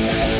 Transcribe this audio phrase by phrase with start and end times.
[0.00, 0.39] Yeah.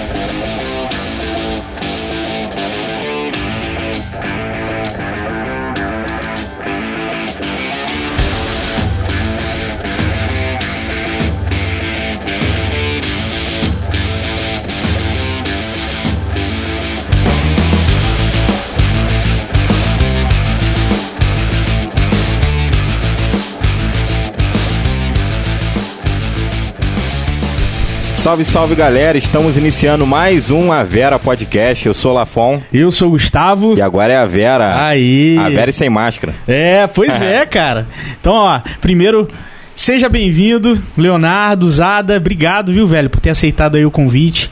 [28.30, 31.84] Salve, salve galera, estamos iniciando mais um A Vera Podcast.
[31.84, 32.62] Eu sou o Lafon.
[32.72, 33.76] Eu sou o Gustavo.
[33.76, 34.86] E agora é a Vera.
[34.86, 35.36] Aí.
[35.36, 36.32] A Vera e sem máscara.
[36.46, 37.88] É, pois é, cara.
[38.20, 39.28] Então, ó, primeiro,
[39.74, 42.18] seja bem-vindo, Leonardo, Zada.
[42.18, 44.48] Obrigado, viu, velho, por ter aceitado aí o convite.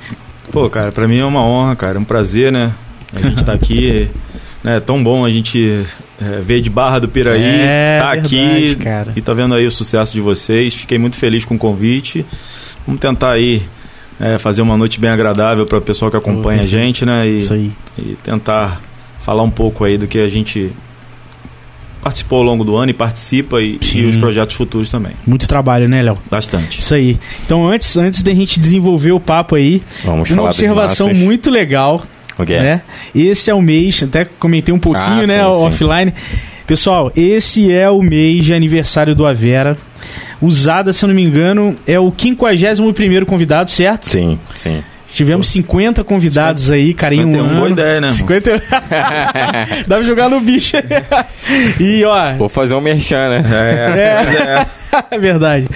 [0.50, 1.98] Pô, cara, pra mim é uma honra, cara.
[1.98, 2.72] É um prazer, né?
[3.14, 4.10] A gente tá aqui.
[4.64, 5.84] né, é tão bom a gente
[6.20, 9.12] é, ver de Barra do Piraí, É, tá verdade, aqui cara.
[9.14, 10.74] e tá vendo aí o sucesso de vocês.
[10.74, 12.26] Fiquei muito feliz com o convite.
[12.88, 13.60] Vamos tentar aí
[14.18, 17.28] é, fazer uma noite bem agradável para o pessoal que acompanha a gente, né?
[17.28, 17.70] E, Isso aí.
[17.98, 18.80] e tentar
[19.20, 20.72] falar um pouco aí do que a gente
[22.00, 25.12] participou ao longo do ano e participa e, e os projetos futuros também.
[25.26, 26.16] Muito trabalho, né, Léo?
[26.30, 26.78] Bastante.
[26.78, 27.18] Isso aí.
[27.44, 32.02] Então, antes, antes da gente desenvolver o papo aí, Vamos uma observação muito legal,
[32.38, 32.58] O quê?
[32.58, 32.80] né?
[33.14, 35.66] Esse é o mês, até comentei um pouquinho, Ah, né, sim, sim.
[35.66, 36.14] offline.
[36.66, 39.76] Pessoal, esse é o mês de aniversário do Avera.
[40.40, 44.08] Usada, se eu não me engano, é o 51º convidado, certo?
[44.08, 44.82] Sim, sim.
[45.08, 47.56] Tivemos 50 convidados aí, cara, em um 51, ano.
[47.56, 48.62] boa ideia, né, 50...
[49.88, 50.76] Dá pra jogar no bicho.
[51.80, 52.34] e, ó...
[52.34, 54.66] Vou fazer um merchan, né?
[54.90, 55.66] É, é verdade.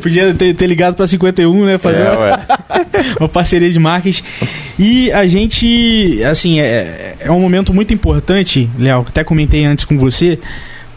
[0.00, 1.78] Podia ter, ter ligado pra 51, né?
[1.78, 2.40] Fazer É, uma,
[3.20, 4.22] uma parceria de marketing.
[4.78, 9.98] E a gente, assim, é, é um momento muito importante, Léo, até comentei antes com
[9.98, 10.38] você,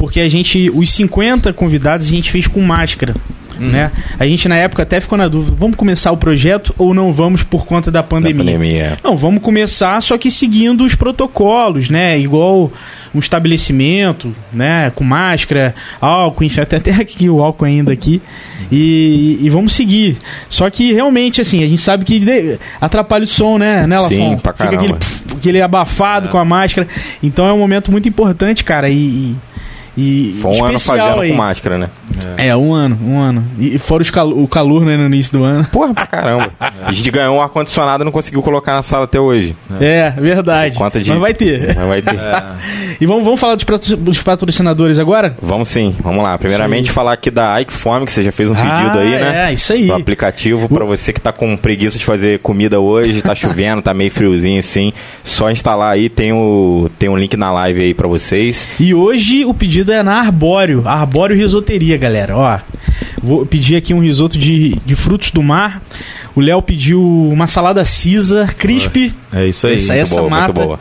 [0.05, 3.15] porque a gente, os 50 convidados, a gente fez com máscara.
[3.59, 3.71] Uhum.
[3.71, 3.89] Né?
[4.19, 7.41] A gente na época até ficou na dúvida, vamos começar o projeto ou não vamos
[7.41, 8.43] por conta da Da pandemia?
[8.43, 8.97] pandemia.
[9.03, 12.19] Não, vamos começar, só que seguindo os protocolos, né?
[12.19, 12.71] Igual
[13.15, 14.91] um estabelecimento, né?
[14.93, 18.21] Com máscara, álcool, enfim, até até aqui o álcool ainda aqui.
[18.71, 20.17] E, e vamos seguir.
[20.47, 24.37] Só que realmente, assim, a gente sabe que atrapalha o som, né, né Sim, Lafon?
[24.37, 24.95] pra Fica aquele,
[25.35, 26.31] aquele abafado É.
[26.31, 26.87] com a máscara.
[27.23, 28.87] Então é um momento muito importante, cara.
[28.87, 28.93] E.
[28.93, 29.35] e
[29.97, 31.29] e Foi um ano fazendo aí.
[31.31, 31.89] com máscara, né?
[32.37, 33.43] É, um ano, um ano.
[33.59, 35.65] E fora os cal- o calor, né, no início do ano.
[35.71, 36.51] Porra, pra caramba.
[36.83, 39.55] A gente ganhou um ar-condicionado e não conseguiu colocar na sala até hoje.
[39.79, 40.75] É, verdade.
[40.75, 41.67] Por conta de- Mas vai ter.
[41.75, 42.19] Mas vai ter.
[42.99, 45.35] E vamos, vamos falar dos, patro- dos patrocinadores agora?
[45.41, 46.37] Vamos sim, vamos lá.
[46.37, 49.49] Primeiramente falar aqui da Ike Fome, que você já fez um pedido Ah, aí, né?
[49.49, 49.87] É, isso aí.
[49.87, 53.93] Do aplicativo pra você que tá com preguiça de fazer comida hoje, tá chovendo, tá
[53.93, 58.07] meio friozinho assim, só instalar aí, tem o tem um link na live aí pra
[58.07, 58.67] vocês.
[58.79, 60.83] E hoje o pedido é na Arbóreo.
[60.87, 62.37] Arbóreo Risoteria, galera.
[62.37, 62.59] Ó,
[63.21, 65.81] vou pedir aqui um risoto de, de frutos do mar.
[66.35, 69.13] O Léo pediu uma salada Caesar, crisp.
[69.33, 69.75] É isso aí.
[69.75, 70.53] Essa Muito essa boa, mata.
[70.53, 70.79] muito boa.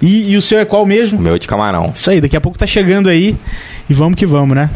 [0.00, 1.20] E, e o seu é qual O mesmo?
[1.20, 1.92] meu é de camarão.
[1.94, 3.36] Isso aí, daqui a pouco tá chegando aí.
[3.88, 4.68] E vamos que vamos, né?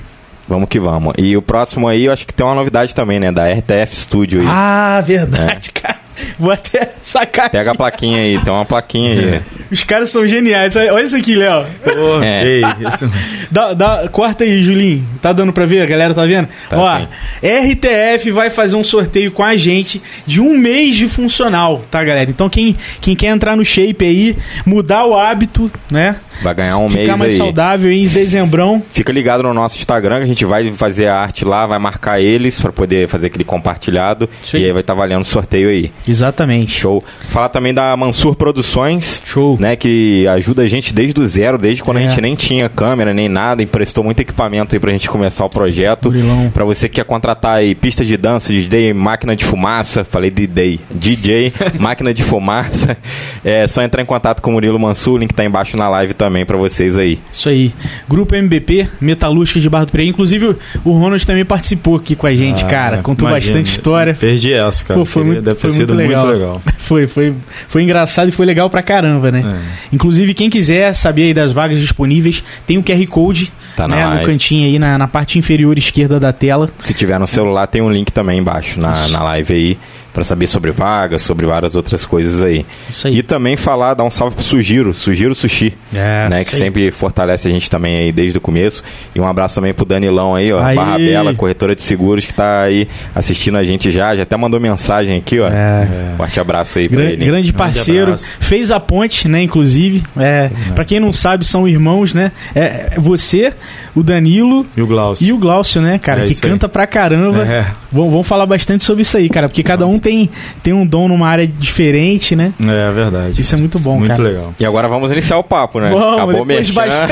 [0.49, 1.13] Vamos que vamos.
[1.19, 3.33] E o próximo aí, eu acho que tem uma novidade também, né?
[3.33, 4.47] Da RTF Studio aí.
[4.49, 5.99] Ah, verdade, cara.
[6.39, 7.51] Vou até sacar.
[7.51, 9.41] Pega a plaquinha aí, tem uma plaquinha aí.
[9.71, 10.77] Os caras são geniais.
[10.77, 11.65] Olha isso aqui, Léo.
[11.85, 12.61] Pô, É.
[12.89, 13.11] isso-
[13.51, 15.07] Dá, dá- corta aí, Julinho.
[15.23, 15.83] Tá dando pra ver?
[15.83, 16.49] A galera tá vendo?
[16.69, 17.07] Tá Ó, sim.
[17.43, 22.29] RTF vai fazer um sorteio com a gente de um mês de funcional, tá, galera?
[22.31, 26.17] Então quem, quem quer entrar no shape aí, mudar o hábito, né?
[26.43, 27.39] Vai ganhar um Ficar mês mais aí.
[27.39, 28.83] saudável em dezembrão.
[28.93, 32.21] Fica ligado no nosso Instagram, que a gente vai fazer a arte lá, vai marcar
[32.21, 34.29] eles pra poder fazer aquele compartilhado.
[34.43, 34.59] Sim.
[34.59, 35.91] E aí vai estar valendo o sorteio aí.
[36.07, 36.73] Exatamente.
[36.81, 37.03] Show.
[37.29, 39.23] Falar também da Mansur Produções.
[39.25, 39.57] Show.
[39.61, 42.05] Né, que ajuda a gente desde o zero, desde quando É.
[42.05, 45.51] a gente nem tinha câmera nem nada, emprestou muito equipamento aí pra gente começar o
[45.51, 46.13] projeto.
[46.53, 50.81] Pra você que quer contratar aí pista de dança, DJ, máquina de fumaça, falei DJ,
[50.91, 52.97] DJ, máquina de fumaça,
[53.45, 56.15] é só entrar em contato com o Murilo Mansur, o link tá embaixo na live
[56.15, 57.19] também pra vocês aí.
[57.33, 57.73] Isso aí.
[58.09, 60.11] Grupo MBP, Metalúrgica de Barra do Pereira.
[60.11, 62.99] Inclusive, o Ronald também participou aqui com a gente, Ah, cara.
[63.03, 63.53] Contou imagina.
[63.55, 64.15] bastante história.
[64.15, 64.99] Perdi essa, cara.
[65.01, 66.27] Pô, foi muito, Deve ter foi sido muito legal.
[66.27, 66.63] muito legal.
[66.87, 67.35] Foi, foi,
[67.67, 69.43] foi engraçado e foi legal pra caramba, né?
[69.45, 69.87] É.
[69.93, 74.21] Inclusive, quem quiser saber aí das vagas disponíveis, tem o QR Code Tá na né,
[74.21, 76.71] no cantinho aí, na, na parte inferior esquerda da tela.
[76.79, 79.79] Se tiver no celular, tem um link também embaixo na, na live aí,
[80.17, 82.65] pra saber sobre vagas, sobre várias outras coisas aí.
[82.89, 83.19] Isso aí.
[83.19, 86.59] E também falar, dar um salve pro Sugiro, Sugiro Sushi, É, né, que aí.
[86.63, 88.83] sempre fortalece a gente também aí desde o começo.
[89.15, 90.75] E um abraço também pro Danilão aí, ó, Aí.
[90.75, 94.59] Barra Bela, corretora de seguros, que tá aí assistindo a gente já, já até mandou
[94.59, 95.49] mensagem aqui, ó.
[95.49, 95.87] É.
[96.17, 97.27] Forte abraço aí pra Gran- ele.
[97.27, 98.31] grande parceiro, abraço.
[98.41, 99.43] fez a ponte, né?
[99.43, 102.33] Inclusive, é, para quem não sabe, são irmãos, né?
[102.55, 103.53] É, é você,
[103.95, 105.27] o Danilo E o Glaucio?
[105.29, 106.23] e o Glaucio, né, cara?
[106.23, 106.51] É que isso aí.
[106.51, 107.45] canta pra caramba.
[107.45, 107.67] É.
[107.93, 110.31] Vamos, vamos falar bastante sobre isso aí, cara, porque cada um tem,
[110.63, 112.53] tem um dom numa área diferente, né?
[112.65, 113.41] É, é verdade.
[113.41, 114.23] Isso é muito bom, Muito cara.
[114.23, 114.55] legal.
[114.61, 115.91] E agora vamos iniciar o papo, né?
[115.91, 117.11] Vamos, Acabou depois de mexendo.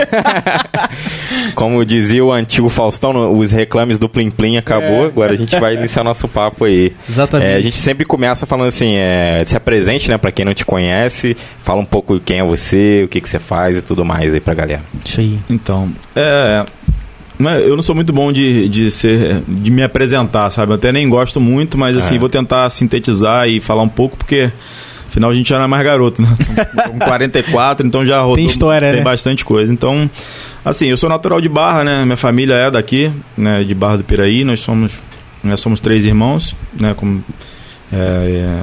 [1.57, 5.07] Como dizia o antigo Faustão, os reclames do Plim Plim acabou.
[5.07, 5.07] É.
[5.09, 6.93] Agora a gente vai iniciar nosso papo aí.
[7.11, 7.51] Exatamente.
[7.51, 10.65] É, a gente sempre começa falando assim, é, se apresente, né, pra quem não te
[10.65, 14.33] conhece, fala um pouco quem é você, o que, que você faz e tudo mais
[14.33, 14.83] aí pra galera.
[15.05, 15.41] Isso aí.
[15.51, 16.65] Então, é.
[17.39, 20.71] Eu não sou muito bom de, de ser de me apresentar, sabe?
[20.73, 22.19] Eu até nem gosto muito, mas assim, É.
[22.19, 24.51] vou tentar sintetizar e falar um pouco, porque
[25.09, 26.29] afinal a gente já não é mais garoto, né?
[26.89, 29.05] Com 44, então já rodou, história, tem né?
[29.05, 29.73] bastante coisa.
[29.73, 30.09] Então,
[30.65, 32.05] assim, eu sou natural de Barra, né?
[32.05, 33.65] Minha família é daqui, né?
[33.65, 35.01] De Barra do Piraí, nós somos,
[35.43, 36.95] nós somos três irmãos, né?
[36.95, 37.23] Como,
[37.93, 38.55] é,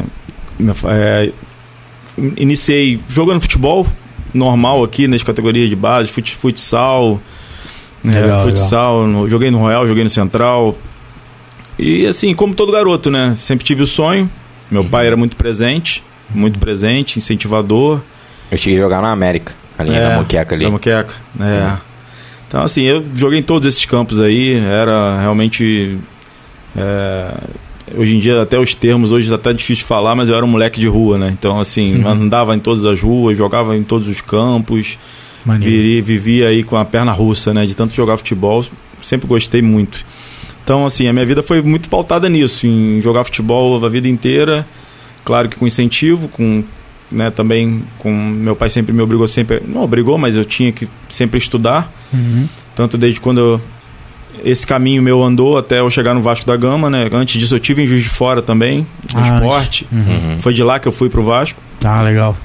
[0.59, 1.31] é, é,
[2.37, 3.85] iniciei jogando futebol
[4.33, 7.19] normal aqui nas categorias de base, fut, futsal,
[8.03, 10.75] né, Legal, futsal, no- joguei no Royal, joguei no Central.
[11.79, 13.33] E assim, como todo garoto, né?
[13.35, 14.29] Sempre tive o sonho.
[14.69, 16.03] Meu pai era muito presente,
[16.33, 17.99] muito presente, incentivador.
[18.51, 20.65] Eu cheguei a jogar na América, a linha da moqueca ali.
[20.65, 21.73] Da moqueca, é.
[22.47, 25.97] Então, assim, eu joguei em todos esses campos aí, era realmente.
[26.75, 27.31] é,
[27.97, 30.45] hoje em dia, até os termos, hoje é até difícil de falar, mas eu era
[30.45, 31.29] um moleque de rua, né?
[31.37, 32.07] Então, assim, Uhum.
[32.09, 34.97] andava em todas as ruas, jogava em todos os campos.
[35.45, 37.65] Viri, vivia aí com a perna russa, né?
[37.65, 38.63] De tanto jogar futebol,
[39.01, 40.03] sempre gostei muito.
[40.63, 44.65] Então, assim, a minha vida foi muito pautada nisso, em jogar futebol a vida inteira,
[45.25, 46.63] claro que com incentivo, com
[47.11, 50.87] né, também com meu pai sempre me obrigou sempre, não obrigou, mas eu tinha que
[51.09, 52.47] sempre estudar, Uhum.
[52.73, 53.61] tanto desde quando eu-
[54.45, 57.09] esse caminho meu andou até eu chegar no Vasco da Gama, né?
[57.11, 59.85] Antes disso eu tive em Juiz de Fora também, no Ah, esporte.
[59.91, 59.99] Uhum.
[60.31, 60.39] Uhum.
[60.39, 61.59] Foi de lá que eu fui pro Vasco.
[61.83, 62.37] Ah, legal.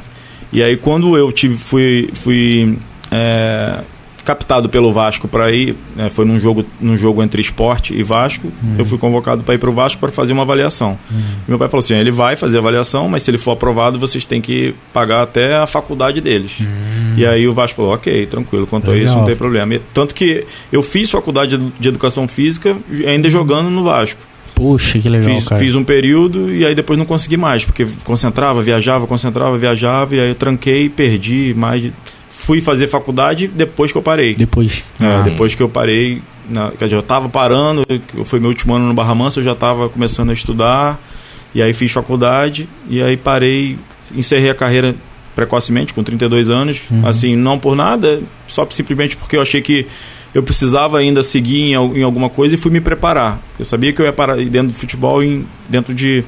[0.53, 2.79] E aí quando eu tive fui fui
[3.11, 3.81] é,
[4.25, 8.51] captado pelo Vasco para ir, né, foi num jogo num jogo entre esporte e Vasco,
[8.77, 10.99] eu fui convocado para ir para o Vasco para fazer uma avaliação.
[11.11, 13.99] E meu pai falou assim, ele vai fazer a avaliação, mas se ele for aprovado,
[14.01, 16.59] vocês têm que pagar até a faculdade deles.
[17.17, 19.07] E aí o Vasco falou, ok, tranquilo, quanto a Legal.
[19.09, 19.75] isso não tem problema.
[19.75, 22.77] E tanto que eu fiz faculdade de- de educação física
[23.07, 24.21] ainda jogando no Vasco.
[24.57, 25.61] Poxa, que legal, Fiz, cara.
[25.61, 30.21] fiz um período e aí depois não consegui mais, porque concentrava, viajava, concentrava, viajava, e
[30.21, 31.91] aí eu tranquei, perdi mais.
[32.29, 34.35] Fui fazer faculdade depois que eu parei.
[34.35, 34.83] Depois.
[35.01, 37.83] É, Ah, depois que eu parei, na, quer dizer, eu tava parando,
[38.25, 40.99] foi meu último ano no Barra Mansa, eu já tava começando a estudar,
[41.55, 43.77] e aí fiz faculdade, e aí parei,
[44.15, 44.95] encerrei a carreira
[45.35, 47.07] precocemente, com 32 anos, Uhum.
[47.07, 49.87] assim, não por nada, só simplesmente porque eu achei que
[50.37, 53.41] eu precisava ainda seguir em, em alguma coisa e fui me preparar.
[53.59, 56.23] Eu sabia que eu ia parar dentro do futebol, em, dentro de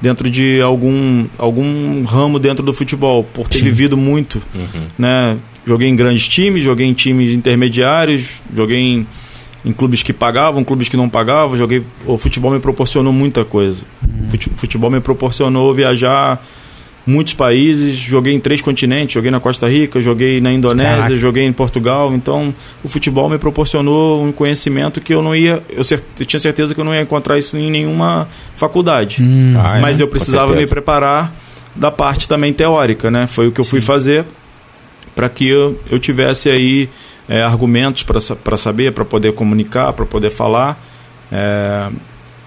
[0.00, 3.64] dentro de algum algum ramo dentro do futebol, por ter Sim.
[3.66, 4.86] vivido muito Uhum.
[4.98, 5.36] né?
[5.64, 9.06] Joguei em grandes times, joguei em times intermediários, joguei em,
[9.64, 11.84] em clubes que pagavam, clubes que não pagavam, joguei.
[12.04, 13.82] O futebol me proporcionou muita coisa.
[14.28, 16.44] Fute- Futebol me proporcionou viajar
[17.06, 21.16] muitos países, joguei em três continentes, joguei na Costa Rica, joguei na Indonésia, Caraca.
[21.16, 22.14] joguei em Portugal.
[22.14, 22.54] Então,
[22.84, 25.82] o futebol me proporcionou um conhecimento que eu não ia, eu,
[26.20, 29.80] eu tinha certeza que eu não ia encontrar isso em nenhuma faculdade Hum, Ah, é?
[29.80, 31.32] mas eu Com precisava me preparar
[31.74, 33.26] da parte também teórica, né?
[33.26, 34.24] Foi o que eu fui fazer
[35.14, 36.88] para que eu, eu tivesse aí
[37.28, 40.78] é, argumentos para saber, para poder comunicar, para poder falar.
[41.30, 41.88] É,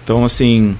[0.04, 0.76] então, assim,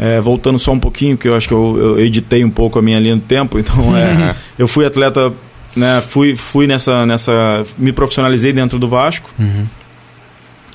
[0.00, 2.82] é, voltando só um pouquinho, porque eu acho que eu, eu editei um pouco a
[2.82, 5.30] minha linha do tempo, então é, eu fui atleta,
[5.76, 6.00] né?
[6.00, 9.66] Fui, fui nessa, nessa, me profissionalizei dentro do Vasco, Uhum.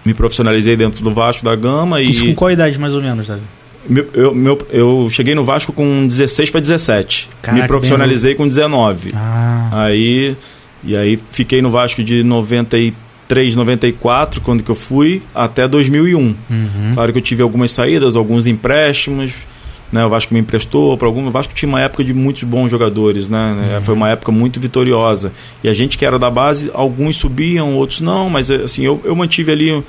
[0.06, 3.28] me profissionalizei dentro do Vasco da Gama e Isso com qual idade, mais ou menos,
[3.28, 3.42] Davi?
[3.90, 7.30] meu, eu, meu- eu cheguei no Vasco com 16 para 17.
[7.42, 9.12] Caraca, Me profissionalizei com 19.
[9.16, 10.36] Ah, Aí,
[10.84, 12.96] e aí fiquei no Vasco de 93,
[13.56, 16.20] 94, quando que eu fui, até 2001.
[16.20, 16.36] uhum.
[16.94, 19.34] Claro que eu tive algumas saídas, alguns empréstimos.
[19.92, 21.26] Né, o Vasco me emprestou para algum.
[21.28, 23.80] O Vasco tinha uma época de muitos bons jogadores, né?
[23.82, 25.32] Foi uma época muito vitoriosa.
[25.64, 29.16] E a gente que era da base, alguns subiam, outros não, mas assim, eu, eu
[29.16, 29.84] mantive ali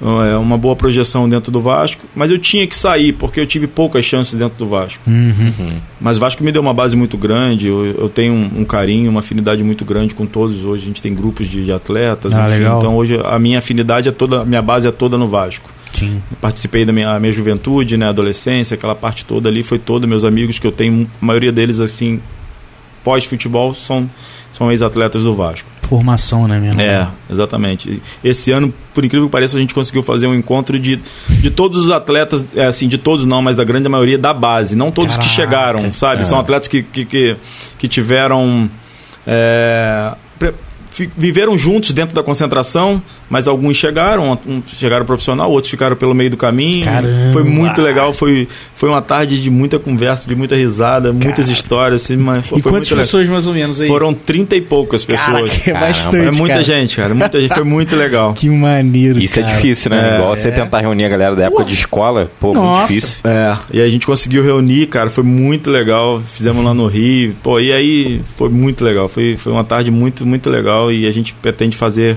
[0.00, 3.66] é, uma boa projeção dentro do Vasco, mas eu tinha que sair porque eu tive
[3.66, 5.00] poucas chances dentro do Vasco.
[5.06, 5.78] Uhum.
[6.00, 9.10] Mas o Vasco me deu uma base muito grande, eu, eu tenho um, um carinho,
[9.10, 10.64] uma afinidade muito grande com todos.
[10.64, 12.62] Hoje a gente tem grupos de, de atletas, Ah, enfim.
[12.64, 15.68] então hoje a minha afinidade é toda, a minha base é toda no Vasco.
[15.92, 16.22] Sim.
[16.40, 20.58] Participei da minha, minha juventude, né, adolescência, aquela parte toda ali foi toda meus amigos
[20.58, 22.20] que eu tenho, a maioria deles assim
[23.02, 24.08] pós futebol são
[24.52, 25.68] são ex-atletas do Vasco.
[25.88, 26.80] Formação, né, mesmo?
[26.80, 28.02] É, exatamente.
[28.22, 31.86] Esse ano, por incrível que pareça, a gente conseguiu fazer um encontro de, de todos
[31.86, 34.76] os atletas, é, assim, de todos não, mas da grande maioria da base.
[34.76, 35.34] Não todos que Caraca.
[35.34, 36.20] chegaram, sabe?
[36.20, 36.24] É.
[36.24, 37.36] São atletas que, que, que,
[37.78, 38.68] que tiveram.
[39.26, 40.12] é,
[41.16, 46.30] viveram juntos dentro da concentração, mas alguns chegaram, um chegaram profissional, outros ficaram pelo meio
[46.30, 46.84] do caminho.
[46.84, 47.32] Caramba!
[47.32, 52.02] Foi muito legal, foi, foi uma tarde de muita conversa, de muita risada, muitas histórias.
[52.04, 52.98] Assim, mas, E foi quantas muito legal.
[53.04, 53.88] pessoas mais ou menos aí?
[53.88, 55.52] Foram trinta e poucas Cara, pessoas.
[55.52, 56.64] que é Caramba, bastante, é muita cara.
[56.64, 57.14] gente, cara.
[57.14, 57.54] Muita gente.
[57.54, 58.34] Foi muito legal.
[58.38, 59.54] Que maneiro, Isso é cara.
[59.54, 60.12] difícil, né?
[60.12, 60.50] É, Igual você é.
[60.52, 62.78] tentar reunir a galera da época de escola, pô, Nossa.
[62.80, 63.20] muito difícil.
[63.24, 66.20] É, e a gente conseguiu reunir, cara, foi muito legal.
[66.20, 69.08] Fizemos lá no Rio, pô, e aí foi muito legal.
[69.08, 72.16] Foi, foi uma tarde muito, muito legal e a gente pretende fazer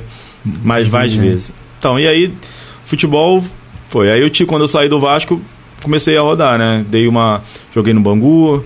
[0.63, 1.21] mais várias Uhum.
[1.21, 1.51] vezes.
[1.79, 2.33] Então, e aí,
[2.83, 3.43] futebol
[3.89, 4.11] foi.
[4.11, 5.41] Aí eu tive, quando eu saí do Vasco,
[5.81, 6.85] comecei a rodar, né?
[6.89, 7.41] Dei uma.
[7.73, 8.63] Joguei no Bangu.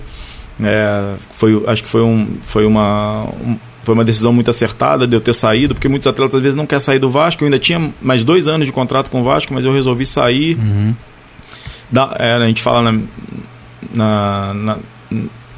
[0.62, 3.24] é, foi, acho que foi, um, foi uma.
[3.44, 6.56] um- foi uma decisão muito acertada de eu ter saído, porque muitos atletas às vezes
[6.56, 7.44] não querem sair do Vasco.
[7.44, 10.56] Eu ainda tinha mais dois anos de contrato com o Vasco, mas eu resolvi sair.
[10.58, 10.92] Uhum.
[11.88, 13.00] Dá- é, a gente fala na,
[13.94, 14.78] na, na-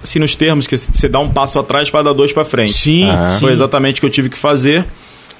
[0.08, 2.72] assim nos termos que você dá um passo atrás para dar dois para frente.
[2.72, 3.30] Sim, Ah.
[3.34, 3.40] sim.
[3.40, 4.84] Foi exatamente o que eu tive que fazer.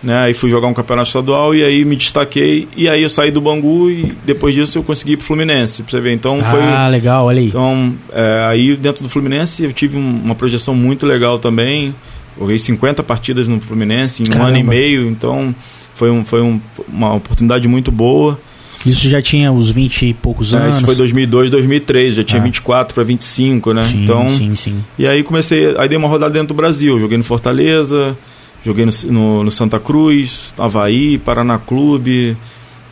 [0.01, 0.17] Né?
[0.17, 2.69] Aí fui jogar um campeonato estadual e aí me destaquei.
[2.77, 5.91] E aí eu saí do Bangu e depois disso eu consegui ir pro Fluminense, pra
[5.91, 6.13] você ver.
[6.13, 6.63] Então foi.
[6.63, 7.49] Ah, legal, olha aí.
[7.49, 11.93] Então, é, aí dentro do Fluminense eu tive um- uma projeção muito legal também.
[12.39, 14.49] Joguei 50 partidas no Fluminense em um Caramba.
[14.51, 15.53] ano e meio, então
[15.95, 18.39] foi, um, foi um- uma oportunidade muito boa.
[18.87, 20.77] Isso já tinha os 20 e poucos É, anos.
[20.77, 22.45] isso foi 2002, 2003, já tinha Ah.
[22.45, 23.83] 24 para 25, né?
[23.83, 24.85] Sim, então, sim, sim.
[24.99, 28.17] e aí comecei, aí dei uma rodada dentro do Brasil, joguei no Fortaleza,
[28.65, 32.37] joguei no, no, no Santa Cruz, Havaí, Paraná Clube,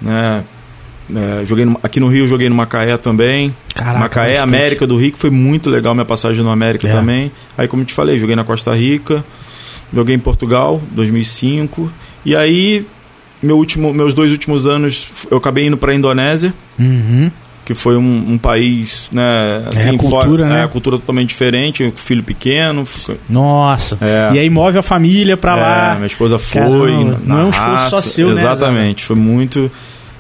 [0.02, 0.42] né?
[1.14, 3.54] É, joguei no- aqui no Rio, joguei no Macaé também.
[3.72, 4.42] Caraca, Macaé, bastante.
[4.54, 6.92] América do Rio, que foi muito legal minha passagem no América É.
[6.92, 7.30] também.
[7.56, 9.24] Aí, como eu te falei, joguei na Costa Rica,
[9.94, 11.92] joguei em Portugal, 2005.
[12.24, 12.84] E aí,
[13.42, 17.30] meu último, meus dois últimos anos, eu acabei indo para a Indonésia, Uhum.
[17.64, 19.64] que foi um, um país, né?
[19.74, 20.64] É, a cultura, né?
[20.64, 22.84] É, cultura totalmente diferente, filho pequeno.
[22.86, 23.98] foi- Nossa.
[24.00, 24.34] É.
[24.34, 25.94] E aí move a família pra É, lá.
[25.96, 26.60] minha esposa foi.
[26.62, 29.04] Caramba, na não é um esforço só raça, seu, né, Exatamente.
[29.04, 29.70] Foi muito.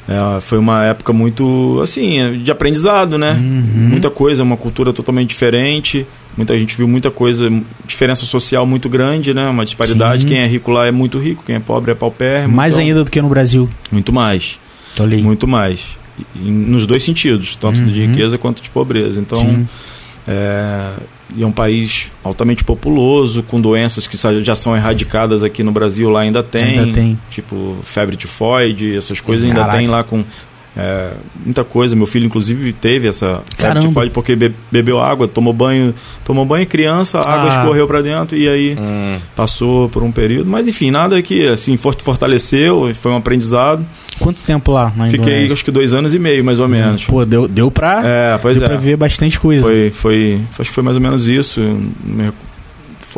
[0.08, 3.32] é, foi uma época muito, assim, de aprendizado, né?
[3.32, 3.88] Uhum.
[3.90, 6.06] Muita coisa, uma cultura totalmente diferente.
[6.36, 7.50] Muita gente viu muita coisa,
[7.86, 9.48] diferença social muito grande, né?
[9.48, 10.22] Uma disparidade.
[10.22, 10.28] Sim.
[10.28, 12.54] Quem é rico lá é muito rico, quem é pobre é paupérrimo.
[12.54, 13.68] Mais então, ainda do que no Brasil.
[13.90, 14.58] Muito mais.
[14.98, 15.22] Olha aí.
[15.22, 15.96] Muito mais.
[16.34, 18.08] Nos dois sentidos, tanto de Uhum.
[18.10, 19.18] riqueza quanto de pobreza.
[19.20, 19.68] Então, Sim.
[20.28, 20.92] é,
[21.36, 26.08] e é um país altamente populoso, com doenças que já são erradicadas aqui no Brasil,
[26.10, 26.78] lá ainda tem.
[26.80, 27.18] Ainda tem.
[27.30, 29.78] Tipo, febre tifoide, essas coisas ainda Caraca.
[29.78, 30.24] tem lá com
[30.76, 31.10] é,
[31.44, 31.96] muita coisa.
[31.96, 33.42] Meu filho, inclusive, teve essa
[33.80, 37.56] tifoide porque be- bebeu água, tomou banho, tomou banho criança, a água Ah.
[37.62, 40.48] escorreu para dentro e aí Hum, passou por um período.
[40.50, 43.84] Mas enfim, nada que assim for- fortaleceu, foi um aprendizado.
[44.18, 45.52] Quanto tempo lá na Fiquei Indonésia?
[45.54, 47.04] acho que dois anos e meio, mais ou menos.
[47.04, 48.68] Pô, deu, deu pra, É, pois deu é.
[48.68, 49.62] pra ver bastante coisa.
[49.62, 51.60] Foi, foi, acho que foi mais ou menos isso.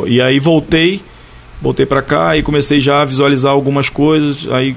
[0.06, 1.02] E aí voltei,
[1.60, 4.46] voltei para cá e comecei já a visualizar algumas coisas.
[4.50, 4.76] Aí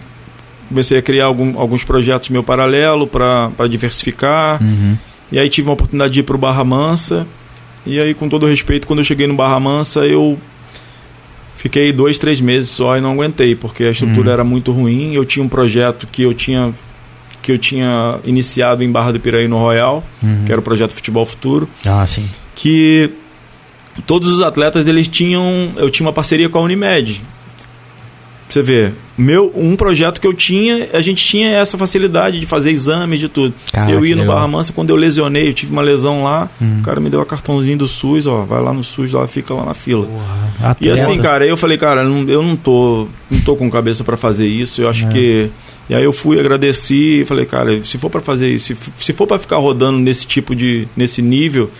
[0.71, 4.61] comecei a criar algum- alguns projetos meu paralelo para diversificar.
[4.63, 4.97] Uhum.
[5.31, 7.27] E aí tive uma oportunidade de ir para o Barra Mansa.
[7.85, 10.37] E aí, com todo respeito, quando eu cheguei no Barra Mansa, eu
[11.53, 14.33] fiquei dois, três meses só e não aguentei, porque a estrutura Uhum.
[14.33, 15.13] era muito ruim.
[15.13, 16.73] Eu tinha um projeto que eu tinha
[17.41, 20.43] que eu tinha iniciado em Barra do Piraí no Royal, Uhum.
[20.45, 22.27] que era o projeto Futebol Futuro Ah, sim.
[22.53, 23.09] que
[24.05, 27.19] todos os atletas eles tinham eu tinha uma parceria com a Unimed
[28.53, 32.71] você ver meu um projeto que eu tinha a gente tinha essa facilidade de fazer
[32.71, 34.25] exames de tudo Caraca, eu ia no.
[34.25, 36.79] Barra Mansa quando eu lesionei eu tive uma lesão lá Uhum.
[36.79, 39.53] o cara me deu a cartãozinho do SUS ó vai lá no SUS lá fica
[39.53, 40.07] lá na fila
[40.79, 44.03] e assim, cara, aí eu falei, cara, não- eu não tô, não tô com cabeça
[44.03, 44.79] pra fazer isso.
[44.81, 45.09] Eu acho É.
[45.09, 45.49] que
[45.89, 49.25] e aí eu fui, agradeci, e falei, cara, se for pra fazer isso, se, for
[49.25, 51.71] pra ficar rodando nesse tipo de nesse nível,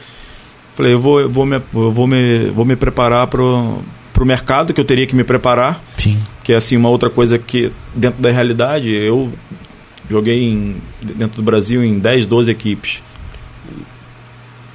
[0.76, 3.28] falei, eu vou, eu vou me, eu vou me, vou me preparar
[4.14, 6.20] pro pro mercado que eu teria que me preparar, Sim.
[6.44, 9.32] que é assim uma outra coisa que dentro da realidade, eu
[10.10, 13.02] joguei em, dentro do Brasil em 10, 12 equipes.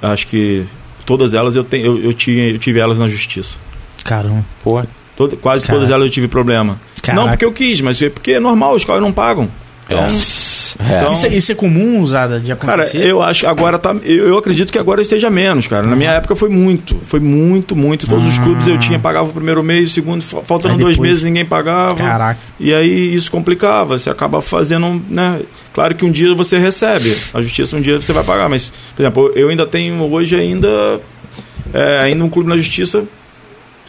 [0.02, 0.64] Acho que
[1.04, 3.56] todas elas eu, tenho, eu, eu, tinha, eu tive elas na justiça.
[4.04, 4.44] Caramba.
[4.62, 4.82] pô,
[5.16, 5.78] Todo- quase Caraca.
[5.80, 6.78] todas elas eu tive problema.
[7.02, 7.22] Caraca.
[7.22, 9.48] Não porque eu quis, mas é porque é normal, os caras não pagam.
[9.88, 10.06] Então, É.
[10.98, 13.06] então- Isso, é- isso é comum, usada de cara, acontecer?
[13.06, 13.94] eu acho agora tá.
[14.02, 15.86] Eu, acredito que agora esteja menos, cara.
[15.86, 16.96] Na minha época foi muito.
[17.04, 18.04] Foi muito, muito.
[18.08, 18.42] Todos os Ah.
[18.42, 21.22] clubes eu tinha, pagava o primeiro mês, o segundo, fa- faltando Aí dois depois- meses,
[21.24, 21.94] ninguém pagava.
[21.94, 22.40] Caraca.
[22.58, 23.96] E aí isso complicava.
[23.96, 25.40] Você acaba fazendo, né?
[25.72, 27.16] Claro que um dia você recebe.
[27.32, 28.48] A justiça um dia você vai pagar.
[28.48, 31.00] Mas, por exemplo, eu ainda tenho hoje ainda.
[31.72, 33.04] é, ainda um clube na justiça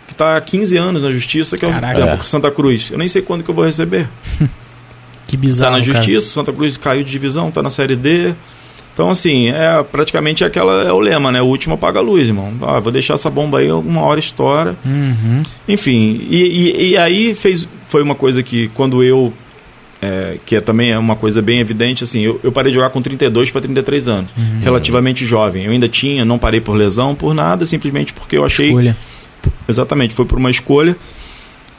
[0.08, 2.26] que está há 15 anos na justiça, que é o.
[2.26, 2.90] Santa Cruz.
[2.92, 4.08] Eu nem sei quando que eu vou receber.
[5.28, 5.94] Que bizarro, na cara.
[5.94, 8.34] justiça, Santa Cruz caiu de divisão, está na série D.
[8.98, 11.40] Então, assim, é praticamente aquela é o lema, né?
[11.40, 12.52] O último apaga a luz, irmão.
[12.64, 14.76] Ah, vou deixar essa bomba aí, uma hora estoura.
[14.84, 15.44] Uhum.
[15.68, 19.32] Enfim, e, e, e, aí fez, foi uma coisa que quando eu.
[20.02, 22.92] É, que é, também é uma coisa bem evidente, assim, eu, eu parei de jogar
[22.92, 24.62] com 32 para 33 anos, uhum.
[24.64, 25.66] relativamente jovem.
[25.66, 28.70] Eu ainda tinha, não parei por lesão, por nada, simplesmente porque eu achei.
[28.70, 28.98] Escolha.
[29.70, 30.96] Exatamente, foi por uma escolha.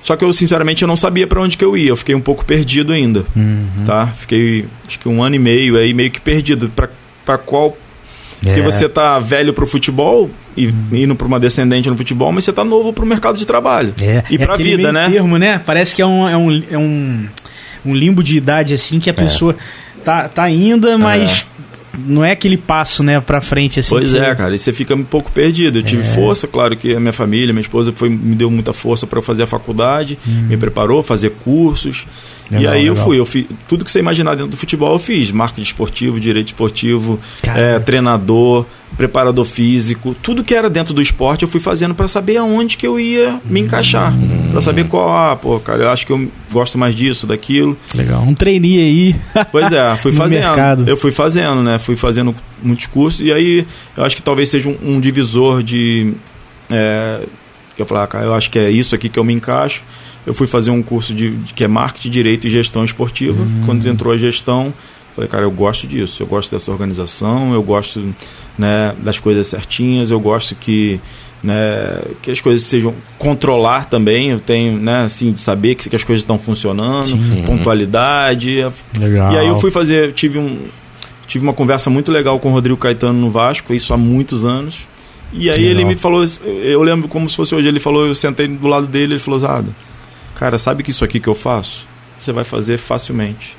[0.02, 1.88] Só que eu, sinceramente, eu não sabia para onde que eu ia.
[1.90, 3.84] Eu fiquei um pouco perdido ainda, uhum.
[3.84, 4.06] tá?
[4.06, 6.70] Fiquei, acho que um ano e meio aí, meio que perdido.
[7.24, 7.76] para qual...
[8.40, 8.62] Porque É.
[8.62, 10.72] você tá velho pro futebol e Uhum.
[10.92, 13.92] indo para uma descendente no futebol, mas você tá novo pro mercado de trabalho.
[14.00, 14.22] É.
[14.30, 15.10] E é pra vida, né?
[15.10, 15.60] termo, né?
[15.64, 17.26] Parece que é um, é um, é um,
[17.84, 19.56] um limbo de idade, assim, que a pessoa
[20.04, 21.46] tá, tá ainda, mas
[22.06, 23.90] não é aquele passo, né, pra frente, assim.
[23.90, 25.78] Pois que- é, cara, e você fica um pouco perdido.
[25.78, 26.04] Eu tive É.
[26.04, 29.42] força, claro que a minha família, minha esposa foi, me deu muita força para fazer
[29.42, 32.06] a faculdade, me preparou, fazer cursos.
[32.50, 32.60] E Uhum.
[32.60, 33.06] Legal, aí eu legal.
[33.06, 36.48] fui, eu fiz tudo que você imaginar dentro do futebol eu fiz, marketing esportivo, direito
[36.48, 37.20] esportivo,
[37.54, 38.64] é, treinador,
[38.96, 42.86] preparador físico, tudo que era dentro do esporte eu fui fazendo para saber aonde que
[42.86, 44.14] eu ia me encaixar,
[44.50, 47.76] para saber qual, ah, pô, cara, eu acho que eu gosto mais disso, daquilo.
[47.94, 48.22] Legal.
[48.22, 49.16] Um trainee aí.
[49.52, 50.40] Pois é, fui fazendo.
[50.40, 50.88] mercado.
[50.88, 51.78] Eu fui fazendo, né?
[51.78, 53.20] Fui fazendo muitos cursos.
[53.20, 56.14] E aí, eu acho que talvez seja um, um divisor de.
[56.70, 57.20] É,
[57.76, 59.82] que eu falar, cara, eu acho que é isso aqui que eu me encaixo.
[60.28, 63.42] Eu fui fazer um curso de, de- que é marketing, direito e gestão esportiva.
[63.42, 63.62] Hum.
[63.64, 64.72] Quando entrou a gestão,
[65.16, 66.22] falei, cara, eu gosto disso.
[66.22, 68.14] Eu gosto dessa organização, eu gosto
[68.58, 71.00] né, das coisas certinhas, eu gosto que.
[71.40, 75.94] Né, que as coisas sejam controlar também eu tenho né assim de saber que, que
[75.94, 77.44] as coisas estão funcionando Sim.
[77.46, 78.56] pontualidade
[78.98, 79.32] Legal.
[79.32, 80.66] e aí eu fui fazer, tive um
[81.28, 84.88] tive uma conversa muito legal com o Rodrigo Caetano no Vasco, isso há muitos anos.
[85.32, 88.48] E aí ele me falou, eu lembro como se fosse hoje, ele falou, eu sentei
[88.48, 89.68] do lado dele, ele falou, Zada,
[90.38, 93.56] cara, sabe que isso aqui que eu faço, você vai fazer facilmente.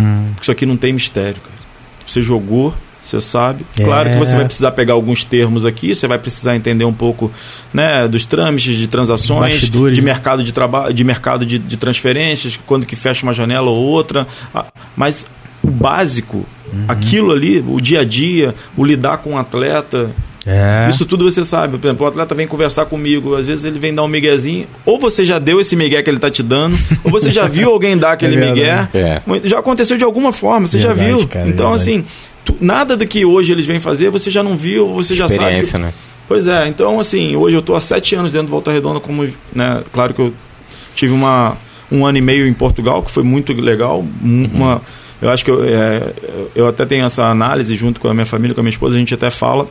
[0.00, 0.28] Hum.
[0.30, 1.56] Porque isso aqui não tem mistério, cara.
[2.06, 3.64] Você jogou, você sabe.
[3.78, 3.84] É.
[3.84, 7.30] Claro que você vai precisar pegar alguns termos aqui, você vai precisar entender um pouco
[7.72, 10.06] né, dos trâmites de transações, Bastidores, de né?
[10.12, 14.26] mercado de trabalho, de mercado de, de transferências, quando que fecha uma janela ou outra.
[14.54, 14.66] Ah,
[14.96, 15.24] Mas
[15.62, 16.84] o básico, Uhum.
[16.88, 20.10] aquilo ali, o dia a dia, o lidar com o atleta,
[20.46, 20.88] É.
[20.88, 21.76] isso tudo você sabe.
[21.76, 24.98] Por exemplo, o atleta vem conversar comigo, às vezes ele vem dar um miguezinho, ou
[24.98, 27.96] você já deu esse migué que ele tá te dando, ou você já viu alguém
[27.98, 28.88] dar aquele É migué.
[28.94, 29.20] É.
[29.44, 31.28] Já aconteceu de alguma forma, você já Verdade, viu.
[31.28, 31.90] cara, então, verdade.
[31.90, 32.04] assim,
[32.44, 35.40] tu- nada do que hoje eles vêm fazer, você já não viu, você já sabe.
[35.42, 35.92] Experiência, né?
[36.28, 39.26] Pois é, então assim, hoje eu estou há sete anos dentro do Volta Redonda, como,
[39.54, 40.32] né, claro que eu
[40.94, 41.56] tive uma,
[41.90, 44.82] um ano e meio em Portugal, que foi muito legal, um- uma,
[45.22, 46.12] eu acho que eu, é,
[46.54, 48.98] eu até tenho essa análise junto com a minha família, com a minha esposa, a
[48.98, 49.68] gente até fala,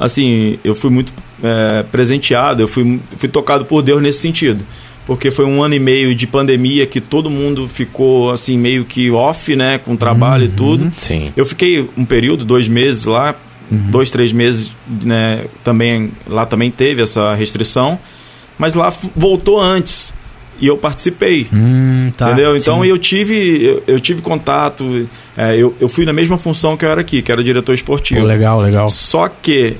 [0.00, 4.64] assim, eu fui muito é, presenteado, eu fui, fui tocado por Deus nesse sentido,
[5.06, 9.10] porque foi um ano e meio de pandemia que todo mundo ficou assim meio que
[9.10, 11.30] off, né, com trabalho e tudo, Sim.
[11.36, 13.36] eu fiquei um período, dois meses lá,
[13.70, 15.44] dois, três meses, né?
[15.62, 17.98] Também lá também teve essa restrição,
[18.58, 20.12] mas lá voltou antes
[20.60, 21.46] e eu participei.
[21.52, 22.26] Hum, tá.
[22.26, 22.56] Entendeu?
[22.56, 22.88] Então Sim.
[22.88, 26.90] eu tive, eu, eu tive contato, é, eu, eu fui na mesma função que eu
[26.90, 28.20] era aqui, que era diretor esportivo.
[28.20, 28.88] Pô, legal, legal.
[28.88, 29.76] Só que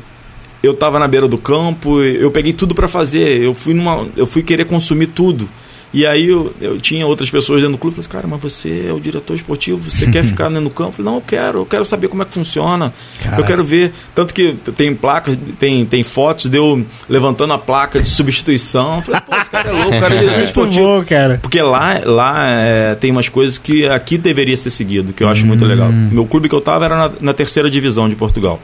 [0.62, 4.26] eu tava na beira do campo, eu peguei tudo para fazer, eu fui numa, eu
[4.26, 5.48] fui querer consumir tudo.
[5.92, 8.52] E aí eu, eu tinha outras pessoas dentro do clube, eu falei, assim, cara, mas
[8.52, 10.90] você é o diretor esportivo, você quer ficar dentro do campo?
[10.90, 12.94] Eu falei, não, eu quero, eu quero saber como é que funciona.
[13.20, 13.42] Caraca.
[13.42, 18.00] Eu quero ver, tanto que tem placas, tem, tem fotos de eu levantando a placa
[18.00, 18.96] de substituição.
[18.96, 20.84] Eu falei, pô, esse cara é louco, o cara é diretor esportivo.
[20.84, 21.38] bom, cara.
[21.42, 25.44] Porque lá, lá é, tem umas coisas que aqui deveria ser seguido, que eu acho
[25.44, 25.90] muito legal.
[25.90, 28.60] Meu clube que eu tava era na, na terceira divisão de Portugal.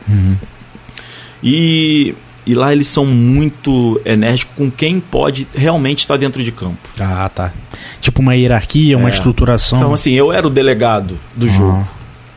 [1.43, 2.15] E,
[2.47, 6.79] e lá eles são muito enérgicos com quem pode realmente estar dentro de campo.
[6.99, 7.53] Ah, tá.
[8.01, 9.13] Tipo uma hierarquia, uma É.
[9.13, 9.79] estruturação.
[9.79, 11.89] Então, assim, eu era o delegado do Ah, jogo.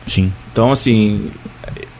[0.06, 0.32] Sim.
[0.52, 1.30] Então, assim,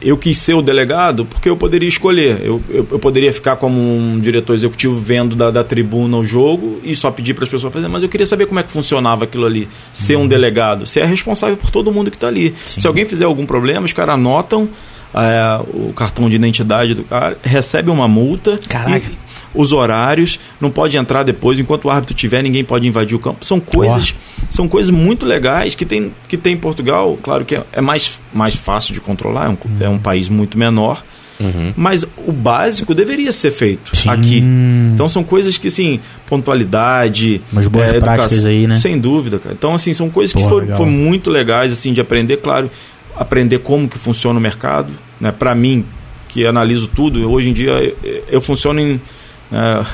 [0.02, 2.40] eu quis ser o delegado porque eu poderia escolher.
[2.42, 6.80] Eu, eu, eu poderia ficar como um diretor executivo vendo da, da tribuna o jogo
[6.82, 9.24] e só pedir para as pessoas fazerem, mas eu queria saber como é que funcionava
[9.24, 9.68] aquilo ali.
[9.92, 10.84] Ser um delegado.
[10.86, 12.48] Você é responsável por todo mundo que está ali.
[12.48, 12.54] Uhum.
[12.64, 12.80] Sim.
[12.80, 14.68] Se alguém fizer algum problema, os caras anotam
[15.14, 18.56] é, o cartão de identidade do cara, recebe uma multa.
[18.68, 19.06] Caraca.
[19.06, 23.18] e os horários, não pode entrar depois, enquanto o árbitro tiver, ninguém pode invadir o
[23.18, 23.44] campo.
[23.44, 24.14] São coisas,
[24.48, 27.18] são coisas muito legais que tem, que tem em Portugal.
[27.20, 30.56] Claro que é, é mais, mais fácil de controlar, é um, é um país muito
[30.56, 31.02] menor.
[31.40, 31.72] Uhum.
[31.74, 34.10] Mas o básico deveria ser feito Sim.
[34.10, 34.44] aqui.
[34.92, 37.40] Então são coisas que, assim, pontualidade.
[37.50, 38.76] Umas boas é, práticas aí, né?
[38.78, 39.54] Sem dúvida, cara.
[39.58, 42.70] Então, assim, são coisas que Pô, foram, foram muito legais, assim, de aprender, claro,
[43.16, 44.92] aprender como que funciona o mercado.
[45.20, 45.32] Né?
[45.32, 45.84] Para mim,
[46.28, 49.00] que analiso tudo, hoje em dia eu, eu funciono em.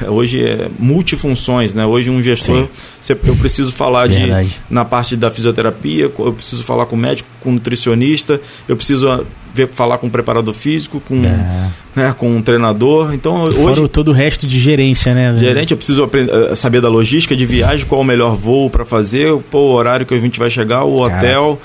[0.05, 1.87] é, hoje é multifunções, né?
[1.87, 2.69] Hoje um gestor,
[3.01, 3.15] Sim.
[3.27, 4.61] eu preciso falar de Verdade.
[4.69, 9.23] na parte da fisioterapia, eu preciso falar com o médico, com nutricionista, eu preciso ah,
[9.55, 11.71] ver, falar com preparador físico, com, É.
[11.95, 13.15] né, com um treinador.
[13.15, 15.35] Então, Fora hoje, todo o resto de gerência, né?
[15.39, 18.85] gerente, eu preciso aprender, eh, saber da logística de viagem, qual o melhor voo para
[18.85, 21.17] fazer, pô, o horário que a gente vai chegar, o Caraca.
[21.17, 21.61] hotel.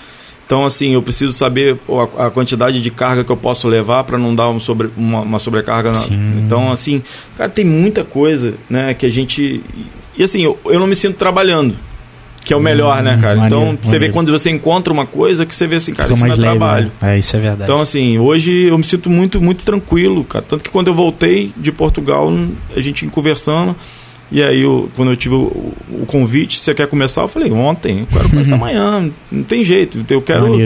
[0.52, 1.78] Então, assim, eu preciso saber
[2.18, 5.22] a, a quantidade de carga que eu posso levar para não dar um sobre, uma,
[5.22, 5.94] uma sobrecarga.
[5.94, 6.04] na-.
[6.46, 7.02] Então, assim,
[7.38, 9.64] cara, tem muita coisa, né, que a gente.
[10.18, 11.74] E assim, eu, eu não me sinto trabalhando.
[12.44, 13.40] Que é o melhor, né, cara?
[13.40, 14.14] Hum, então, maneiro, você vê maneiro.
[14.14, 16.58] quando você encontra uma coisa que você vê assim, cara, Fica isso não é leve,
[16.60, 16.92] trabalho.
[17.02, 17.16] né?
[17.16, 17.64] É, isso é verdade.
[17.64, 20.44] Então, assim, hoje eu me sinto muito, muito tranquilo, cara.
[20.46, 22.30] Tanto que quando eu voltei de Portugal,
[22.76, 23.74] a gente conversando.
[24.32, 27.22] E aí, eu, quando eu tive o, o convite, você quer começar?
[27.22, 29.10] Eu falei, ontem, eu quero começar amanhã.
[29.32, 30.06] Não tem jeito.
[30.10, 30.62] Eu quero.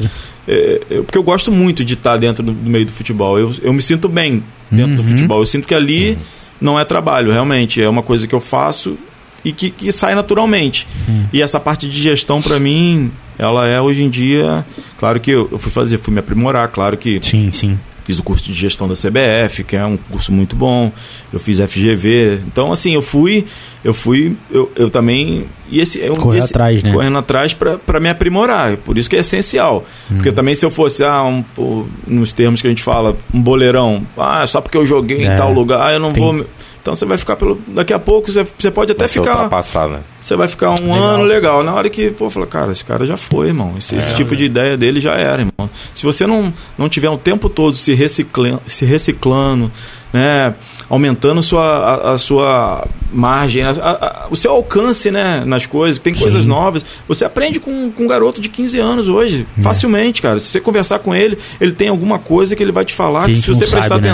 [0.47, 3.39] É, eu- porque eu gosto muito de estar dentro do, do meio do futebol.
[3.39, 5.09] Eu, eu me sinto bem dentro do Uhum.
[5.09, 5.39] futebol.
[5.39, 6.17] Eu sinto que ali
[6.61, 7.81] não é trabalho, realmente.
[7.81, 8.95] É uma coisa que eu faço
[9.43, 10.87] e que, que sai naturalmente.
[11.09, 11.23] Hum.
[11.33, 14.63] E essa parte de gestão, para mim, ela é hoje em dia.
[14.99, 16.67] Claro que eu, eu fui fazer, fui me aprimorar.
[16.67, 17.79] Claro que Sim, sim.
[18.05, 20.91] Fiz o curso de gestão da CBF, que é um curso muito bom.
[21.33, 22.39] Eu fiz FGV.
[22.47, 23.45] Então, assim, eu fui,
[23.83, 25.45] eu fui, eu, eu também.
[25.69, 26.93] E esse, eu, Correr esse- atrás, né?
[26.93, 28.77] Correndo atrás para me aprimorar.
[28.77, 29.83] Por isso que é essencial.
[30.07, 30.35] Porque Uhum.
[30.35, 34.05] também se eu fosse, ah, um, pô, nos termos que a gente fala, um boleirão,
[34.17, 35.33] ah, só porque eu joguei É.
[35.33, 36.45] em tal lugar, eu não Tem- vou.
[36.85, 37.59] Então você vai ficar pelo.
[37.69, 39.31] Daqui a pouco você, você pode até Vai ficar.
[39.31, 39.99] ultrapassado, né?
[40.21, 40.93] Você vai ficar um Legal.
[41.09, 41.63] ano legal.
[41.63, 43.73] Na hora que, pô, fala, cara, esse cara já foi, irmão.
[43.75, 45.67] Esse, esse tipo de ideia dele já era, irmão.
[45.95, 49.71] Se você não, não tiver o tempo todo se reciclando, se reciclando
[50.13, 50.53] né?
[50.87, 56.13] Aumentando sua, a, a sua margem, a- a- o seu alcance né, nas coisas, tem
[56.13, 56.47] coisas Sim.
[56.47, 56.85] novas.
[57.07, 59.61] Você aprende com, com um garoto de 15 anos hoje, É.
[59.63, 60.39] facilmente, cara.
[60.39, 63.35] Se você conversar com ele, ele tem alguma coisa que ele vai te falar, Que
[63.35, 64.09] se você prestar sabe, né?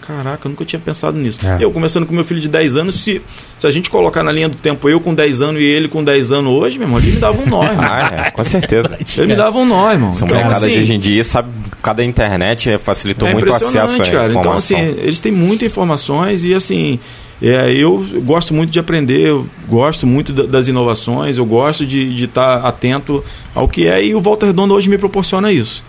[0.00, 1.38] Caraca, eu nunca tinha pensado nisso.
[1.46, 1.58] É.
[1.60, 3.20] Eu conversando com meu filho de 10 anos, se,
[3.58, 6.02] se a gente colocar na linha do tempo eu com 10 anos e ele com
[6.02, 7.84] 10 anos hoje, meu irmão, ele me dava um nó, irmão.
[7.86, 8.98] Ah, é, com certeza.
[9.16, 10.10] Ele me dava um nó, irmão.
[10.10, 11.48] Essa Então, assim, de hoje em dia, sabe,
[11.82, 14.28] cada internet facilitou é muito o acesso à cara.
[14.30, 14.40] informação.
[14.40, 16.98] Então, assim, eles têm muitas informações e, assim,
[17.42, 22.24] é, eu gosto muito de aprender, eu gosto muito da- das inovações, eu gosto de
[22.24, 23.22] estar atento
[23.54, 25.82] ao que é e o Volta Redonda hoje me proporciona isso.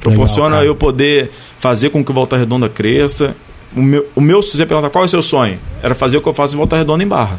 [0.00, 0.64] Proporciona cara.
[0.66, 3.34] eu poder fazer com que o Volta Redonda cresça.
[3.76, 6.20] O meu, o meu, se você perguntar qual é o seu sonho, era fazer o
[6.22, 7.38] que eu faço em Volta Redonda em Barra.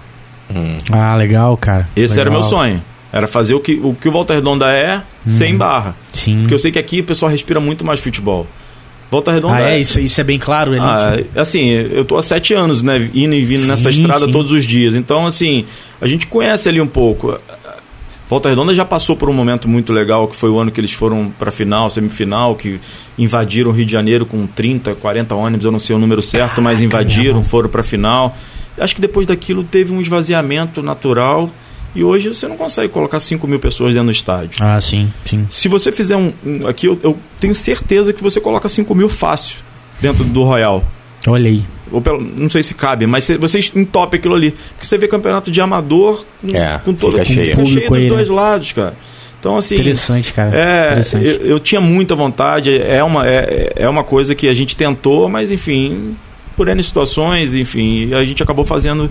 [0.53, 0.77] Hum.
[0.91, 1.87] Ah, legal, cara.
[1.95, 2.41] Esse era o Legal.
[2.41, 2.81] meu sonho.
[3.11, 5.95] Era fazer o que o, que o Volta Redonda é sem Barra.
[6.13, 6.41] Sim.
[6.41, 8.45] Porque eu sei que aqui o pessoal respira muito mais futebol.
[9.11, 9.79] Volta Redonda Ah, é?
[9.79, 10.79] Isso, isso é bem claro, ali.
[11.35, 14.31] ah, assim, eu tô há sete anos, né, indo e vindo Sim, nessa estrada sim.
[14.31, 14.93] todos os dias.
[14.93, 15.65] Então, assim,
[15.99, 17.35] a gente conhece ali um pouco.
[18.29, 20.91] Volta Redonda já passou por um momento muito legal, que foi o ano que eles
[20.91, 22.79] foram para final, semifinal, que
[23.17, 26.61] invadiram o Rio de Janeiro com 30, 40 ônibus, eu não sei o número certo,
[26.61, 28.37] mas invadiram, foram para final.
[28.77, 31.49] Acho que depois daquilo teve um esvaziamento natural
[31.95, 34.63] e hoje você não consegue colocar 5 mil pessoas dentro do estádio.
[34.63, 35.47] Ah, sim, sim.
[35.49, 36.31] Se você fizer um.
[36.45, 39.57] um- aqui, eu, eu tenho certeza que você coloca 5 mil fácil
[39.99, 40.83] dentro do Royal.
[41.27, 41.65] Olha aí.
[41.91, 44.51] Ou pelo- não sei se cabe, mas você- você entope aquilo ali.
[44.51, 47.39] Porque você vê campeonato de amador com, É, com todo fica cheio.
[47.39, 48.15] fica cheio Público dos aí, né?
[48.15, 48.93] dois lados, cara.
[49.39, 49.75] Então, assim.
[49.75, 50.55] Interessante, cara.
[50.55, 51.25] É, Interessante.
[51.25, 55.29] eu, eu tinha muita vontade, é uma, é, é uma coisa que a gente tentou,
[55.29, 56.15] mas enfim,
[56.57, 59.09] por N situações, enfim, a gente acabou fazendo.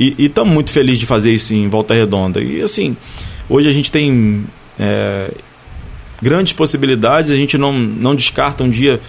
[0.00, 2.40] E estamos muito felizes de fazer isso em Volta Redonda.
[2.42, 2.96] E assim,
[3.48, 4.44] hoje a gente tem
[4.78, 5.30] é,
[6.20, 9.00] grandes possibilidades, a gente não, não descarta um dia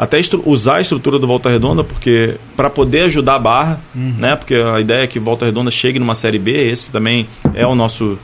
[0.00, 4.34] até usar a estrutura do Volta Redonda, porque para poder ajudar a barra, né?
[4.34, 7.74] Porque a ideia é que Volta Redonda chegue numa série B, esse também é o
[7.74, 8.18] nosso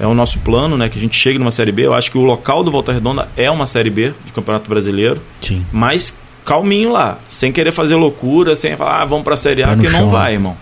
[0.00, 0.88] é o nosso plano, né?
[0.88, 1.86] Que a gente chegue numa série B.
[1.86, 5.20] Eu acho que o local do Volta Redonda é uma série B de Campeonato Brasileiro,
[5.40, 5.64] Sim.
[5.72, 6.12] mas
[6.44, 9.82] calminho lá, sem querer fazer loucura, sem falar, ah, vamos pra série A, Pé no
[9.82, 10.32] porque não chão, vai, né?
[10.32, 10.56] irmão.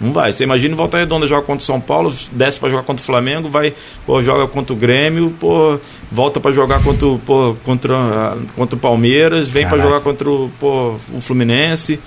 [0.00, 0.32] Não vai.
[0.32, 3.06] Você imagina o Volta Redonda joga contra o São Paulo, desce pra jogar contra o
[3.06, 3.72] Flamengo, vai,
[4.06, 5.78] pô, joga contra o Grêmio, pô,
[6.12, 9.88] volta pra jogar contra, o- pô, contra, a- contra o Palmeiras, vem pra Caraca.
[9.88, 11.98] jogar contra o, pô, o Fluminense.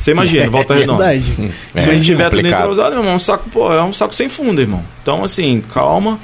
[0.00, 1.04] Você imagina, Volta Redonda.
[1.04, 1.52] Verdade.
[1.74, 3.92] É, Se a gente tiver tudo entrosado, meu irmão, é um saco, pô, é um
[3.92, 4.82] saco sem fundo, irmão.
[5.02, 6.18] Então, assim, calma.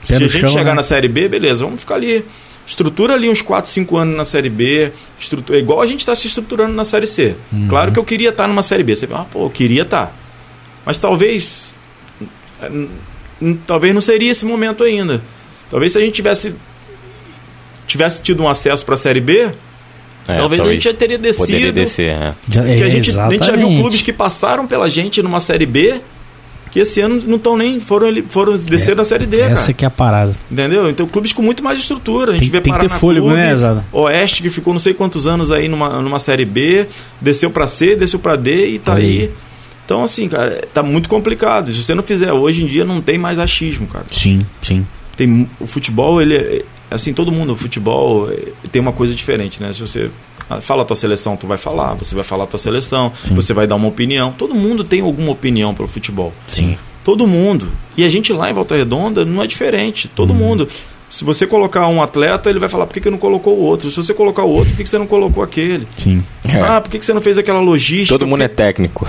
[0.00, 0.74] Pé Se a gente chão, chegar né?
[0.74, 2.24] na Série B, beleza, vamos ficar ali.
[2.66, 4.92] Estrutura ali uns 4, 5 anos na Série B.
[5.20, 7.34] Estrutura, igual a gente está se estruturando na Série C.
[7.52, 7.68] Uhum.
[7.68, 8.96] Claro que eu queria estar numa Série B.
[8.96, 10.16] Você fala, ah, pô, eu queria estar.
[10.84, 11.74] Mas talvez.
[13.66, 15.20] Talvez não seria esse momento ainda.
[15.70, 16.54] Talvez se a gente tivesse.
[17.86, 19.50] Tivesse tido um acesso para a Série B,
[20.28, 21.72] É, talvez, a gente já teria descido.
[21.72, 22.34] Descer, é.
[22.48, 25.40] Já, Porque é, a, gente, a gente já viu clubes que passaram pela gente numa
[25.40, 26.00] Série B
[26.70, 27.78] que esse ano não estão nem.
[27.80, 29.72] foram, ele- foram descer da Série D, Essa cara.
[29.74, 30.32] que é a parada.
[30.50, 30.88] Entendeu?
[30.88, 32.30] Então, clubes com muito mais estrutura.
[32.30, 33.84] A gente Tem, vê tem que ter Paraná fôlego, Clube, né, Zada?
[33.92, 36.86] Oeste, que ficou não sei quantos anos aí numa, numa Série B,
[37.20, 39.04] desceu pra C, desceu pra D e tá aí.
[39.04, 39.30] aí.
[39.92, 41.70] Então, assim, cara, tá muito complicado.
[41.70, 44.06] Se você não fizer hoje em dia, não tem mais achismo, cara.
[44.10, 44.86] Sim, sim.
[45.18, 49.62] Tem, o futebol, ele é, assim, todo mundo, o futebol eh, tem uma coisa diferente,
[49.62, 49.70] né?
[49.70, 50.10] Se você
[50.48, 53.34] ah, fala a tua seleção, tu vai falar, você vai falar a tua seleção, Sim.
[53.34, 54.32] você vai dar uma opinião.
[54.32, 56.32] Todo mundo tem alguma opinião para o futebol.
[56.46, 56.78] Sim.
[57.04, 57.68] Todo mundo.
[57.94, 60.08] E a gente lá em Volta Redonda não é diferente.
[60.08, 60.66] Todo mundo.
[61.12, 63.90] Se você colocar um atleta, ele vai falar por que, que não colocou o outro.
[63.90, 65.86] Se você colocar o outro, por que, que você não colocou aquele?
[65.94, 66.24] Sim.
[66.42, 66.58] É.
[66.58, 68.18] Ah, por que, que você não fez aquela logística?
[68.18, 69.06] Todo mundo é técnico.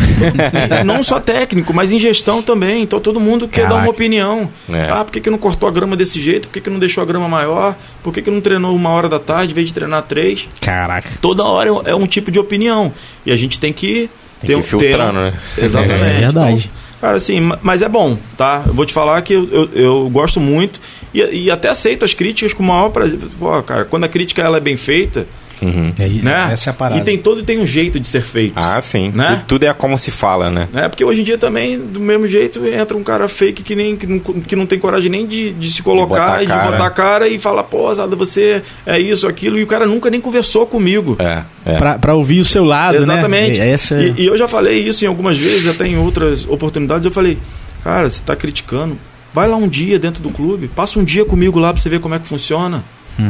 [0.82, 2.84] E não só técnico, mas em gestão também.
[2.84, 3.86] Então todo mundo quer dar Caraca.
[3.86, 4.50] uma opinião.
[4.70, 4.89] É.
[4.92, 6.50] Ah, por que, que não cortou a grama desse jeito?
[6.50, 7.74] Por que, que não deixou a grama maior?
[8.04, 10.50] Por que, que não treinou uma hora da tarde em vez de treinar três?
[10.60, 11.10] Caraca.
[11.22, 12.92] Toda hora é um tipo de opinião.
[13.26, 14.10] E a gente tem que
[14.42, 15.34] Tem ter que ir um- filtrando, ter- né?
[15.58, 16.04] Exatamente.
[16.04, 16.70] É verdade.
[16.70, 18.63] Então, cara, assim, ma- mas é bom, tá?
[18.68, 20.80] Eu vou te falar que eu, eu, eu gosto muito
[21.13, 23.19] e, e até aceito as críticas com o maior prazer.
[23.39, 25.26] Pô, cara, quando a crítica ela é bem feita,
[25.62, 25.93] Uhum.
[25.97, 26.49] É, né?
[26.52, 26.99] Essa é a parada.
[26.99, 28.54] E tem todo tem um jeito de ser feito.
[28.58, 29.13] Ah, sim.
[29.15, 29.43] Né?
[29.47, 30.67] Tu- Tudo é como se fala, né?
[30.73, 30.89] né?
[30.89, 34.06] Porque hoje em dia também, do mesmo jeito, entra um cara fake que, nem, que,
[34.06, 36.71] não, que não tem coragem nem de, de se colocar a e de cara.
[36.71, 40.10] botar a cara e falar, pô, Zada, você é isso, aquilo, e o cara nunca
[40.10, 41.15] nem conversou comigo.
[41.19, 41.43] É.
[41.65, 41.78] é.
[41.78, 43.60] Pra, pra ouvir o seu lado, Exatamente.
[43.60, 43.69] né?
[43.69, 43.95] Essa...
[44.02, 47.38] E, e eu já falei isso em algumas vezes, até em outras oportunidades, eu falei,
[47.86, 48.97] cara, você está criticando.
[49.34, 52.00] Vai lá um dia dentro do clube, passa um dia comigo lá pra você ver
[52.00, 52.84] como é que funciona.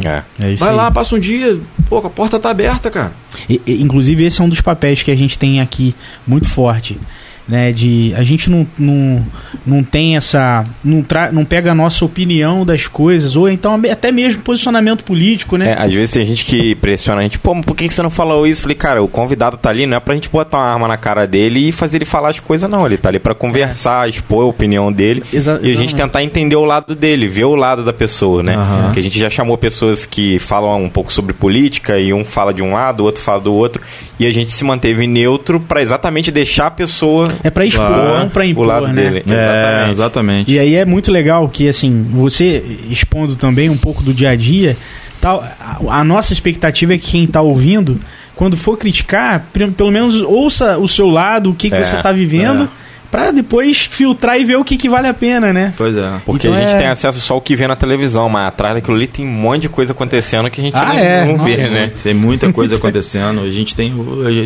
[0.06, 0.24] É.
[0.40, 0.76] É isso Vai aí.
[0.78, 3.12] lá, passa um dia, pô, a porta tá aberta, cara.
[3.50, 5.94] E- e, inclusive, esse é um dos papéis que a gente tem aqui
[6.26, 6.98] muito forte.
[7.46, 9.26] Né, de a gente não, não,
[9.66, 14.14] não tem essa não, tra, não pega a nossa opinião das coisas ou então até
[14.14, 17.66] mesmo posicionamento político né É, às vezes tem gente que pressiona a gente, pô, mas
[17.66, 18.62] por que que você não falou isso?
[18.62, 21.28] Falei, cara, o convidado tá ali, não é pra gente botar uma arma na cara
[21.28, 22.86] dele e fazer ele falar as coisas, não.
[22.86, 26.56] Ele tá ali pra conversar, expor a opinião dele Exa- e a gente tentar entender
[26.56, 28.56] o lado dele, ver o lado da pessoa, né?
[28.56, 28.84] Aham.
[28.86, 32.54] Porque a gente já chamou pessoas que falam um pouco sobre política e um fala
[32.54, 33.82] de um lado, o outro fala do outro,
[34.18, 38.20] e a gente se manteve neutro pra exatamente deixar a pessoa é pra expor Claro.
[38.20, 38.94] não pra o impor lado né?
[38.94, 39.24] dele.
[39.28, 40.52] É, exatamente.
[40.52, 44.36] E aí é muito legal que, assim, você expondo também um pouco do dia a
[44.36, 44.76] dia,
[45.22, 45.44] tal,
[45.90, 48.00] a, nossa expectativa é que quem tá ouvindo,
[48.36, 52.12] quando for criticar, pelo menos ouça o seu lado, o que, que É, você tá
[52.12, 52.68] vivendo, é.
[53.14, 55.72] Pra depois filtrar e ver o que, que vale a pena, né?
[55.78, 56.14] Pois é.
[56.26, 58.74] Porque Então a gente é- tem acesso só ao que vê na televisão, mas atrás
[58.74, 61.26] daquilo ali tem um monte de coisa acontecendo que a gente Ah, não, é?
[61.26, 61.70] não vê, Nossa.
[61.70, 61.92] né?
[62.02, 63.42] Tem muita coisa acontecendo.
[63.42, 63.94] A gente tem,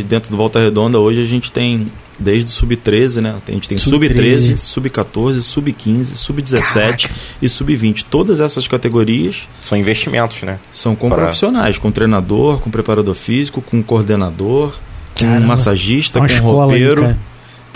[0.05, 1.87] dentro do Volta Redonda, hoje a gente tem,
[2.19, 3.35] desde o sub-13, né?
[3.47, 4.57] A gente tem Sub-13.
[4.57, 7.09] sub-13, sub-14, sub-15, sub-17
[7.41, 8.05] e sub-20.
[8.09, 10.57] Todas essas categorias São investimentos, né?
[10.73, 14.73] são com Para- profissionais, com treinador, com preparador físico, com coordenador,
[15.17, 15.47] com Caramba.
[15.47, 17.15] massagista, Uma com aí, roupeiro.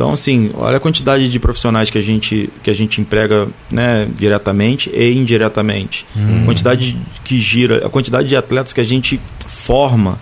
[0.02, 4.08] Então, assim, olha a quantidade de profissionais que a gente, que a gente emprega né,
[4.18, 6.08] diretamente e indiretamente.
[6.18, 6.42] Hum.
[6.42, 10.18] A quantidade que gira, a quantidade de atletas que a gente forma.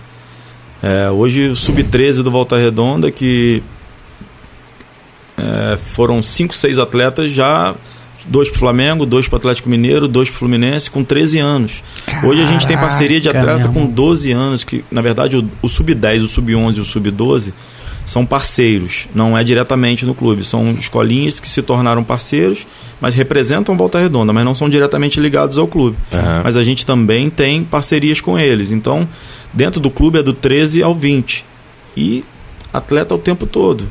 [0.82, 3.62] É, hoje, o Sub-13 do Volta Redonda, que
[5.38, 7.74] é, foram 5, 6 atletas já.
[8.26, 11.82] Dois para Flamengo, dois para Atlético Mineiro, dois para Fluminense, com 13 anos.
[12.22, 13.94] Hoje a gente tem parceria de Caraca, atleta com irmão.
[13.94, 17.54] 12 anos, que na verdade o, o sub-10, o sub-11 e o sub-12
[18.10, 22.66] são parceiros, não é diretamente no clube, são escolinhas que se tornaram parceiros,
[23.00, 25.96] mas representam Volta Redonda, mas não são diretamente ligados ao clube.
[26.12, 26.40] Aham.
[26.42, 28.72] Mas a gente também tem parcerias com eles.
[28.72, 29.08] Então,
[29.52, 31.44] dentro do clube é do 13 ao 20.
[31.96, 32.24] E
[32.72, 33.88] atleta o tempo todo.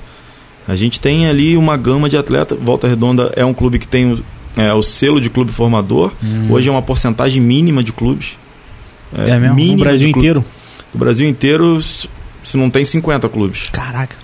[0.67, 2.55] A gente tem ali uma gama de atleta.
[2.55, 4.23] Volta Redonda é um clube que tem o,
[4.57, 6.11] é, o selo de clube formador.
[6.49, 8.37] Hoje é uma porcentagem mínima de clubes.
[9.13, 9.23] Hum.
[9.25, 9.77] É, mesmo?
[9.77, 10.43] No Brasil inteiro?
[10.93, 11.79] No Brasil inteiro,
[12.43, 13.69] se não tem 50 clubes.
[13.71, 14.15] Caraca.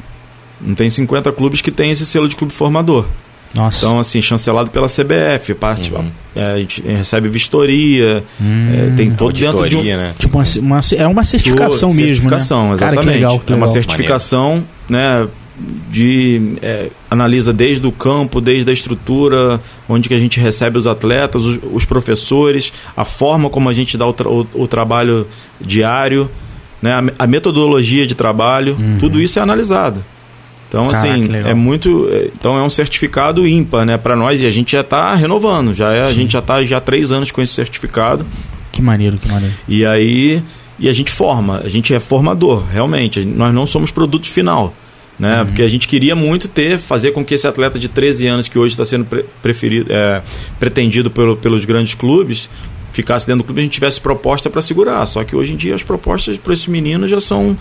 [0.62, 3.06] Não tem 50 clubes que tem esse selo de clube formador.
[3.54, 3.86] Nossa.
[3.86, 5.54] Então, assim, chancelado pela CBF.
[5.54, 6.10] Parte, Uhum.
[6.36, 8.22] é, a gente recebe vistoria.
[8.42, 8.92] Hum.
[8.94, 10.14] é, tem todo dentro de um, Auditoria, né?
[10.20, 12.78] Tipo, uma, uma- é uma certificação Pô, mesmo, certificação, né?
[12.78, 13.16] Cara, que exatamente.
[13.16, 13.40] legal.
[13.40, 13.74] que é uma legal.
[13.74, 15.28] certificação, né?
[15.90, 20.86] De é, analisa desde o campo, desde a estrutura, onde que a gente recebe os
[20.86, 25.26] atletas, os, os professores, a forma como a gente dá o, tra- o- o trabalho
[25.62, 26.30] diário,
[26.82, 26.94] né?
[26.94, 28.98] A, a metodologia de trabalho, Uhum.
[29.00, 30.04] tudo isso é analisado.
[30.68, 32.10] Então, Caraca, assim, é muito.
[32.12, 35.74] é, Então, é um certificado ímpar, né, para nós e a gente já está renovando.
[35.74, 38.26] Já é, a gente já está já há três anos com esse certificado.
[38.72, 39.54] Que maneiro, que maneiro.
[39.68, 40.42] E aí
[40.78, 43.24] e a gente forma, a gente é formador, realmente.
[43.24, 44.74] Nós não somos produto final.
[45.18, 45.46] Né?
[45.46, 48.60] Porque a gente queria muito ter, fazer com que esse atleta de 13 anos que
[48.60, 50.22] hoje está sendo pre- preferido, é,
[50.60, 52.50] pretendido pelo- pelos grandes clubes,
[52.96, 55.06] ficasse dentro do clube e a gente tivesse proposta para segurar.
[55.06, 57.58] Só que hoje em dia as propostas para esses meninos já são,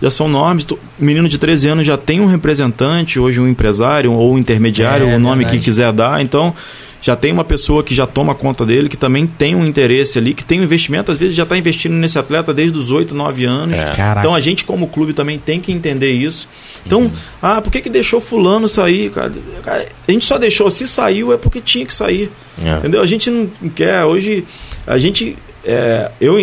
[0.00, 0.64] já são enormes.
[0.64, 5.08] O menino de 13 anos já tem um representante, hoje um empresário ou um intermediário,
[5.08, 5.58] É, o nome verdade.
[5.58, 6.22] que quiser dar.
[6.22, 6.54] Então
[7.02, 10.34] já tem uma pessoa que já toma conta dele, que também tem um interesse ali,
[10.34, 13.44] que tem um investimento, às vezes já está investindo nesse atleta desde os 8, 9
[13.44, 13.76] anos.
[13.76, 13.92] É.
[14.18, 16.48] Então a gente, como clube, também tem que entender isso.
[16.84, 19.10] Então, ah, por que, que deixou fulano sair?
[19.10, 19.32] Cara?
[19.62, 22.30] Cara, a gente só deixou, se saiu é porque tinha que sair.
[22.60, 22.78] É.
[22.78, 23.00] Entendeu?
[23.02, 24.44] A gente não quer, hoje,
[24.86, 26.36] a gente é, eu,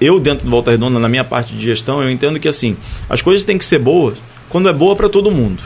[0.00, 2.76] eu, dentro do Volta Redonda, na minha parte de gestão, eu entendo que assim,
[3.08, 5.62] as coisas têm que ser boas quando é boa para todo mundo.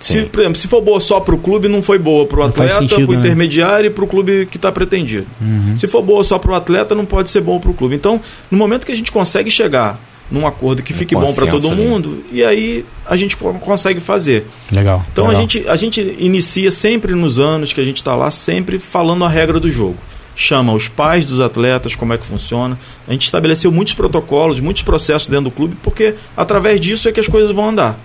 [0.00, 2.42] Se, por exemplo, se for boa só para o clube, não foi boa para o
[2.42, 3.18] atleta, para o né?
[3.18, 5.26] intermediário e para o clube que está pretendido.
[5.40, 5.78] Uhum.
[5.78, 7.94] Se for boa só para o atleta, não pode ser bom para o clube.
[7.94, 9.98] Então, no momento que a gente consegue chegar
[10.30, 14.46] num acordo que fique bom para todo mundo, e aí a gente consegue fazer.
[14.70, 15.04] Legal.
[15.12, 15.38] Então legal.
[15.38, 19.24] A, gente, a gente inicia sempre nos anos que a gente está lá, sempre falando
[19.24, 19.96] a regra do jogo.
[20.36, 22.78] Chama os pais dos atletas, como é que funciona.
[23.06, 27.20] A gente estabeleceu muitos protocolos, muitos processos dentro do clube, porque através disso é que
[27.20, 27.98] as coisas vão andar.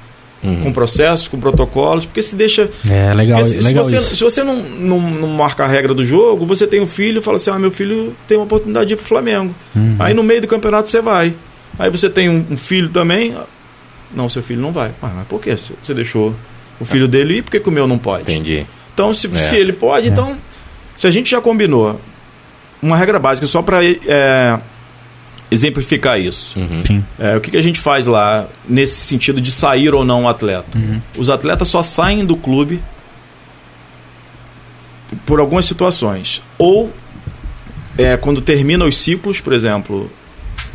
[0.44, 0.64] Uhum.
[0.64, 2.70] Com processos, com protocolos, porque se deixa.
[2.90, 3.44] É, legal.
[3.44, 4.16] Se, legal se, você, isso.
[4.16, 7.22] se você não, não, não, marca a regra do jogo, você tem um filho e
[7.22, 9.54] fala assim: ah, meu filho tem uma oportunidade de ir pro Flamengo.
[9.76, 9.98] Uhum.
[10.00, 11.34] Aí no meio do campeonato você vai.
[11.78, 13.36] Aí você tem um, um filho também.
[14.14, 14.92] Não, seu filho não vai.
[15.02, 16.34] Ah, mas por que você deixou
[16.80, 17.42] o filho dele ir?
[17.42, 18.24] Por que, que o meu não pode?
[18.24, 18.66] Entendi.
[18.94, 19.30] Então, se, é.
[19.32, 20.10] se ele pode, é.
[20.10, 20.38] então.
[20.96, 22.00] Se a gente já combinou
[22.82, 24.60] uma regra básica só para é,
[25.52, 26.58] exemplificar isso.
[26.60, 27.04] Uhum.
[27.18, 30.28] É, o que, que, a gente faz lá nesse sentido de sair ou não o
[30.28, 30.78] atleta?
[30.78, 31.02] Uhum.
[31.18, 32.82] Os atletas só saem do clube
[35.26, 36.42] por algumas situações.
[36.58, 36.92] Ou
[37.98, 40.10] é, quando termina os ciclos, por exemplo,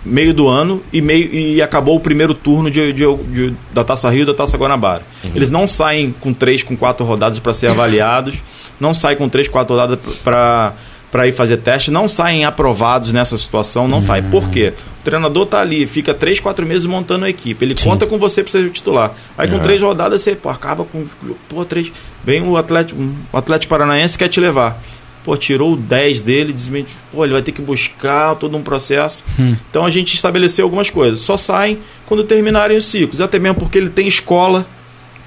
[0.04, 4.10] meio do ano e, meio, e acabou o primeiro turno de, de, de da Taça
[4.10, 5.02] Rio e da Taça Guanabara.
[5.22, 5.30] Uhum.
[5.34, 8.42] Eles não saem com três, com quatro rodadas para ser avaliados,
[8.78, 10.74] não saem com três, quatro rodadas para
[11.14, 14.02] para ir fazer teste, não saem aprovados nessa situação, não uhum.
[14.02, 14.24] faz.
[14.32, 14.72] Por quê?
[15.00, 17.64] O treinador tá ali, fica três, quatro meses montando a equipe.
[17.64, 17.88] Ele Sim.
[17.88, 19.14] conta com você para ser titular.
[19.38, 19.62] Aí com uhum.
[19.62, 21.06] três rodadas você pô, acaba com.
[21.48, 21.92] Pô, três.
[22.24, 23.00] Vem o Atlético,
[23.32, 24.82] o Atlético Paranaense quer te levar
[25.22, 29.24] pô, tirou o 10 dele, desmente, pô, ele vai ter que buscar todo um processo.
[29.40, 29.56] Hum.
[29.70, 31.20] Então a gente estabeleceu algumas coisas.
[31.20, 34.66] Só saem quando terminarem os ciclos, até mesmo porque ele tem escola.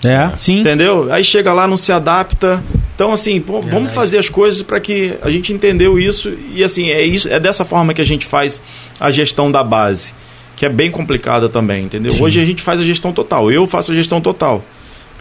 [0.03, 0.59] É, sim.
[0.59, 1.11] Entendeu?
[1.11, 2.61] Aí chega lá, não se adapta.
[2.97, 6.89] Então, assim, pô, vamos fazer as coisas para que a gente entendeu isso e assim,
[6.89, 8.59] é isso, é dessa forma que a gente faz
[8.99, 10.15] a gestão da base,
[10.55, 12.11] que é bem complicada também, entendeu?
[12.11, 12.23] Sim.
[12.23, 13.51] Hoje a gente faz a gestão total.
[13.51, 14.65] Eu faço a gestão total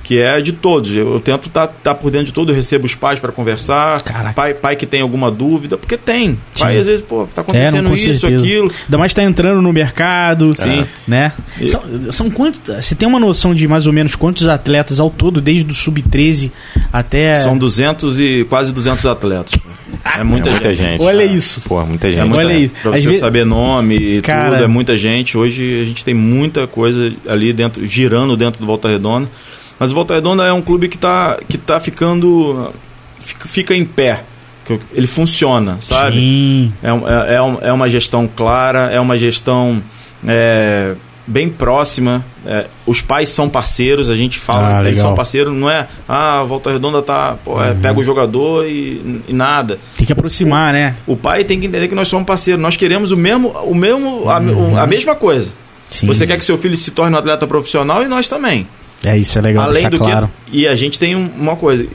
[0.07, 0.95] que é de todos.
[0.95, 3.33] Eu, eu tento estar tá, tá por dentro de tudo, eu recebo os pais para
[3.33, 4.01] conversar,
[4.37, 6.39] pai, pai que tem alguma dúvida, porque tem.
[6.55, 6.63] Sim.
[6.63, 8.45] Pai às vezes, pô, tá acontecendo é, isso, certeza.
[8.45, 8.71] aquilo.
[8.85, 10.87] Ainda mais tá entrando no mercado, Sim.
[11.09, 11.33] né?
[11.61, 11.67] E...
[11.67, 15.41] São, são quantos, você tem uma noção de mais ou menos quantos atletas ao todo,
[15.41, 16.53] desde o sub-13
[16.93, 19.59] até São 200 e quase 200 atletas.
[20.05, 20.91] É muita, é muita gente.
[20.91, 21.03] gente.
[21.03, 21.61] Olha isso.
[21.63, 22.21] Pô, muita gente.
[22.21, 22.75] É muita, Olha isso.
[22.81, 23.21] Pra você vezes...
[23.21, 24.53] saber nome e Cara...
[24.53, 25.37] tudo, é muita gente.
[25.37, 29.29] Hoje a gente tem muita coisa ali dentro, girando dentro do Volta Redonda.
[29.79, 32.73] Mas o Volta Redonda é um clube que está que tá ficando.
[33.21, 34.25] Fica, fica em pé.
[34.93, 36.17] Ele funciona, sabe?
[36.17, 36.73] Sim.
[36.83, 39.81] É, é, é uma gestão clara, é uma gestão
[40.27, 40.95] é,
[41.27, 42.25] bem próxima.
[42.45, 46.41] É, os pais são parceiros, a gente fala, ah, eles são parceiros, não é, ah,
[46.41, 47.81] a Volta Redonda tá, pô, é, uhum.
[47.81, 49.79] pega o jogador e, e, nada.
[49.97, 50.97] Tem que aproximar, o, né?
[51.07, 54.29] O pai tem que entender que nós somos parceiros, nós queremos o mesmo, o mesmo
[54.29, 54.79] a, uhum.
[54.79, 55.53] a mesma coisa.
[55.89, 56.07] Sim.
[56.07, 58.67] Você quer que seu filho se torne um atleta profissional e nós também.
[59.07, 60.29] É, isso é legal Além do claro.
[60.47, 61.87] que, e a gente tem uma coisa,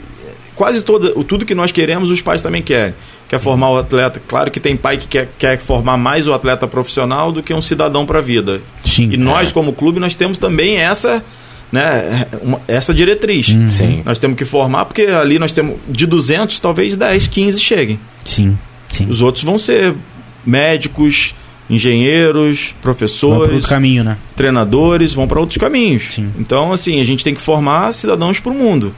[0.55, 2.93] quase toda, tudo que nós queremos, os pais também querem.
[3.27, 4.21] Quer formar o atleta.
[4.25, 7.61] Claro que tem pai que quer, quer formar mais o atleta profissional do que um
[7.61, 8.61] cidadão para a vida.
[8.83, 9.53] Sim, e nós, é.
[9.53, 11.23] como clube, nós temos também essa,
[11.71, 13.49] né, uma, essa diretriz.
[13.49, 14.01] Hum, sim.
[14.05, 17.99] Nós temos que formar, porque ali nós temos de 200, talvez 10, 15 cheguem.
[18.23, 18.57] Sim,
[18.89, 19.07] sim.
[19.09, 19.93] Os outros vão ser
[20.45, 21.33] médicos,
[21.71, 24.17] engenheiros, professores, caminho, né?
[24.35, 26.03] treinadores, vão para outros caminhos.
[26.11, 26.29] Sim.
[26.37, 28.93] Então, assim, a gente tem que formar cidadãos para o mundo.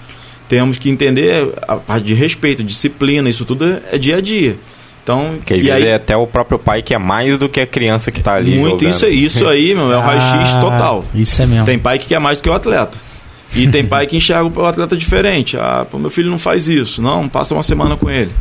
[0.49, 4.57] Temos que entender a parte de respeito, disciplina, isso tudo é dia a dia.
[5.03, 7.59] Então, que às vezes aí, é até o próprio pai que é mais do que
[7.59, 8.55] a criança que está ali.
[8.55, 8.89] Muito jogando.
[8.89, 11.05] isso aí, isso aí, meu, é o raio-x ah, total.
[11.13, 11.65] Isso é mesmo.
[11.65, 12.97] Tem pai que quer mais do que o atleta.
[13.55, 15.57] E tem pai que enxerga o atleta diferente.
[15.57, 17.01] Ah, pô, meu filho não faz isso.
[17.01, 18.31] Não, passa uma semana com ele.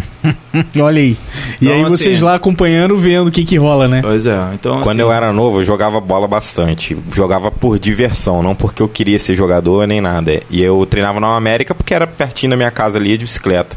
[0.80, 1.16] Olha aí.
[1.60, 4.00] E então, aí assim, vocês lá acompanhando, vendo o que que rola, né?
[4.02, 4.38] Pois é.
[4.54, 6.96] Então, Quando assim, eu era novo, eu jogava bola bastante.
[7.14, 10.42] Jogava por diversão, não porque eu queria ser jogador nem nada.
[10.50, 13.76] E eu treinava na América porque era pertinho da minha casa ali de bicicleta.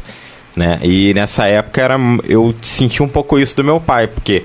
[0.54, 0.78] Né?
[0.82, 4.42] E nessa época era, eu senti um pouco isso do meu pai, porque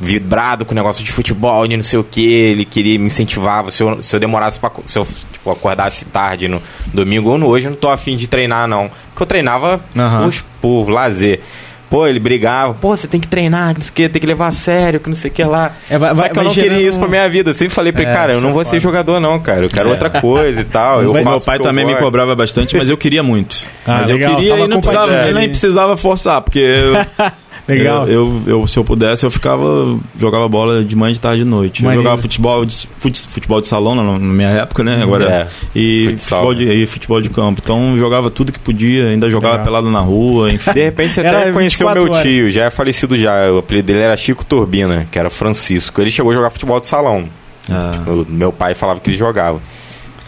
[0.00, 3.70] vibrado com o negócio de futebol, de não sei o que, ele queria me incentivava.
[3.70, 5.06] Se eu, se eu demorasse para se eu
[5.40, 8.90] tipo, acordasse tarde no domingo ou no hoje, eu não tô afim de treinar, não.
[9.08, 10.30] Porque eu treinava uhum.
[10.60, 11.40] por, por lazer.
[11.88, 14.26] Pô, ele brigava, pô, você tem que treinar, que não sei o que, tem que
[14.26, 15.72] levar a sério, que não sei o que lá.
[15.90, 17.50] É, vai, Só que eu não queria isso pra minha vida.
[17.50, 19.64] Eu sempre falei pra ele, é, cara, eu não vou ser jogador, não, cara.
[19.64, 19.92] Eu quero é.
[19.92, 21.02] outra coisa e tal.
[21.02, 23.66] Eu meu pai também me cobrava bastante, mas eu queria muito.
[23.84, 24.30] Ah, mas legal.
[24.30, 26.94] eu queria e não precisava, nem precisava forçar, porque eu,
[27.78, 28.08] Legal.
[28.08, 29.98] Eu, eu, eu, se eu pudesse, eu ficava.
[30.18, 31.84] Jogava bola de manhã, de tarde e de noite.
[31.84, 35.02] Eu jogava futebol de, fute- futebol de salão na, na minha época, né?
[35.02, 35.24] Agora.
[35.30, 35.46] É.
[35.74, 36.74] E, Futsal, futebol de, né?
[36.74, 37.60] e futebol de campo.
[37.62, 39.64] Então jogava tudo que podia, ainda jogava Legal.
[39.64, 40.72] pelado na rua, enfim.
[40.72, 42.22] De repente você até conheceu 24 meu horas.
[42.22, 43.50] tio, já é falecido já.
[43.52, 46.00] O apelido dele era Chico Turbina, que era Francisco.
[46.00, 47.24] Ele chegou a jogar futebol de salão.
[47.70, 49.60] Ah, O meu pai falava que ele jogava.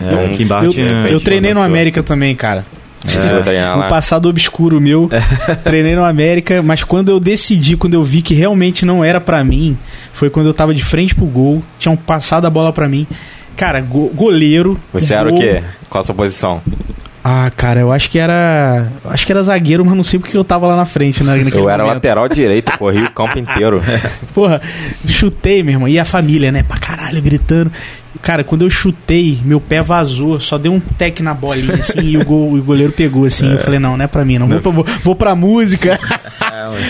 [0.00, 1.62] é, aqui embaixo Eu, tinha- eu treinei no.
[1.62, 2.64] América também, cara.
[3.42, 5.08] Treinar Um passado obscuro meu.
[5.64, 9.42] Treinei no América, mas quando eu decidi, quando eu vi que realmente não era pra
[9.44, 9.76] mim,
[10.12, 13.06] foi quando eu tava de frente pro gol, tinham passado a bola pra mim.
[13.56, 14.78] Cara, go- goleiro.
[14.92, 15.62] Você era o quê?
[15.90, 16.62] Qual a sua posição?
[17.24, 18.88] Ah, cara, eu acho que era.
[19.04, 21.68] Acho que era zagueiro, mas não sei porque eu tava lá na frente, né, Eu
[21.70, 21.94] era momento.
[21.94, 23.80] lateral direito, corri o campo inteiro.
[24.34, 24.60] Porra,
[25.06, 25.86] chutei, meu irmão.
[25.86, 26.64] E a família, né?
[26.64, 27.70] Pra caralho, gritando.
[28.20, 32.16] Cara, quando eu chutei, meu pé vazou, só deu um tec na bolinha, assim, e
[32.18, 33.50] o, gol- o goleiro pegou, assim.
[33.50, 34.46] Eu falei, não, não é pra mim, não.
[34.60, 35.98] Vou, pra, vou, pra música.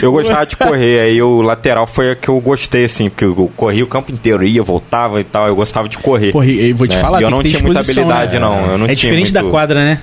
[0.03, 3.51] Eu gostava de correr, aí o lateral foi a que eu gostei, assim, porque eu
[3.57, 6.31] corri o campo inteiro, ia, voltava e tal, eu gostava de correr.
[6.31, 7.01] Porra, eu vou te né?
[7.01, 8.41] falar, E eu não tinha muita habilidade, né?
[8.41, 8.67] não.
[8.73, 9.99] Eu não é diferente da muito- quadra, né?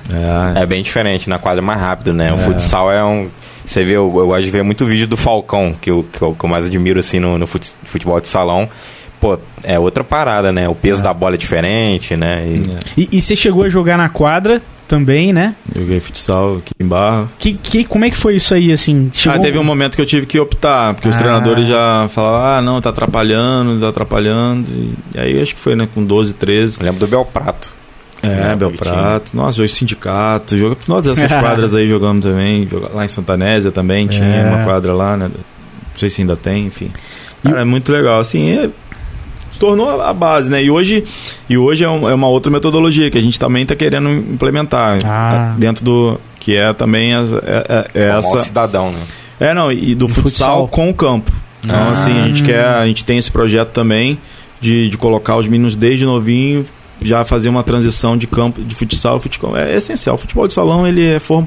[0.55, 2.33] É, É bem diferente, na quadra é mais rápido, né?
[2.33, 3.27] O futsal é um.
[3.65, 6.33] Você vê, eu, eu gosto de ver muito vídeo do Falcão, que eu, que eu,
[6.33, 8.67] que eu mais admiro assim no, no fut- futebol de salão.
[9.19, 10.67] Pô, é outra parada, né?
[10.69, 12.43] O peso da bola é diferente, né?
[12.97, 15.55] E- E, e você chegou a jogar na quadra também, né?
[15.75, 17.27] Joguei futsal aqui em Barra.
[17.37, 19.09] Que, que, como é que foi isso aí, assim?
[19.13, 19.37] Chegou...
[19.37, 21.19] Ah, teve um momento que eu tive que optar, porque os Ah.
[21.19, 24.67] treinadores já falavam, ah, não, tá atrapalhando, tá atrapalhando.
[24.69, 26.77] E, e aí acho que foi, né, com 12, 13.
[26.79, 27.71] Eu lembro do Belprato.
[28.23, 29.35] É, É, Belprato.
[29.35, 30.57] Nossa, joguei sindicato.
[30.57, 32.67] Jogo, todas essas quadras aí jogamos também.
[32.93, 34.45] Lá em Santanésia também tinha É.
[34.49, 35.27] uma quadra lá, né?
[35.29, 36.89] Não sei se ainda tem, enfim.
[37.43, 38.19] Cara, é muito legal.
[38.19, 38.69] Assim, é-
[39.59, 40.63] tornou a base, né?
[40.63, 41.03] E hoje,
[41.49, 44.99] e hoje é, um- é uma outra metodologia que a gente também está querendo implementar
[45.05, 45.55] Ah.
[45.57, 47.37] dentro do que é também as- é,
[47.93, 48.99] é- é essa cidadão, né?
[49.39, 50.67] é, não, e do futsal, futsal.
[50.69, 51.31] com o campo.
[51.63, 51.91] Então, Ah.
[51.91, 54.17] assim, a gente quer, a gente tem esse projeto também
[54.61, 56.65] de, de colocar os meninos desde novinho
[57.01, 59.55] já fazer uma transição de campo de futsal futebol.
[59.55, 60.15] É essencial.
[60.15, 61.45] O futebol de salão ele é form-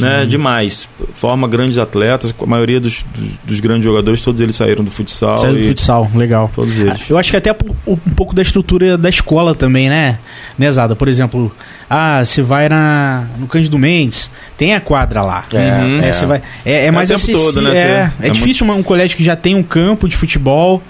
[0.00, 0.88] né, demais.
[1.14, 3.04] Forma grandes atletas, a maioria dos,
[3.44, 6.50] dos, grandes jogadores, todos eles saíram do futsal Saiu do futsal, legal.
[6.54, 7.08] todos eles.
[7.08, 7.54] Eu acho que até
[7.86, 10.18] um pouco da estrutura da escola também, né?
[10.58, 10.94] Né, Zada?
[10.96, 11.54] Por exemplo,
[11.88, 15.44] ah, você vai na, no Cândido Mendes, tem a quadra lá.
[15.52, 15.58] É,
[16.04, 16.12] É, é.
[16.12, 17.76] você vai, é, é mais o tempo todo, né?
[17.76, 20.82] É, é é difícil uma- um colégio que já tem um campo de futebol.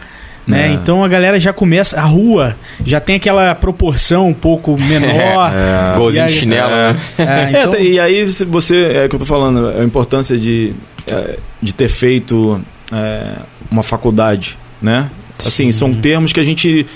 [0.46, 0.68] Né?
[0.68, 0.72] É.
[0.74, 1.98] Então a galera já começa.
[1.98, 5.50] A rua já tem aquela proporção um pouco menor.
[5.56, 5.96] É.
[5.98, 6.96] Golzinho E de aí- chinelo, É, né?
[7.18, 7.22] É,
[7.58, 10.72] É, então- e aí você, é que eu tô falando, a importância de,
[11.06, 12.60] é, de ter feito
[12.92, 13.32] é,
[13.70, 15.10] uma faculdade, né?
[15.38, 16.86] Assim, são termos que a gente,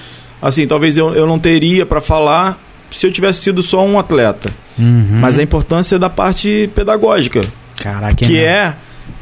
[0.40, 2.58] assim, talvez eu, eu não teria para falar
[2.90, 4.50] se eu tivesse sido só um atleta.
[4.78, 5.18] Uhum.
[5.20, 7.40] Mas a importância da parte pedagógica,
[7.80, 8.36] Caraca, que não.
[8.40, 8.74] é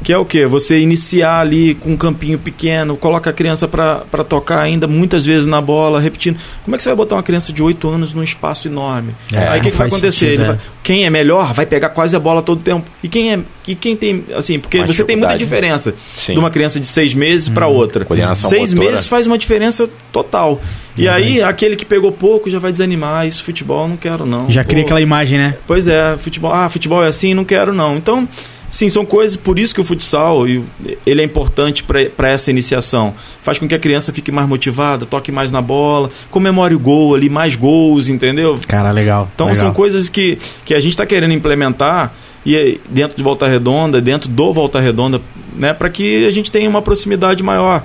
[0.03, 0.45] que é o quê?
[0.45, 5.45] Você iniciar ali com um campinho pequeno, coloca a criança para tocar ainda muitas vezes
[5.45, 6.37] na bola, repetindo.
[6.63, 9.13] Como é que você vai botar uma criança de 8 anos num espaço enorme?
[9.33, 10.11] É, Aí o que, que vai acontecer?
[10.11, 10.47] sentido, Ele é.
[10.47, 12.89] vai- quem é melhor vai pegar quase a bola todo tempo.
[13.03, 16.33] E quem é e quem tem assim, porque você tem muita diferença Sim.
[16.33, 17.75] de uma criança de seis meses para Uhum.
[17.75, 18.03] outra.
[18.03, 18.93] Coordenação Seis motora.
[18.93, 20.59] meses faz uma diferença total.
[20.97, 21.23] E Verdade.
[21.23, 24.49] aí aquele que pegou pouco já vai desanimar, isso futebol não quero não.
[24.49, 25.55] Já cria aquela imagem, né?
[25.67, 27.95] Pois é, futebol, ah, futebol é assim, não quero não.
[27.95, 28.27] Então,
[28.71, 33.13] sim, são coisas, por isso que o futsal, ele é importante para essa iniciação.
[33.41, 37.15] Faz com que a criança fique mais motivada, toque mais na bola, comemore o gol
[37.15, 38.59] ali, mais gols, entendeu?
[38.67, 39.29] Cara, legal.
[39.33, 39.61] Então legal.
[39.61, 42.13] são coisas que, que a gente está querendo implementar
[42.45, 45.21] e dentro de Volta Redonda, dentro do Volta Redonda,
[45.55, 47.83] né, para que a gente tenha uma proximidade maior.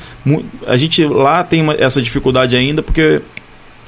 [0.66, 3.20] A gente lá tem uma- essa dificuldade ainda porque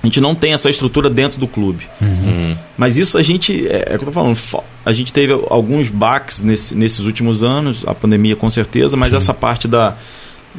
[0.06, 1.86] a gente não tem essa estrutura dentro do clube.
[2.00, 2.54] Hum.
[2.78, 4.38] Mas isso a gente, é, é o que eu tô falando,
[4.84, 9.34] a gente teve alguns baques nesse- nesses últimos anos, a pandemia com certeza, mas essa
[9.34, 9.94] parte da,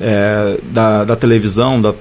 [0.01, 1.93] é, da, da televisão da-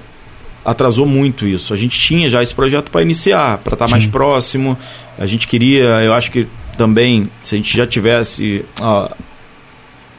[0.65, 1.73] atrasou muito isso.
[1.73, 4.09] A gente tinha já esse projeto para iniciar, para estar mais Sim.
[4.11, 4.77] próximo.
[5.17, 6.45] A gente queria, eu acho que
[6.77, 9.09] também, se a gente já tivesse, ó,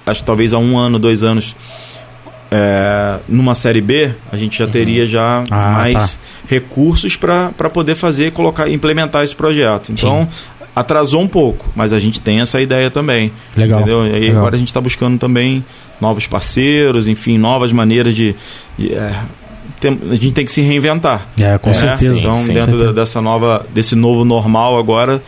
[0.07, 1.55] acho que talvez há um ano, dois anos,
[2.51, 6.09] é, numa série B, a gente já teria já Ah, mais tá.
[6.49, 9.93] recursos para poder fazer, colocar, implementar esse projeto.
[9.93, 10.27] Então,
[10.75, 13.31] atrasou um pouco, mas a gente tem essa ideia também.
[13.57, 13.81] Legal.
[13.81, 14.07] Entendeu?
[14.07, 14.39] E aí legal.
[14.39, 15.65] agora a gente está buscando também
[16.01, 18.35] novos parceiros, enfim, novas maneiras de.
[18.79, 19.13] de, é,
[19.81, 21.27] tem- a gente tem que se reinventar.
[21.39, 22.19] É, com É, certeza.
[22.19, 22.93] Então, sim, dentro certeza.
[22.93, 25.21] dessa nova, desse novo normal agora,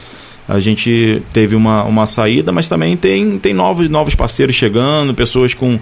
[0.49, 5.55] a gente teve uma, uma saída, mas também tem, tem novos, novos parceiros chegando, pessoas
[5.55, 5.79] com,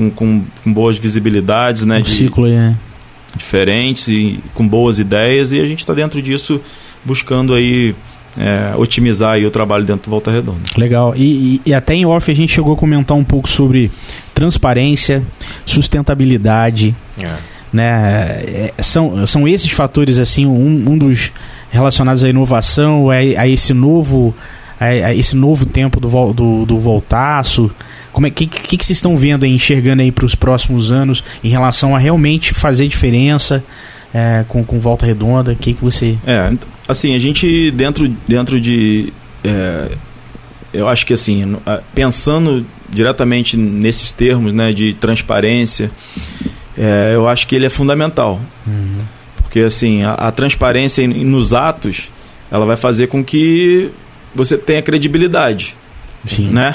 [0.00, 1.98] com, com, com boas visibilidades, né?
[1.98, 2.74] um de- ciclo aí, né?
[3.36, 6.60] diferentes e com boas ideias, e a gente está dentro disso
[7.04, 7.94] buscando aí
[8.38, 10.60] é, otimizar aí o trabalho dentro do Volta Redonda.
[10.76, 11.14] Legal.
[11.16, 11.22] E,
[11.56, 13.90] e- e até em off a gente chegou a comentar um pouco sobre
[14.34, 15.22] transparência,
[15.66, 17.28] sustentabilidade, É.
[17.72, 17.92] né?
[18.76, 21.32] É, são, são esses fatores assim, um, um dos
[21.70, 24.34] relacionados à inovação, a, a esse novo
[24.80, 27.70] a, a esse novo tempo do, do, do voltaço.
[28.20, 31.24] Como é que, que, que vocês estão vendo aí, enxergando aí para os próximos anos
[31.42, 33.64] em relação a realmente fazer diferença
[34.12, 35.52] é, com, com Volta Redonda?
[35.52, 36.18] O que, que você.
[36.26, 36.52] É,
[36.86, 39.10] assim, a gente dentro, dentro de.
[39.42, 39.92] é,
[40.70, 41.56] eu acho que assim,
[41.94, 45.90] pensando diretamente nesses termos né, de transparência,
[46.76, 48.38] é, eu acho que ele é fundamental.
[49.38, 52.10] Porque assim, a, a transparência nos atos,
[52.50, 53.90] ela vai fazer com que
[54.34, 55.74] você tenha credibilidade,
[56.26, 56.74] Sim, né?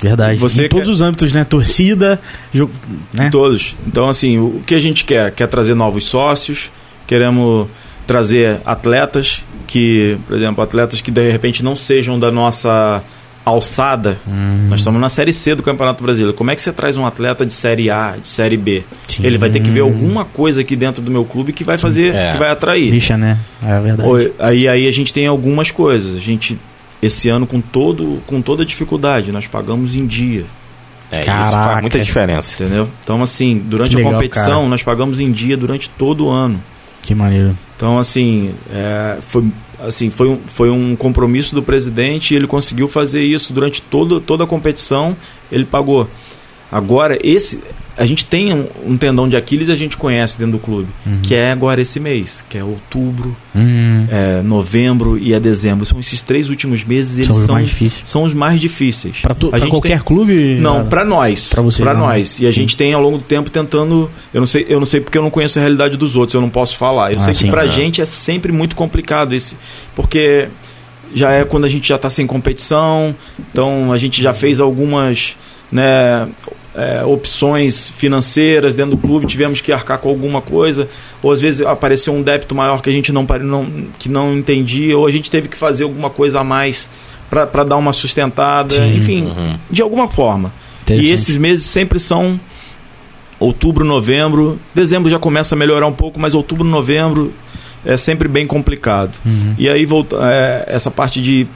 [0.00, 0.38] Verdade.
[0.38, 1.44] Você em todos quer- os âmbitos, né?
[1.44, 2.20] Torcida,
[2.52, 2.70] jo-
[3.12, 3.28] né?
[3.30, 3.76] Todos.
[3.86, 5.30] Então, assim, o que a gente quer?
[5.32, 6.70] Quer trazer novos sócios,
[7.06, 7.66] queremos
[8.06, 13.02] trazer atletas que, por exemplo, atletas que de repente não sejam da nossa
[13.44, 14.18] alçada.
[14.26, 16.34] Hum, Nós estamos na Série C do Campeonato Brasileiro.
[16.36, 18.82] Como é que você traz um atleta de Série A, de Série B?
[19.06, 19.24] sim.
[19.24, 22.12] Ele vai ter que ver alguma coisa aqui dentro do meu clube que vai fazer,
[22.14, 22.32] É.
[22.32, 22.90] que vai atrair.
[22.90, 23.38] Bicha, né?
[23.64, 24.32] É verdade.
[24.40, 26.16] Aí, aí a gente tem algumas coisas.
[26.16, 26.58] A gente,
[27.02, 30.44] esse ano, com, todo, com toda dificuldade, nós pagamos em dia.
[31.10, 31.50] É, isso Caraca.
[31.50, 32.64] faz muita diferença.
[32.64, 32.88] Entendeu?
[33.02, 34.68] Então, assim, durante Que legal, a competição, cara.
[34.68, 36.60] nós pagamos em dia durante todo o ano.
[37.02, 37.56] Que maneiro.
[37.76, 39.44] Então, assim, é, foi,
[39.78, 44.20] assim foi, um, foi um compromisso do presidente e ele conseguiu fazer isso durante todo,
[44.20, 45.16] toda a competição.
[45.52, 46.08] Ele pagou.
[46.70, 47.62] Agora, esse.
[47.98, 51.20] A gente tem um, um tendão de Aquiles, a gente conhece dentro do clube, Uhum.
[51.22, 55.86] que é agora esse mês, que é outubro, Hum, é novembro e é dezembro.
[55.86, 58.02] São esses três últimos meses, eles são os são, mais difíceis.
[58.04, 59.22] são os mais difíceis.
[59.50, 60.56] A gente qualquer tem- clube?
[60.60, 61.52] não, pra nós.
[61.78, 62.00] Pra não.
[62.00, 62.38] nós.
[62.38, 62.54] E a Sim.
[62.56, 64.10] gente tem ao longo do tempo tentando.
[64.34, 66.40] Eu não sei, eu não sei porque eu não conheço a realidade dos outros, eu
[66.42, 67.12] não posso falar.
[67.14, 67.44] Eu Ah, sei sim.
[67.46, 67.68] que pra É.
[67.68, 69.56] gente é sempre muito complicado esse.
[69.94, 70.48] Porque
[71.14, 73.14] já é quando a gente já tá sem competição,
[73.50, 75.34] então a gente já fez algumas.
[75.72, 76.28] Né,
[76.76, 80.88] é, opções financeiras dentro do clube, tivemos que arcar com alguma coisa,
[81.22, 83.66] ou às vezes apareceu um débito maior que a gente não, não,
[83.98, 86.90] que não entendia, ou a gente teve que fazer alguma coisa a mais
[87.30, 88.96] para dar uma sustentada, Sim.
[88.96, 89.56] enfim, Uhum.
[89.70, 90.52] de alguma forma.
[90.88, 92.38] E esses meses sempre são
[93.40, 94.60] outubro, novembro.
[94.72, 97.32] Dezembro já começa a melhorar um pouco, mas outubro, novembro
[97.84, 99.18] é sempre bem complicado.
[99.24, 99.54] Uhum.
[99.58, 101.46] E aí volta, é, essa parte de,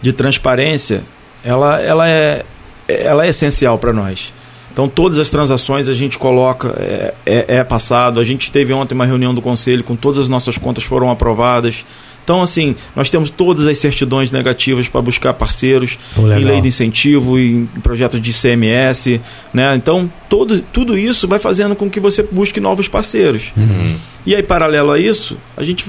[0.00, 1.02] de transparência,
[1.44, 2.44] ela, ela, é,
[2.88, 4.32] ela é essencial para nós.
[4.72, 8.18] Então todas as transações a gente coloca, é, é, é passado.
[8.18, 11.84] A gente teve ontem uma reunião do conselho com todas as nossas contas foram aprovadas.
[12.24, 16.68] Então, assim, nós temos todas as certidões negativas para buscar parceiros Pô, em lei de
[16.68, 19.20] incentivo, em projetos de ICMS,
[19.52, 19.74] né?
[19.74, 23.52] Então, todo, tudo isso vai fazendo com que você busque novos parceiros.
[23.56, 23.96] Uhum.
[24.24, 25.84] E aí, paralelo a isso, a gente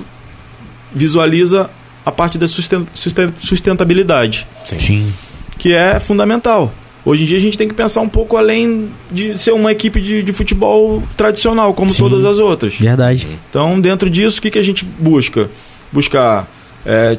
[0.91, 1.69] visualiza
[2.05, 4.47] a parte da susten- susten- sustentabilidade.
[4.65, 5.13] Sim.
[5.57, 6.73] que é fundamental.
[7.05, 10.01] Hoje em dia a gente tem que pensar um pouco além de ser uma equipe
[10.01, 12.03] de, de futebol tradicional, como Sim.
[12.03, 12.75] todas as outras.
[12.75, 13.27] Verdade.
[13.49, 15.49] Então, dentro disso, o que, que a gente busca?
[15.91, 16.47] Buscar
[16.85, 17.17] é,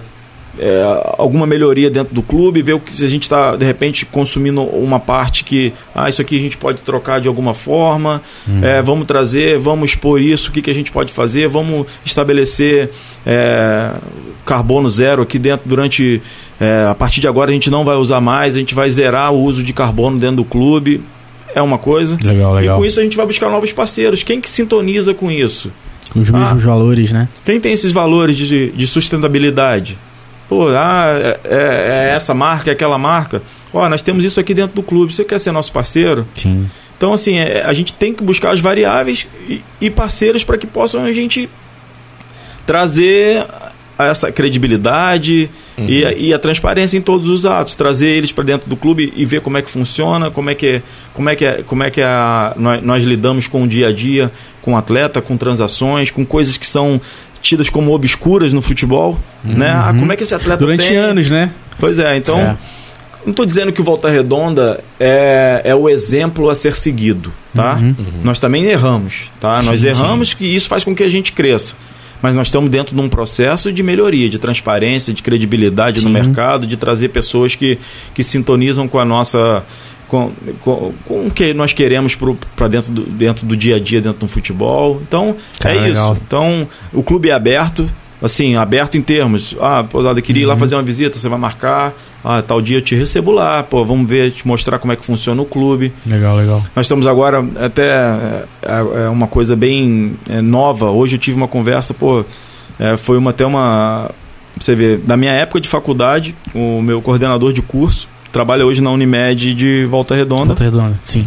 [0.59, 0.82] é,
[1.18, 4.62] alguma melhoria dentro do clube, ver o que se a gente está, de repente, consumindo
[4.62, 8.22] uma parte que, ah, isso aqui a gente pode trocar de alguma forma,
[8.62, 12.91] é, vamos trazer, vamos expor isso, o que, que a gente pode fazer, vamos estabelecer
[13.26, 13.91] é,
[14.45, 16.22] carbono zero aqui dentro durante.
[16.61, 19.32] É, a partir de agora a gente não vai usar mais, a gente vai zerar
[19.32, 21.00] o uso de carbono dentro do clube.
[21.55, 22.18] É uma coisa.
[22.24, 22.78] Legal, E legal.
[22.78, 24.22] com isso a gente vai buscar novos parceiros.
[24.22, 25.70] Quem que sintoniza com isso?
[26.12, 27.28] Com os mesmos valores, né?
[27.44, 29.96] Quem tem esses valores de, de sustentabilidade?
[30.48, 33.40] Pô, ah, é, é- é essa marca, é aquela marca.
[33.72, 35.12] Ó, nós temos isso aqui dentro do clube.
[35.14, 36.26] Você quer ser nosso parceiro?
[36.34, 36.68] Sim.
[36.96, 40.66] Então, assim, é, a gente tem que buscar as variáveis e, e parceiros para que
[40.66, 41.48] possam a gente
[42.66, 43.44] trazer
[43.99, 48.68] essa credibilidade e, a, e a transparência em todos os atos, trazer eles para dentro
[48.68, 50.82] do clube e ver como é que funciona, como é que
[51.12, 53.92] como é que é, como é que a, nós, nós lidamos com o dia a
[53.92, 54.32] dia,
[54.62, 57.01] com o atleta, com transações, com coisas que são
[57.40, 59.70] tidas como obscuras no futebol, né?
[59.70, 60.97] Ah, como é que esse atleta Durante tem?
[60.97, 61.51] anos, né?
[61.78, 62.57] Pois é, então É.
[63.24, 67.74] não estou dizendo que o Volta Redonda é, é o exemplo a ser seguido, tá?
[67.74, 67.95] Uhum.
[68.24, 69.61] Nós também erramos, tá?
[69.62, 71.74] nós Sim, erramos que isso faz com que a gente cresça.
[72.24, 76.14] Mas nós estamos dentro de um processo de melhoria, de transparência, de credibilidade no Sim.
[76.14, 77.78] mercado, de trazer pessoas que,
[78.14, 79.62] que sintonizam com a nossa.
[80.08, 82.16] com, com, com o que nós queremos
[82.56, 85.02] para dentro do, dentro do dia a dia, dentro do futebol.
[85.06, 86.16] Então, é isso.
[86.26, 87.86] Então, o clube é aberto,
[88.24, 89.54] assim, aberto em termos.
[89.60, 91.92] Ah, pousada, queria ir lá fazer uma visita, você vai marcar.
[92.24, 95.04] Ah, tal dia eu te recebo lá, pô, vamos ver, te mostrar como é que
[95.04, 95.92] funciona o clube.
[96.06, 96.64] Legal, legal.
[96.74, 97.90] Nós estamos agora até
[98.62, 100.90] é, é uma coisa bem é, nova.
[100.90, 102.24] Hoje eu tive uma conversa, pô,
[102.78, 104.10] é, foi uma, até uma.
[104.58, 108.90] Você vê, da minha época de faculdade, o meu coordenador de curso trabalha hoje na
[108.90, 110.46] Unimed de Volta Redonda.
[110.46, 111.00] Volta redonda.
[111.04, 111.26] Sim.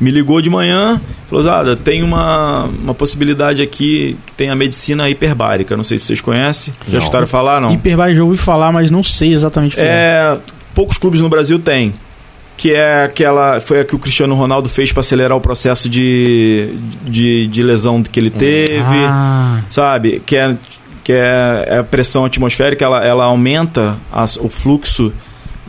[0.00, 5.08] Me ligou de manhã, falou, Zada, tem uma, uma possibilidade aqui que tem a medicina
[5.08, 5.76] hiperbárica.
[5.76, 6.74] Não sei se vocês conhecem.
[6.86, 6.98] Já Não.
[6.98, 7.72] escutaram falar, não?
[7.72, 9.86] Hiperbárica já ouvi falar, mas não sei exatamente o que é.
[9.86, 10.38] É,
[10.74, 11.94] poucos clubes no Brasil têm.
[12.56, 13.58] Que é aquela.
[13.58, 16.68] Foi a que o Cristiano Ronaldo fez para acelerar o processo de,
[17.02, 18.80] de, de lesão que ele teve.
[19.06, 20.22] Ah, Sabe?
[20.24, 20.56] Que é,
[21.02, 25.12] que é, é a pressão atmosférica, ela, ela aumenta as- o fluxo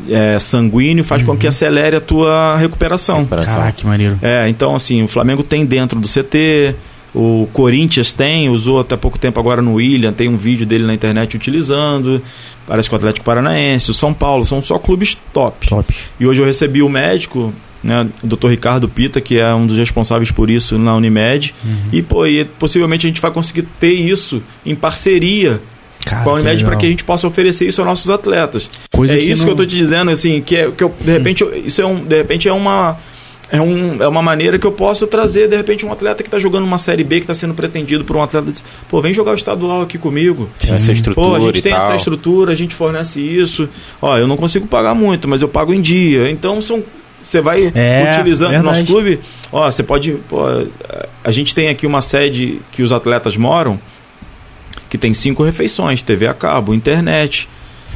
[0.10, 3.20] é, sanguíneo, faz com que acelere a tua recuperação.
[3.20, 3.56] Recuperação.
[3.56, 4.18] caraca, que maneiro.
[4.22, 6.76] É, então assim, o Flamengo tem dentro do CT,
[7.14, 10.94] o Corinthians tem, usou até pouco tempo agora no William, tem um vídeo dele na
[10.94, 12.22] internet utilizando,
[12.68, 15.68] parece que o Atlético Paranaense, o São Paulo, são só clubes top.
[15.70, 15.94] Top.
[16.20, 18.48] E hoje eu recebi o médico, né, o Dr.
[18.50, 21.72] Ricardo Pita, que é um dos responsáveis por isso na Unimed, Uhum.
[21.94, 25.62] e pô, e possivelmente a gente vai conseguir ter isso em parceria
[26.06, 26.70] Cara, a Unimed legal.
[26.70, 28.70] para que a gente possa oferecer isso aos nossos atletas.
[28.92, 30.94] Coisa é que isso não- que eu tô te dizendo, assim, que, é, que eu,
[31.02, 32.98] de repente, eu- isso é um, de repente é uma
[33.52, 36.40] é, um, é uma maneira que eu posso trazer, de repente, um atleta que está
[36.40, 39.34] jogando uma Série B, que está sendo pretendido por um atleta, diz, pô, vem jogar
[39.34, 40.50] o estadual aqui comigo.
[40.68, 41.84] Essa estrutura Pô, a gente e tem tal.
[41.84, 43.70] essa estrutura, a gente fornece isso.
[44.02, 46.28] Ó, eu não consigo pagar muito, mas eu pago em dia.
[46.32, 46.84] Então são
[47.22, 48.80] você vai É, utilizando o verdade.
[48.80, 49.20] nosso clube.
[49.52, 50.40] Ó, você pode, pô,
[51.24, 53.80] a gente tem aqui uma sede que os atletas moram
[54.90, 57.48] que tem cinco refeições, TV a cabo, internet.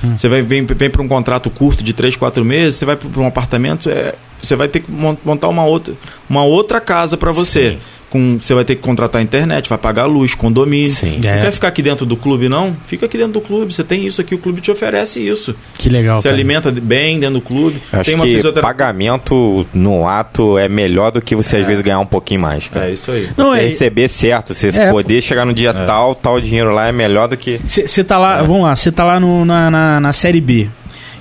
[0.04, 0.18] Hum.
[0.18, 3.22] Você vai vem, vem para um contrato curto de 3, 4 meses, você vai para
[3.22, 5.94] um apartamento, é, você vai ter que mon- montar uma outra,
[6.30, 7.72] uma outra casa para você.
[7.72, 7.80] Sim.
[8.10, 10.89] Com, você vai ter que contratar internet, vai pagar luz, condomínio.
[10.89, 11.20] Sim.
[11.24, 11.36] É.
[11.36, 12.76] Não quer ficar aqui dentro do clube, não?
[12.86, 13.72] Fica aqui dentro do clube.
[13.74, 15.55] Você tem isso aqui, o clube te oferece isso.
[15.78, 16.18] Que legal.
[16.18, 16.36] Você cara.
[16.36, 17.82] alimenta bem dentro do clube.
[17.93, 21.82] Acho tem uma que fisiotera- pagamento no ato é melhor do que você às vezes
[21.82, 22.88] ganhar um pouquinho mais, cara.
[22.89, 23.30] É isso aí.
[23.38, 26.88] Não, você é- receber certo, você É, poder chegar no dia tal, tal dinheiro lá
[26.88, 27.60] é melhor do que.
[27.68, 30.68] Você tá lá, vamos lá, você tá lá no- na, na, na Série B.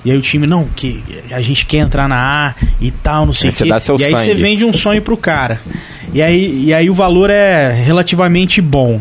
[0.05, 3.33] E aí o time, não, que a gente quer entrar na A e tal, não
[3.33, 3.69] sei Aí o quê.
[3.69, 4.41] dá seu e aí você sangue.
[4.41, 5.59] vende um sonho pro cara.
[6.13, 8.99] E aí, e aí o valor é relativamente bom.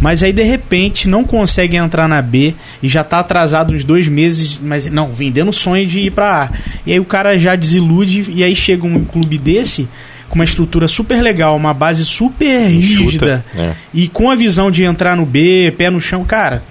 [0.00, 4.08] Mas aí de repente não consegue entrar na B e já tá atrasado uns dois
[4.08, 6.50] meses, mas não, vendendo o sonho de ir pra A.
[6.84, 9.88] E aí o cara já desilude e aí chega um clube desse
[10.28, 13.76] com uma estrutura super legal, uma base super rígida Chuta, né?
[13.94, 16.62] e com a visão de entrar no B, pé no chão, cara,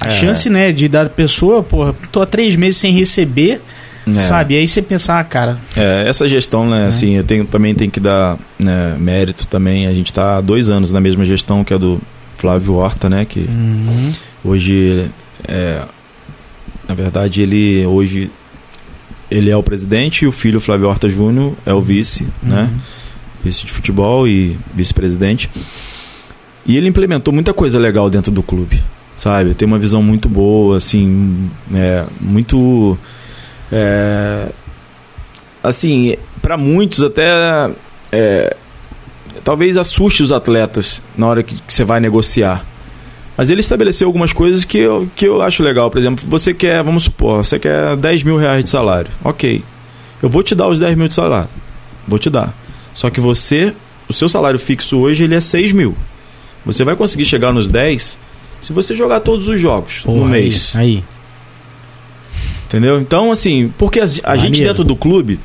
[0.00, 0.10] a É.
[0.10, 3.60] chance, né, de da pessoa, porra, tô há três meses sem receber,
[4.06, 4.12] É.
[4.18, 4.54] sabe?
[4.54, 7.88] E aí você pensar, ah, cara, É, essa gestão, né, assim, eu tenho, também tem
[7.90, 9.86] que dar né, mérito também.
[9.86, 12.00] A gente está há dois anos na mesma gestão que é do
[12.36, 13.24] Flávio Horta, né?
[13.24, 14.12] Que uhum,
[14.44, 15.06] hoje,
[15.48, 15.82] é,
[16.86, 18.30] na verdade, ele hoje
[19.30, 22.68] ele é o presidente e o filho Flávio Horta Júnior é o vice, né?
[22.70, 22.78] uhum.
[23.42, 25.50] Vice de futebol e vice-presidente.
[26.64, 28.80] E ele implementou muita coisa legal dentro do clube,
[29.16, 29.54] sabe?
[29.54, 32.96] Tem uma visão muito boa, assim, é, muito.
[33.72, 34.48] é,
[35.62, 37.70] assim, para muitos até.
[38.12, 38.56] é,
[39.42, 42.64] talvez assuste os atletas na hora que, você vai negociar.
[43.36, 45.90] Mas ele estabeleceu algumas coisas que eu, que eu acho legal.
[45.90, 49.10] Por exemplo, você quer, vamos supor, você quer 10 mil reais de salário.
[49.22, 49.62] Ok.
[50.22, 51.50] Eu vou te dar os 10 mil de salário.
[52.08, 52.54] Vou te dar.
[52.94, 53.74] Só que você,
[54.08, 55.94] o seu salário fixo hoje, ele é 6 mil.
[56.64, 58.18] Você vai conseguir chegar nos 10
[58.66, 60.74] se você jogar todos os jogos no Porra, mês.
[60.74, 61.04] Aí, aí.
[62.66, 63.00] Entendeu?
[63.00, 65.38] Então, assim, porque a, a gente dentro do clube,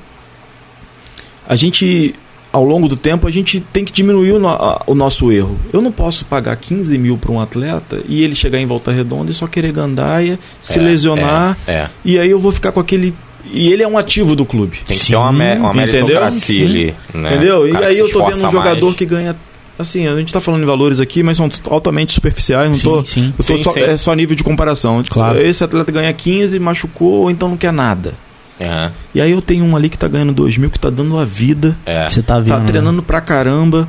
[1.48, 2.16] a gente,
[2.52, 5.56] ao longo do tempo, a gente tem que diminuir o, no- a- o nosso erro.
[5.72, 9.30] Eu não posso pagar 15 mil para um atleta e ele chegar em volta redonda
[9.30, 11.90] e só querer gandaia, se É, lesionar, É, é.
[12.04, 13.14] e aí eu vou ficar com aquele.
[13.54, 14.78] E ele é um ativo do clube.
[14.86, 16.06] Tem que Sim, ter uma, me- uma entendeu?
[16.08, 16.66] meritocracia Sim.
[16.66, 16.96] ali.
[17.14, 17.30] né?
[17.36, 17.68] Entendeu?
[17.68, 18.98] E aí eu tô vendo um jogador mais.
[18.98, 19.36] que ganha.
[19.82, 23.04] Assim, a gente tá falando em valores aqui, mas são altamente superficiais, não tô.
[23.04, 23.26] Sim, sim.
[23.38, 23.80] Eu tô Sim, só, sim.
[23.82, 25.02] É só nível de comparação.
[25.10, 25.42] Claro.
[25.42, 28.14] Esse atleta ganha 15, machucou, ou então não quer nada.
[28.60, 31.18] É, E aí eu tenho um ali que tá ganhando 2 mil, que tá dando
[31.18, 32.08] a vida, é.
[32.08, 32.60] Você tá vendo.
[32.60, 33.88] tá treinando pra caramba.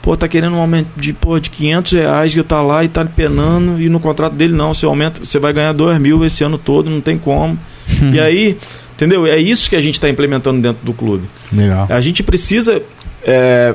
[0.00, 3.04] Pô, tá querendo um aumento de, pô, de 500 reais que tá lá e tá
[3.04, 3.80] penando.
[3.80, 4.72] E no contrato dele, não.
[4.74, 7.58] Você aumenta, você vai ganhar 2 mil esse ano todo, não tem como.
[8.02, 8.14] Uhum.
[8.14, 8.56] E aí,
[8.94, 9.26] entendeu?
[9.26, 11.24] É isso que a gente tá implementando dentro do clube.
[11.52, 11.86] Legal.
[11.90, 12.82] A gente precisa
[13.22, 13.74] é,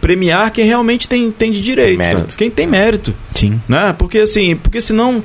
[0.00, 1.98] premiar quem realmente tem, tem de direito.
[2.00, 2.36] Tem.
[2.36, 3.14] Quem tem mérito.
[3.32, 3.60] Sim.
[3.68, 3.94] Né?
[3.98, 5.22] Porque assim, porque senão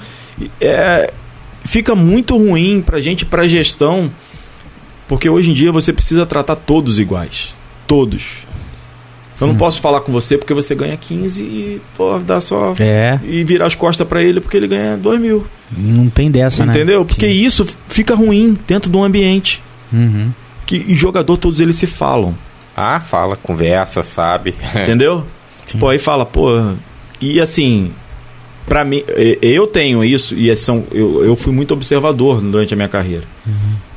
[0.60, 1.12] é,
[1.64, 4.12] fica muito ruim pra gente, pra gestão.
[5.08, 7.58] Porque hoje em dia você precisa tratar todos iguais.
[7.88, 8.44] Todos.
[9.42, 9.58] Eu não Hum.
[9.58, 12.74] posso falar com você porque você ganha 15 e pô, dá só.
[12.80, 15.46] É, E virar as costas pra ele porque ele ganha 2 mil.
[15.76, 16.72] não tem dessa, né?
[16.72, 17.04] entendeu?
[17.04, 17.44] Porque Sim.
[17.44, 19.62] isso fica ruim dentro do ambiente.
[19.92, 20.32] Uhum.
[20.66, 22.34] Que, e jogador, todos eles se falam.
[22.76, 24.56] Ah, fala, conversa, sabe?
[24.76, 25.26] Entendeu?
[25.66, 25.78] Sim.
[25.80, 26.50] Pô, aí fala, pô.
[27.22, 27.92] E assim,
[28.66, 29.04] pra mim,
[29.42, 33.24] eu tenho isso, e são, eu, eu fui muito observador durante a minha carreira.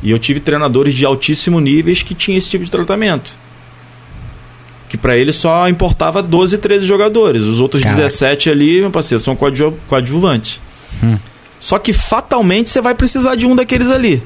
[0.02, 3.36] E eu tive treinadores de altíssimo níveis que tinham esse tipo de tratamento.
[4.88, 7.42] que para ele só importava 12, 13 jogadores.
[7.42, 8.02] Os outros Caraca.
[8.02, 10.60] 17 ali, meu parceiro, são coadju coadjuvantes.
[11.02, 11.18] Hum.
[11.58, 14.22] Só que fatalmente você vai precisar de um daqueles ali.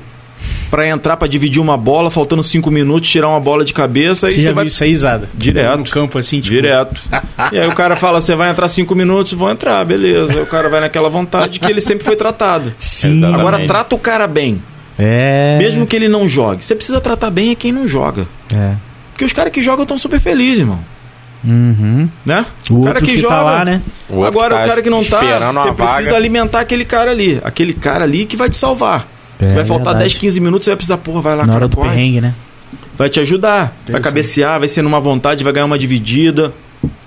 [0.70, 4.30] Pra entrar, pra dividir uma bola, faltando 5 minutos, tirar uma bola de cabeça e
[4.30, 4.66] Você já você viu vai.
[4.66, 5.28] isso aí, Zada?
[5.34, 5.78] Direto.
[5.78, 6.55] No campo, assim, tipo...
[6.55, 7.01] Direto.
[7.53, 10.32] e aí o cara fala, você vai entrar 5 minutos, vou entrar, beleza.
[10.32, 12.72] Aí o cara vai naquela vontade que ele sempre foi tratado.
[12.78, 13.18] Sim.
[13.18, 13.41] Exatamente.
[13.41, 14.62] Agora trata o cara bem.
[14.99, 15.57] É...
[15.59, 16.64] Mesmo que ele não jogue.
[16.64, 18.26] Você precisa tratar bem é quem não joga.
[18.55, 18.74] É.
[19.12, 20.78] Porque os caras que jogam estão super felizes, irmão.
[21.43, 22.09] Uhum.
[22.24, 22.45] Né?
[22.70, 23.80] O, outro que, tá lá, né?
[24.09, 26.16] O outro Agora tá o cara que não tá, você precisa vaga.
[26.16, 27.41] alimentar aquele cara ali.
[27.43, 29.09] Aquele cara ali que vai te salvar.
[29.41, 30.14] É, vai faltar verdade.
[30.14, 31.88] 10, 15 minutos, você vai precisar, porra, vai lá, Na cara, hora do corre.
[31.88, 32.34] perrengue, né?
[32.97, 33.76] Vai te ajudar.
[33.91, 36.53] Vai cabecear, vai ser numa vontade, vai ganhar uma dividida.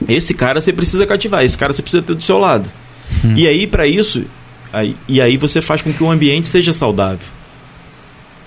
[0.07, 2.69] Esse cara você precisa cativar, esse cara você precisa ter do seu lado.
[3.23, 3.33] Hum.
[3.35, 4.23] E aí, pra isso,
[4.71, 7.25] aí, e aí você faz com que o ambiente seja saudável.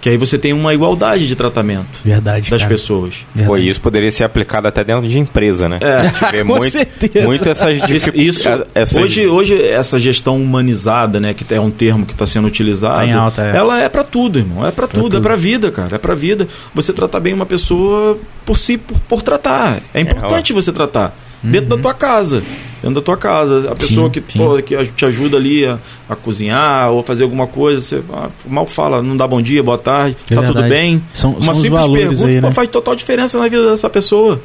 [0.06, 2.70] Que aí você tem uma igualdade de tratamento Verdade, das cara.
[2.72, 3.26] pessoas.
[3.34, 3.46] Verdade.
[3.48, 5.80] Pô, isso poderia ser aplicado até dentro de empresa, né?
[5.80, 6.30] É.
[6.30, 7.26] Vê Com muito, certeza.
[7.26, 12.12] muito essas Isso, essas- hoje, hoje essa gestão humanizada, né, que é um termo que
[12.12, 13.56] está sendo utilizado, Tá em alta, é.
[13.56, 15.16] ela é para tudo, irmão, é para tudo, tudo.
[15.16, 16.46] é para vida, cara, é para vida.
[16.72, 21.18] Você tratar bem uma pessoa por si, por, por tratar, é importante você tratar
[21.50, 22.42] dentro da tua casa,
[22.82, 24.38] dentro da tua casa, a pessoa Sim, que, sim.
[24.38, 25.78] pô, que te ajuda ali a,
[26.08, 29.78] a cozinhar ou fazer alguma coisa, você ah, mal fala, não dá bom dia, boa
[29.78, 30.68] tarde, É tá tudo verdade.
[30.74, 31.02] bem.
[31.14, 32.52] São, Uma são simples pergunta aí, né?
[32.52, 34.40] faz total diferença na vida dessa pessoa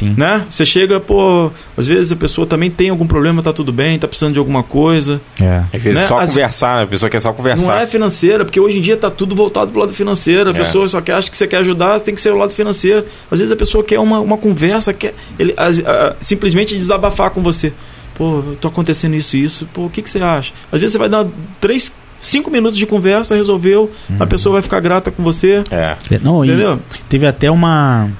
[0.00, 0.14] Sim.
[0.16, 0.44] né?
[0.50, 4.08] Você chega, pô, às vezes a pessoa também tem algum problema, tá tudo bem, tá
[4.08, 5.20] precisando de alguma coisa.
[5.40, 5.62] É.
[5.74, 6.06] Às vezes né?
[6.08, 6.82] só As- conversar, né?
[6.84, 7.82] A pessoa quer só Não conversar.
[7.82, 10.48] é financeira, porque hoje em dia tá tudo voltado pro lado financeiro.
[10.50, 10.56] A É.
[10.56, 13.04] pessoa só quer, acha que você quer ajudar, você tem que ser o lado financeiro.
[13.30, 17.42] Às vezes a pessoa quer uma, uma conversa, quer ele, as- a- simplesmente desabafar com
[17.42, 17.72] você.
[18.14, 19.66] Pô, tô acontecendo isso e isso.
[19.72, 20.52] Pô, o que, que você acha?
[20.72, 21.26] Às vezes você vai dar
[21.60, 21.90] três,
[22.20, 25.62] cinco minutos de conversa, resolveu, a pessoa vai ficar grata com você.
[25.70, 25.96] É.
[26.22, 26.78] Não, e Entendeu?
[27.08, 28.10] teve até uma,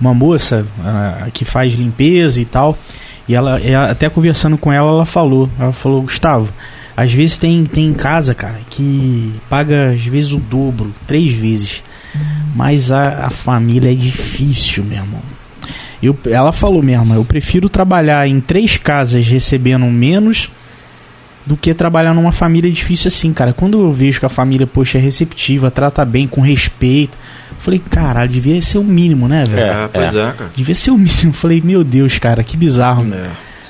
[0.00, 2.76] uma moça ah, que faz limpeza e tal.
[3.28, 5.48] E ela, ela- até conversando com ela, ela falou.
[5.58, 6.52] Ela falou, Gustavo,
[6.96, 11.82] às vezes tem, tem casa, cara, que paga às vezes o dobro, três vezes.
[12.54, 15.22] Mas a, a família é difícil, meu irmão.
[16.02, 20.48] Eu, ela falou mesmo, eu prefiro trabalhar em três casas recebendo menos
[21.44, 23.52] do que trabalhar numa família difícil assim, cara.
[23.52, 27.16] Quando eu vejo que a família, poxa, é receptiva, trata bem, com respeito,
[27.58, 29.60] falei, caralho, devia ser o mínimo, né, velho?
[29.72, 30.50] É, pois é, cara.
[30.56, 31.30] Devia ser o mínimo.
[31.30, 33.06] Eu falei, meu Deus, cara, que bizarro.
[33.12, 33.28] É.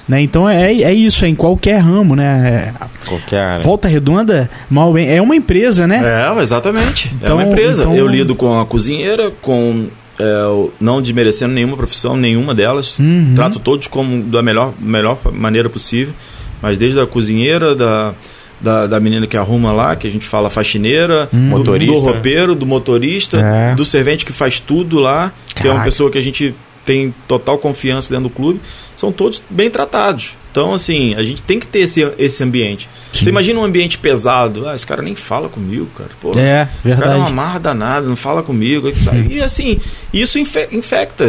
[0.08, 0.22] Né?
[0.22, 2.72] Então é, é isso, é em qualquer ramo, né?
[2.80, 3.40] É, Qualquer.
[3.40, 3.58] área.
[3.62, 6.00] Volta Redonda, mal bem, é uma empresa, né?
[6.02, 7.08] É, exatamente.
[7.08, 7.82] é Então- uma empresa.
[7.82, 9.86] então- Eu lido com a cozinheira, com.
[10.18, 12.98] é, não desmerecendo nenhuma profissão, nenhuma delas.
[12.98, 13.34] Uhum.
[13.36, 16.14] Trato todos como da melhor, melhor maneira possível.
[16.62, 18.14] Mas desde a cozinheira, da,
[18.60, 21.50] da, da menina que arruma lá, que a gente fala faxineira, Hum.
[21.50, 21.94] do, Motorista.
[21.94, 23.74] do roupeiro, do motorista, É.
[23.74, 25.84] do servente que faz tudo lá, que é uma Caraca.
[25.84, 26.54] pessoa que a gente
[26.84, 28.60] tem total confiança dentro do clube,
[28.96, 30.34] são todos bem tratados.
[30.50, 32.88] Então, assim, a gente tem que ter esse, esse ambiente.
[33.12, 33.24] Sim.
[33.24, 36.10] Você imagina um ambiente pesado, ah, esse cara nem fala comigo, cara.
[36.20, 37.32] Pô, É, esse cara é uma verdade.
[37.34, 38.90] marra danada, não fala comigo.
[39.30, 39.78] E assim,
[40.12, 41.26] isso infe- infecta.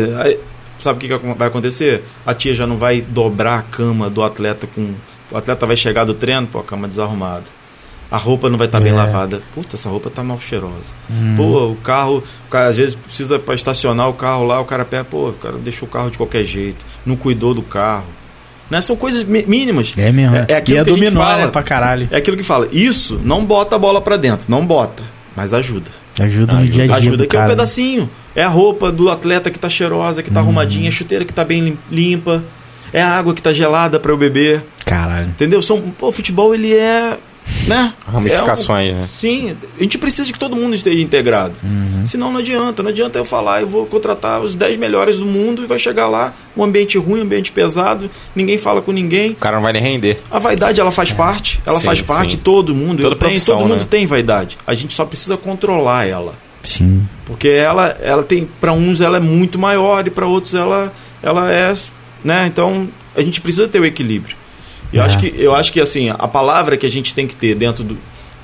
[0.80, 2.04] Sabe o que, que vai acontecer?
[2.26, 4.92] A tia já não vai dobrar a cama do atleta com.
[5.32, 7.44] O atleta vai chegar do treino, pô, a cama desarrumada.
[8.12, 8.96] A roupa não vai estar bem É.
[8.96, 9.42] lavada.
[9.54, 10.96] Puta, essa roupa tá mal cheirosa.
[11.12, 11.36] Hum.
[11.38, 14.84] Pô, o carro, o cara às vezes precisa para estacionar o carro lá, o cara
[14.84, 18.06] pega, pô, o cara deixou o carro de qualquer jeito, não cuidou do carro.
[18.68, 18.82] Né?
[18.82, 19.94] São coisas mínimas.
[19.98, 20.36] É mesmo.
[20.36, 21.46] É- é aquilo e é que gente dominó, fala.
[21.46, 22.08] né, pra caralho.
[22.12, 25.04] É aquilo que fala, isso não bota a bola pra dentro, não bota,
[25.36, 25.92] mas ajuda.
[26.20, 27.52] Ajuda no Ajuda- dia a dia Ajuda que é um cara.
[27.54, 28.10] pedacinho.
[28.36, 31.44] É a roupa do atleta que tá cheirosa, que tá arrumadinha, a chuteira que tá
[31.46, 32.44] bem lim- limpa,
[32.94, 35.28] é a água que tá gelada para eu beber, Caralho.
[35.28, 35.62] entendeu?
[35.62, 37.18] São, pô, o futebol ele é,
[37.68, 37.94] né?
[38.06, 39.02] Ramificações, né?
[39.02, 41.54] É um- sim, a gente precisa de que todo mundo esteja integrado.
[41.64, 42.06] Uhum.
[42.06, 45.64] Senão não adianta, não adianta eu falar, eu vou contratar os 10 melhores do mundo
[45.64, 49.32] e vai chegar lá, um ambiente ruim, um ambiente pesado, ninguém fala com ninguém.
[49.32, 50.20] O cara não vai nem render.
[50.30, 52.42] A vaidade ela faz parte, ela Sim, faz parte, sim.
[52.44, 53.88] todo mundo, Toda profissão, todo mundo né?
[53.90, 54.58] tem vaidade.
[54.66, 56.34] A gente só precisa controlar ela.
[56.62, 57.08] Sim.
[57.26, 60.92] Porque ela, ela tem, para uns ela é muito maior e para outros ela,
[61.24, 61.74] ela é,
[62.24, 62.48] né?
[62.48, 64.36] Então a gente precisa ter o equilíbrio.
[64.94, 65.06] E Eu É.
[65.06, 67.84] acho que, eu acho que assim a palavra que a gente tem que ter dentro
[67.84, 67.98] do,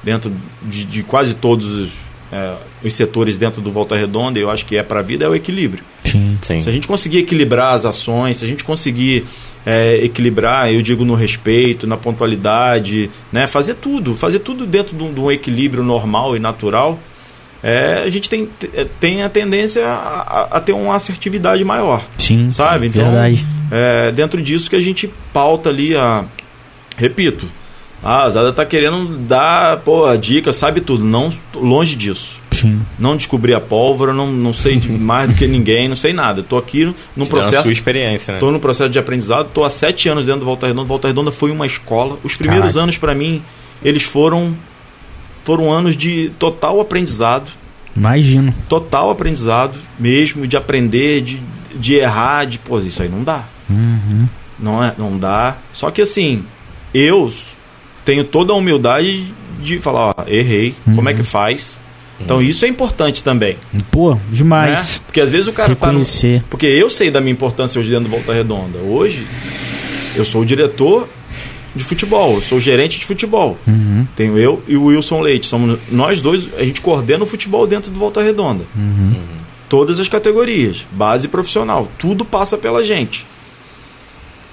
[0.03, 1.91] dentro de, de quase todos os,
[2.32, 2.53] é,
[2.84, 5.36] os setores dentro do Volta Redonda, eu acho que é para a vida é o
[5.36, 5.84] equilíbrio.
[6.03, 6.38] Sim.
[6.41, 6.61] Sim.
[6.61, 9.26] Se a gente conseguir equilibrar as ações, se a gente conseguir
[9.65, 13.47] é, equilibrar, eu digo no respeito, na pontualidade, né?
[13.47, 16.99] fazer tudo, fazer tudo dentro de um, de um equilíbrio normal e natural,
[17.63, 18.47] é, a gente tem,
[18.99, 22.05] tem a tendência a, a- a ter uma assertividade maior.
[22.19, 22.51] Sim.
[22.51, 22.91] Sabe?
[22.91, 22.99] sim.
[22.99, 23.43] Então, Verdade.
[23.78, 26.23] É dentro disso que a gente pauta ali a.
[26.95, 27.45] Repito,
[28.01, 31.03] a Zada tá querendo dar, pô, a dica, sabe tudo.
[31.03, 32.39] Não, longe disso.
[32.51, 32.82] Sim.
[32.97, 36.41] Não descobri a pólvora, não, não sei mais do que ninguém, não sei nada.
[36.41, 36.93] Tô aqui no
[37.26, 37.63] Tirando processo.
[37.63, 38.38] sua experiência, né?
[38.38, 40.88] Estou no processo de aprendizado, estou há sete anos dentro do Volta Redonda.
[40.88, 42.17] Volta Redonda foi uma escola.
[42.23, 42.84] Os primeiros Caraca.
[42.84, 43.41] anos, para mim,
[43.84, 44.55] eles foram,
[45.43, 47.51] foram anos de total aprendizado.
[47.93, 48.53] Imagino.
[48.69, 51.41] Total aprendizado mesmo, de aprender, de,
[51.76, 53.43] de errar, de, pô, isso aí não dá.
[53.70, 54.28] Uhum.
[54.59, 55.57] Não, é, não dá.
[55.74, 56.43] Só que assim,
[56.93, 57.32] eu
[58.03, 61.80] tenho toda a humildade de falar, ó, errei, como é que faz?
[62.20, 63.57] Então isso é importante também.
[63.91, 64.95] Pô, demais.
[64.97, 65.03] Né?
[65.05, 66.43] Porque às vezes o cara tá no, Reconhecer.
[66.49, 68.80] porque eu sei da minha importância hoje dentro do Volta Redonda.
[68.80, 69.28] Hoje,
[70.16, 71.09] eu sou o diretor
[71.76, 73.57] de futebol, eu sou gerente de futebol.
[73.68, 74.07] Uhum.
[74.16, 75.45] Tenho eu e o Wilson Leite.
[75.45, 78.63] Somos nós dois, a gente coordena o futebol dentro do Volta Redonda.
[78.74, 79.16] Uhum.
[79.68, 81.91] Todas as categorias, base profissional.
[81.97, 83.26] Tudo passa pela gente.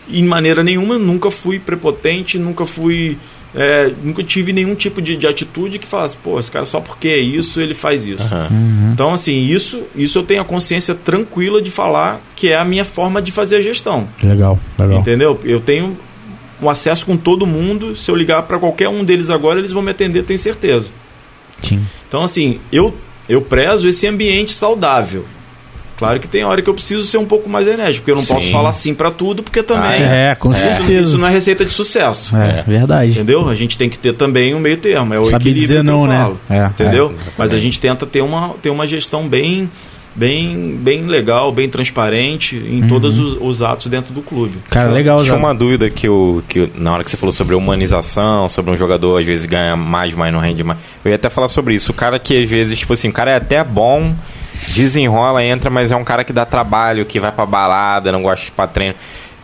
[0.09, 3.17] Em maneira nenhuma, nunca fui prepotente, nunca fui.
[3.55, 7.09] é, nunca tive nenhum tipo de, de atitude que falasse, pô, esse cara só porque
[7.09, 8.25] é isso, ele faz isso.
[8.35, 8.91] Uhum.
[8.93, 12.85] Então, assim, isso, isso eu tenho a consciência tranquila de falar que é a minha
[12.85, 14.09] forma de fazer a gestão.
[14.23, 14.99] Legal, legal.
[14.99, 15.39] Entendeu?
[15.45, 15.97] Eu tenho
[16.61, 17.95] um acesso com todo mundo.
[17.97, 20.91] Se eu ligar para qualquer um deles agora, eles vão me atender, tenho certeza.
[21.61, 21.85] Sim.
[22.09, 22.95] Então, assim, eu,
[23.29, 25.25] eu prezo esse ambiente saudável.
[26.03, 28.25] Claro que tem hora que eu preciso ser um pouco mais enérgico, porque eu não
[28.25, 28.53] posso Sim.
[28.53, 30.03] falar sim para tudo, porque também.
[30.03, 31.09] Ah, É, com isso, certeza.
[31.11, 32.37] isso não é receita de sucesso.
[32.37, 32.63] É, É.
[32.67, 33.13] verdade.
[33.13, 33.49] Entendeu?
[33.49, 35.15] A gente tem que ter também um meio termo.
[35.15, 36.17] É o Saber equilíbrio dizer que eu não, né?
[36.19, 36.41] falo.
[36.51, 37.05] É, entendeu?
[37.05, 37.35] é, exatamente.
[37.39, 39.71] Mas a gente tenta ter uma, ter uma gestão bem,
[40.15, 44.57] bem, bem legal, bem transparente em todos os, os atos dentro do clube.
[44.71, 47.55] Cara, legal, Tinha uma dúvida que, eu, que eu- na hora que você falou sobre
[47.55, 50.79] a humanização, sobre um jogador às vezes ganha mais, mas não rende mais.
[51.05, 51.93] Eu ia até falar sobre isso.
[51.93, 54.15] O cara que às vezes, tipo assim, o cara é até bom,
[54.69, 58.45] desenrola, entra, mas é um cara que dá trabalho, que vai pra balada, não gosta
[58.47, 58.95] de ir pra treino.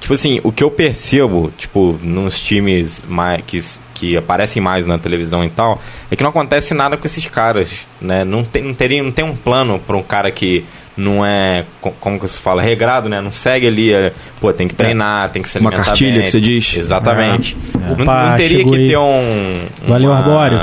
[0.01, 3.59] Tipo assim, o que eu percebo, tipo, nos times mais, que,
[3.95, 7.85] que aparecem mais na televisão e tal, é que não acontece nada com esses caras,
[8.01, 8.23] né?
[8.25, 10.65] Não tem, não teria, não tem um plano pra um cara que
[10.97, 13.21] não é, co- como que se fala, regrado, né?
[13.21, 16.23] Não segue ali, é, pô, tem que treinar, tem que se Uma alimentar cartilha bem.
[16.23, 16.77] que você diz.
[16.77, 17.57] Exatamente.
[17.75, 19.67] Não, Opa, não teria que ter um...
[19.87, 20.61] Valeu, uma- Arbóreo.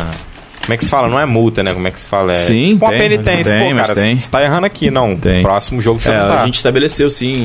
[0.66, 1.08] Como é que se fala?
[1.08, 1.74] Não é multa, né?
[1.74, 2.34] Como é que se fala?
[2.34, 3.56] É Sim, tipo uma tem, penitência.
[3.56, 4.18] tem, Pô, cara, tem.
[4.18, 4.90] você tá errando aqui.
[4.90, 5.44] Não, Tem.
[5.44, 6.42] próximo jogo você É, não tá.
[6.42, 7.44] A gente estabeleceu, sim,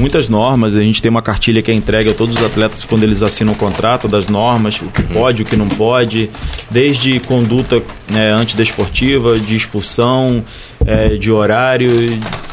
[0.00, 0.74] muitas normas.
[0.74, 3.52] A gente tem uma cartilha que é entregue a todos os atletas quando eles assinam
[3.52, 6.30] o contrato, das normas, o que pode, o que não pode,
[6.70, 10.42] desde conduta né, antidesportiva, de expulsão,
[10.86, 11.90] é, de horário,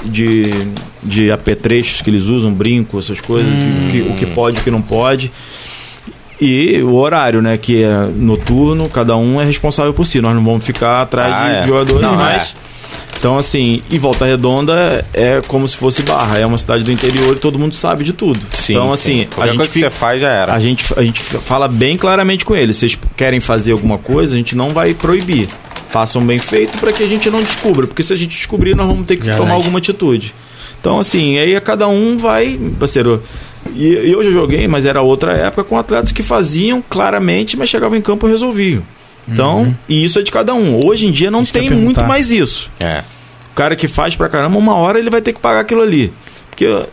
[0.04, 0.44] de,
[1.02, 4.64] de apetrechos que eles usam, brinco, essas coisas, de o, que, o que pode, o
[4.64, 5.32] que não pode.
[6.42, 7.58] E o horário, né?
[7.58, 10.22] Que é noturno, cada um é responsável por si.
[10.22, 11.68] Nós não vamos ficar atrás Ah, de é.
[11.68, 12.56] jogadores, Não, mas.
[13.18, 16.38] Então, assim, e Volta Redonda é como se fosse Barra.
[16.38, 18.40] É uma cidade do interior e todo mundo sabe de tudo.
[18.54, 18.94] Sim, então, sim.
[18.94, 20.54] assim, a Qualquer gente, coisa que você faz já era.
[20.54, 22.78] a, gente, a gente fala bem claramente com eles.
[22.78, 25.50] Vocês querem fazer alguma coisa, a gente não vai proibir.
[25.90, 27.86] Façam bem feito para que a gente não descubra.
[27.88, 29.42] Porque se a gente descobrir, nós vamos ter que Verdade.
[29.42, 30.34] tomar alguma atitude.
[30.80, 33.22] Então, assim, aí cada um vai, parceiro.
[33.76, 37.70] E e eu já joguei, mas era outra época, com atletas que faziam claramente, mas
[37.70, 38.84] chegavam em campo e resolviam.
[39.28, 40.80] Então, e isso é de cada um.
[40.84, 41.44] Hoje em dia não Uhum.
[41.44, 42.70] Isso eu tem muito mais isso.
[42.80, 43.04] É.
[43.52, 46.12] O cara que faz pra caramba, uma hora ele vai ter que pagar aquilo ali.
[46.50, 46.86] Porque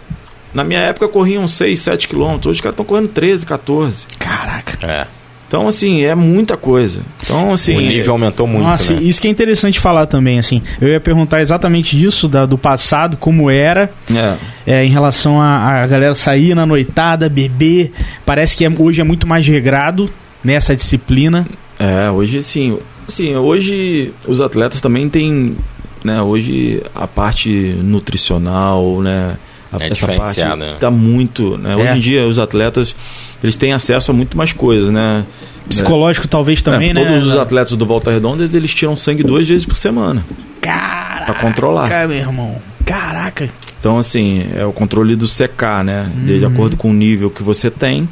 [0.53, 4.05] na minha época corriam 6, 7 quilômetros, hoje os caras estão correndo 13, 14.
[4.19, 4.87] Caraca.
[4.87, 5.07] É.
[5.49, 7.01] Então, assim, é muita coisa.
[7.23, 7.77] Então, assim.
[7.77, 9.03] o nível aumentou muito, Nossa, né?
[9.03, 10.61] isso que é interessante falar também, assim.
[10.81, 14.35] Eu ia perguntar exatamente disso, da- do passado, como era, É,
[14.67, 17.93] é, em relação a, a galera sair na noitada, beber.
[18.25, 20.11] Parece que é- hoje é muito mais regrado
[20.43, 21.47] nessa disciplina.
[21.79, 22.79] é, hoje sim.
[23.07, 25.57] Assim, hoje os atletas também têm.
[26.05, 27.51] Né, hoje a parte
[27.83, 29.37] nutricional, né?
[29.73, 30.77] A, É essa parte diferenciada, né?
[30.79, 31.57] tá muito.
[31.59, 31.73] Né?
[31.73, 31.77] É.
[31.77, 32.95] Hoje em dia os atletas
[33.43, 35.25] eles têm acesso a muito mais coisas, né?
[35.69, 37.05] Psicológico, talvez também, É, né?
[37.05, 40.25] Todos os atletas do Volta Redonda eles tiram sangue duas vezes por semana
[40.61, 41.89] Caraca, pra controlar.
[42.09, 42.63] meu irmão.
[42.85, 43.51] Caraca.
[43.81, 46.11] Então, assim, é o controle do CK, né?
[46.25, 48.09] De, de acordo com o nível que você tem,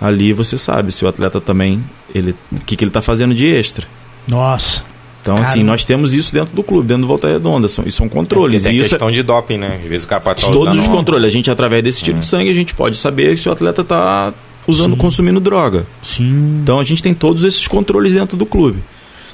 [0.00, 1.82] ali você sabe se o atleta também,
[2.14, 3.86] ele, o que, que ele está fazendo de extra.
[4.26, 4.82] Nossa.
[5.24, 7.66] Então, assim, nós temos isso dentro do clube, dentro do Volta Redonda.
[7.66, 8.66] São, isso são controles.
[8.66, 9.80] E isso é, questão de doping, né?
[9.82, 11.26] Às vezes o cara estar todos os controles.
[11.26, 14.34] A gente, através desse tipo de sangue, a gente pode saber se o atleta está
[14.68, 14.98] usando, Sim.
[14.98, 15.86] consumindo droga.
[16.02, 16.58] Sim.
[16.62, 18.80] Então, a gente tem todos esses controles dentro do clube.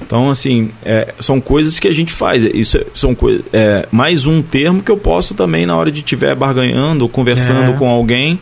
[0.01, 2.43] Então, assim, é, são coisas que a gente faz.
[2.43, 3.15] Isso é- são.
[3.51, 7.71] É, mais um termo que eu posso também, na hora de estiver barganhando ou conversando
[7.71, 7.73] É.
[7.73, 8.39] com alguém,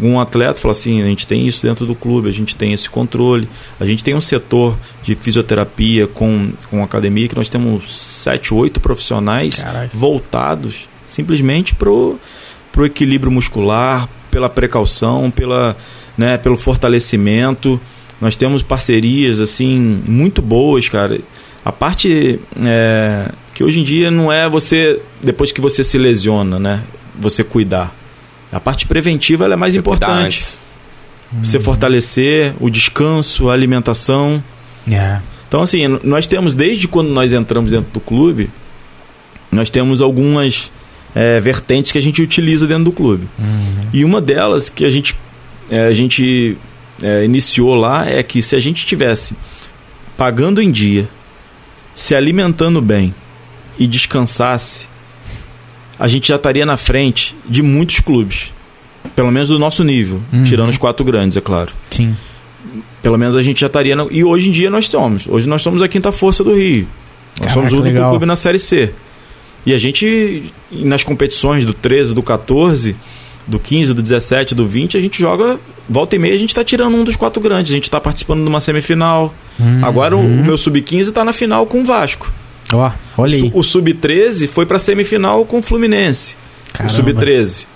[0.00, 2.88] um atleta, falar assim: a gente tem isso dentro do clube, a gente tem esse
[2.88, 3.48] controle.
[3.78, 8.80] A gente tem um setor de fisioterapia com, com academia que nós temos sete, oito
[8.80, 9.90] profissionais Caraca.
[9.92, 12.18] voltados simplesmente pro,
[12.72, 15.76] pro equilíbrio muscular, pela precaução, pela,
[16.16, 17.80] né, pelo fortalecimento.
[18.20, 21.20] Nós temos parcerias assim muito boas, cara.
[21.64, 26.58] A parte é, que hoje em dia não é você depois que você se lesiona,
[26.58, 26.82] né?
[27.18, 27.99] Você cuidar.
[28.52, 30.58] A parte preventiva é mais você importante.
[31.42, 31.62] Você uhum.
[31.62, 34.42] fortalecer o descanso, a alimentação.
[34.86, 35.22] Yeah.
[35.48, 38.50] Então assim, nós temos desde quando nós entramos dentro do clube,
[39.52, 40.72] nós temos algumas
[41.14, 43.28] é, vertentes que a gente utiliza dentro do clube.
[43.38, 43.88] Uhum.
[43.92, 45.16] E uma delas que a gente,
[45.70, 46.56] é, a gente
[47.02, 49.34] é, iniciou lá é que se a gente tivesse
[50.16, 51.08] pagando em dia,
[51.94, 53.14] se alimentando bem
[53.78, 54.89] e descansasse,
[56.00, 58.54] a gente já estaria na frente de muitos clubes.
[59.14, 60.44] Pelo menos do nosso nível, uhum.
[60.44, 61.72] tirando os quatro grandes, é claro.
[61.90, 62.16] Sim.
[63.02, 63.94] Pelo menos a gente já estaria.
[63.94, 64.06] Na...
[64.10, 65.26] E hoje em dia nós somos.
[65.28, 66.86] Hoje nós somos a quinta força do Rio.
[67.38, 68.10] Nós Caraca, somos o único legal.
[68.10, 68.92] clube na Série C.
[69.66, 72.96] E a gente, nas competições do 13, do 14,
[73.46, 75.58] do 15, do 17, do 20, a gente joga.
[75.88, 77.72] Volta e meia, a gente está tirando um dos quatro grandes.
[77.72, 79.34] A gente está participando de uma semifinal.
[79.58, 79.84] Uhum.
[79.84, 82.32] Agora o, o meu sub-15 está na final com o Vasco.
[82.72, 83.50] Ó, olha aí.
[83.54, 86.36] O, o sub-13 foi para semifinal com o Fluminense.
[86.72, 86.92] Caramba.
[86.92, 87.66] O sub-13.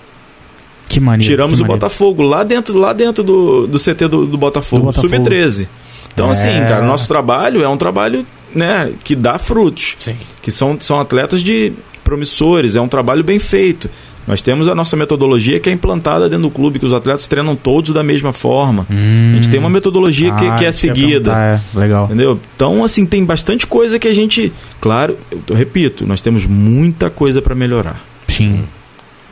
[0.87, 1.31] Que maneiro.
[1.31, 5.07] Tiramos que o Botafogo lá dentro, lá dentro do, do CT do, do Botafogo, Botafogo.
[5.07, 5.67] sub-13.
[6.13, 6.57] Então, assim, é...
[6.59, 9.97] assim, cara, o nosso trabalho é um trabalho né, que dá frutos.
[9.99, 10.15] Sim.
[10.41, 11.73] Que são, são atletas de
[12.03, 13.89] promissores, é um trabalho bem feito.
[14.27, 17.55] Nós temos a nossa metodologia que é implantada dentro do clube, que os atletas treinam
[17.55, 18.87] todos da mesma forma.
[18.89, 19.33] Hum.
[19.33, 21.31] A gente tem uma metodologia ah, que, que, é seguida.
[21.33, 22.05] É, legal.
[22.05, 22.39] Entendeu?
[22.55, 24.51] Então, assim, tem bastante coisa que a gente.
[24.81, 25.17] Claro,
[25.47, 28.03] eu repito, nós temos muita coisa para melhorar.
[28.27, 28.63] Sim.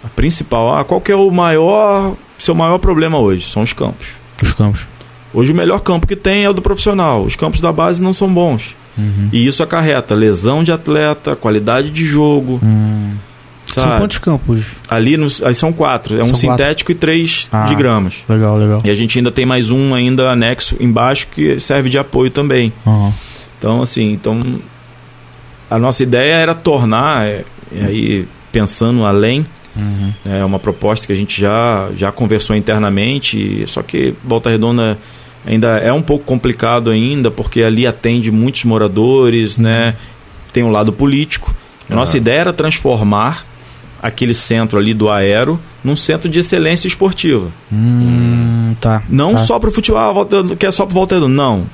[0.04, 2.16] A principal, ah, qual que é o maior.
[2.38, 3.50] Seu maior problema hoje?
[3.50, 4.08] São os campos.
[4.42, 4.86] Os campos.
[5.34, 7.24] Hoje o melhor campo que tem é o do profissional.
[7.24, 8.76] Os campos da base não são bons.
[8.98, 9.30] Uhum.
[9.32, 12.60] E isso acarreta lesão de atleta, qualidade de jogo.
[13.70, 13.82] Hum.
[13.82, 14.66] São quantos campos?
[14.88, 16.20] Ali aí são quatro.
[16.20, 16.92] É um são sintético quatro.
[16.92, 18.24] e três ah, de gramas.
[18.30, 18.82] Legal, legal.
[18.84, 22.72] E a gente ainda tem mais um ainda anexo embaixo que serve de apoio também.
[22.86, 23.12] Uhum.
[23.58, 24.42] Então, assim, então
[25.70, 27.44] a nossa ideia era tornar, é,
[27.74, 29.46] aí pensando além,
[29.76, 30.14] uhum.
[30.26, 34.98] é uma proposta que a gente já, já conversou internamente, só que Volta Redonda
[35.46, 39.64] ainda é um pouco complicado ainda, porque ali atende muitos moradores, uhum.
[39.64, 39.96] né?
[40.52, 41.56] Tem um lado político.
[41.90, 43.46] A nossa ideia era transformar
[44.04, 47.48] aquele centro ali do Aero num centro de excelência esportiva.
[47.72, 49.02] Hum, tá.
[49.10, 49.38] Não tá.
[49.38, 50.28] só para o futebol,
[50.60, 51.66] que é só para volta não.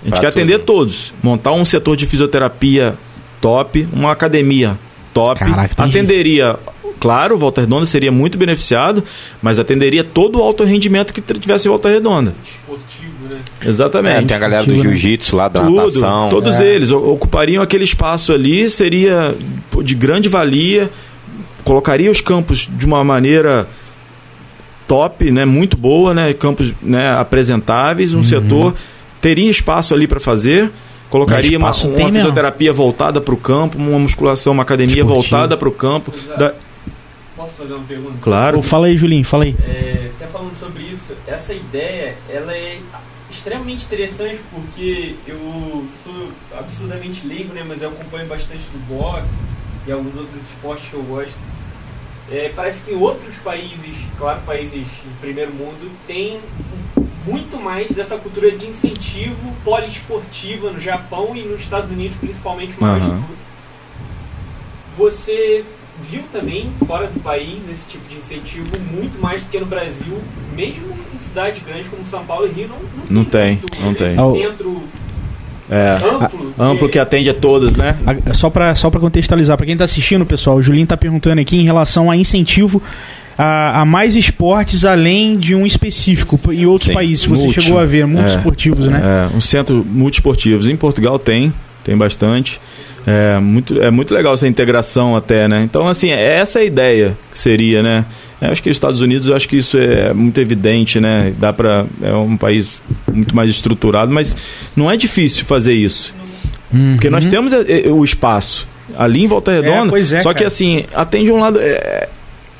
[0.00, 0.38] A gente pra quer tudo.
[0.38, 1.12] atender todos.
[1.20, 2.94] Montar um setor de fisioterapia
[3.40, 4.78] top, uma academia
[5.12, 5.40] top.
[5.40, 6.56] Caraca, atenderia
[7.00, 9.04] Claro, o Volta Redonda seria muito beneficiado,
[9.40, 12.34] mas atenderia todo o alto rendimento que tivesse em Volta Redonda.
[12.44, 13.38] Esportivo, né?
[13.64, 14.24] Exatamente.
[14.24, 16.28] É, tem a galera do jiu-jitsu lá, da Tudo, natação.
[16.28, 16.74] Todos é.
[16.74, 19.34] eles ocupariam aquele espaço ali, seria
[19.82, 20.90] de grande valia,
[21.68, 23.68] colocaria os campos de uma maneira
[24.86, 28.22] top, né, muito boa, né, campos né, apresentáveis, um uhum.
[28.22, 28.74] setor
[29.20, 30.70] teria espaço ali para fazer
[31.10, 35.22] colocaria uma, uma fisioterapia voltada para o campo, uma musculação, uma academia Esportivo.
[35.22, 36.12] voltada para o campo.
[36.38, 36.54] Da,
[37.36, 38.18] Posso fazer uma pergunta?
[38.20, 38.60] Claro.
[38.62, 39.54] Fala aí, Julinho, fala aí.
[39.66, 42.78] É, até falando sobre isso, essa ideia, ela é
[43.30, 49.38] extremamente interessante porque eu sou absurdamente leigo, né, mas eu acompanho bastante do boxe
[49.86, 51.34] e alguns outros esportes que eu gosto.
[52.30, 56.40] É, parece que outros países, claro, países de primeiro mundo, têm
[57.26, 63.04] muito mais dessa cultura de incentivo poliesportiva no Japão e nos Estados Unidos, principalmente mais
[63.04, 63.22] uhum.
[64.96, 65.64] Você
[66.00, 70.20] viu também, fora do país, esse tipo de incentivo muito mais do que no Brasil,
[70.54, 73.94] mesmo em cidades grandes como São Paulo e Rio, não, não, não tem, tem não
[73.94, 74.10] tem.
[74.10, 74.82] centro
[75.70, 77.96] é, amplo, amplo que atende a todos, né?
[78.32, 81.64] Só para só contextualizar, para quem está assistindo, pessoal, o Julinho está perguntando aqui em
[81.64, 82.82] relação a incentivo
[83.38, 87.24] a, a, mais esportes além de um específico em outros Sim, países.
[87.24, 89.00] Você multi, chegou a ver muitos é, esportivos, né?
[89.32, 90.68] É, um centro multiesportivos.
[90.68, 91.52] Em Portugal tem,
[91.84, 92.60] tem bastante.
[93.08, 95.62] É muito, é muito legal essa integração até, né?
[95.62, 98.04] Então, assim, é essa a ideia que seria, né?
[98.40, 101.32] Eu acho que os Estados Unidos, eu acho que isso é muito evidente, né?
[101.38, 102.80] Dá para é um país
[103.12, 104.36] muito mais estruturado, mas
[104.76, 106.14] não é difícil fazer isso.
[106.72, 106.92] Uhum.
[106.92, 110.34] Porque nós temos é, é, o espaço ali em Volta Redonda, é, é, só cara.
[110.34, 112.08] que assim, atende um lado é,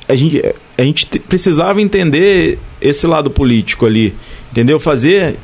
[0.07, 0.43] a gente
[0.77, 4.13] a gente precisava entender esse lado político ali,
[4.51, 4.79] entendeu?
[4.79, 5.35] Fazer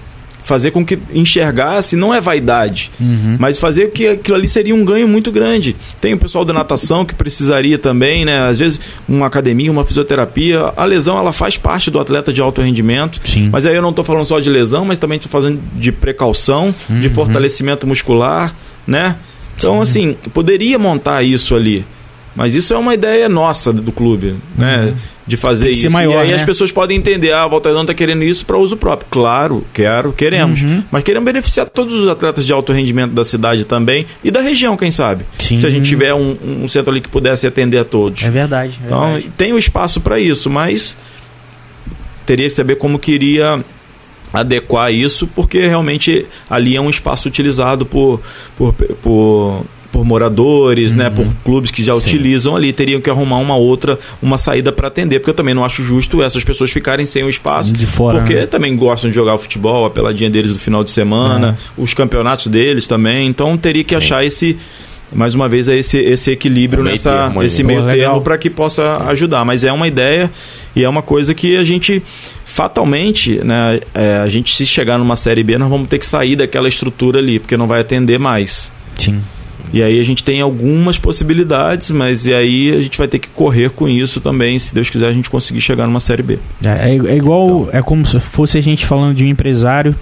[0.46, 3.36] fazer com que enxergasse, não é vaidade, uhum.
[3.40, 5.76] mas fazer que aquilo ali seria um ganho muito grande.
[6.00, 8.42] Tem o pessoal da natação que precisaria também, né?
[8.42, 8.80] Às vezes
[9.10, 13.20] uma academia, uma fisioterapia, a lesão ela faz parte do atleta de alto rendimento.
[13.26, 13.50] Sim.
[13.52, 16.74] Mas aí eu não estou falando só de lesão, mas também estou fazendo de precaução,
[16.88, 17.00] uhum.
[17.00, 19.16] de fortalecimento muscular, né?
[19.58, 20.14] Então, Sim.
[20.14, 21.84] assim, poderia montar isso ali.
[22.36, 24.94] Mas isso é uma ideia nossa do clube, né?
[25.26, 25.90] De fazer isso.
[25.90, 26.36] maior, e aí né?
[26.36, 29.08] as pessoas podem entender, ah, a Volta Redonda está querendo isso para uso próprio.
[29.10, 30.62] Claro, quero, queremos.
[30.62, 30.84] Uhum.
[30.92, 34.76] Mas queremos beneficiar todos os atletas de alto rendimento da cidade também e da região,
[34.78, 35.26] quem sabe.
[35.40, 35.58] Sim.
[35.58, 38.22] Se a gente tiver um, um centro ali que pudesse atender a todos.
[38.22, 38.78] É verdade.
[38.84, 39.32] é Então, verdade.
[39.38, 40.96] tem o espaço para isso, mas
[42.26, 43.64] teria que saber como queria
[44.34, 48.22] adequar isso, porque realmente ali é um espaço utilizado por,
[48.58, 49.66] por, por,
[49.96, 52.00] por moradores, né, por clubes que já Sim.
[52.02, 55.64] utilizam ali, teriam que arrumar uma outra, uma saída para atender, porque eu também não
[55.64, 58.46] acho justo essas pessoas ficarem sem o espaço, De fora, porque né?
[58.46, 62.88] também gostam de jogar futebol, a peladinha deles do final de semana, os campeonatos deles
[62.88, 64.00] também, então teria que Sim.
[64.00, 64.58] achar esse
[65.14, 68.50] mais uma vez é esse, esse equilíbrio meio nessa termo esse meio termo para que
[68.50, 69.46] possa ajudar.
[69.46, 70.30] Mas é uma ideia
[70.76, 72.04] e é uma coisa que a gente
[72.44, 76.36] fatalmente, né, é, a gente se chegar numa série B, nós vamos ter que sair
[76.36, 78.70] daquela estrutura ali, porque não vai atender mais.
[78.98, 79.22] Sim.
[79.76, 83.28] E aí a gente tem algumas possibilidades, mas e aí a gente vai ter que
[83.28, 86.40] correr com isso também, se Deus quiser a gente conseguir chegar numa série B.
[86.64, 89.94] É, é- é igual, é como se fosse a gente falando de um empresário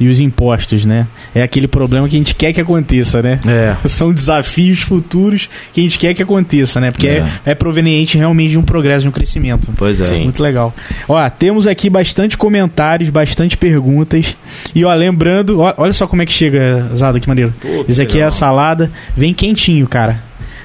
[0.00, 1.06] e os impostos, né?
[1.34, 3.38] É aquele problema que a gente quer que aconteça, né?
[3.46, 3.76] É.
[3.88, 6.90] São desafios futuros que a gente quer que aconteça, né?
[6.90, 7.50] Porque é, É.
[7.52, 9.72] é proveniente realmente de um progresso, de um crescimento.
[9.76, 10.04] Pois é.
[10.04, 10.24] Sim.
[10.24, 10.74] Muito legal.
[11.08, 14.36] Ó, temos aqui bastante comentários, bastante perguntas.
[14.74, 17.54] E ó, lembrando, ó, olha só como é que chega, Zada, que maneiro.
[17.60, 18.28] Pô, que Esse aqui é legal.
[18.28, 20.22] a salada, vem quentinho, cara.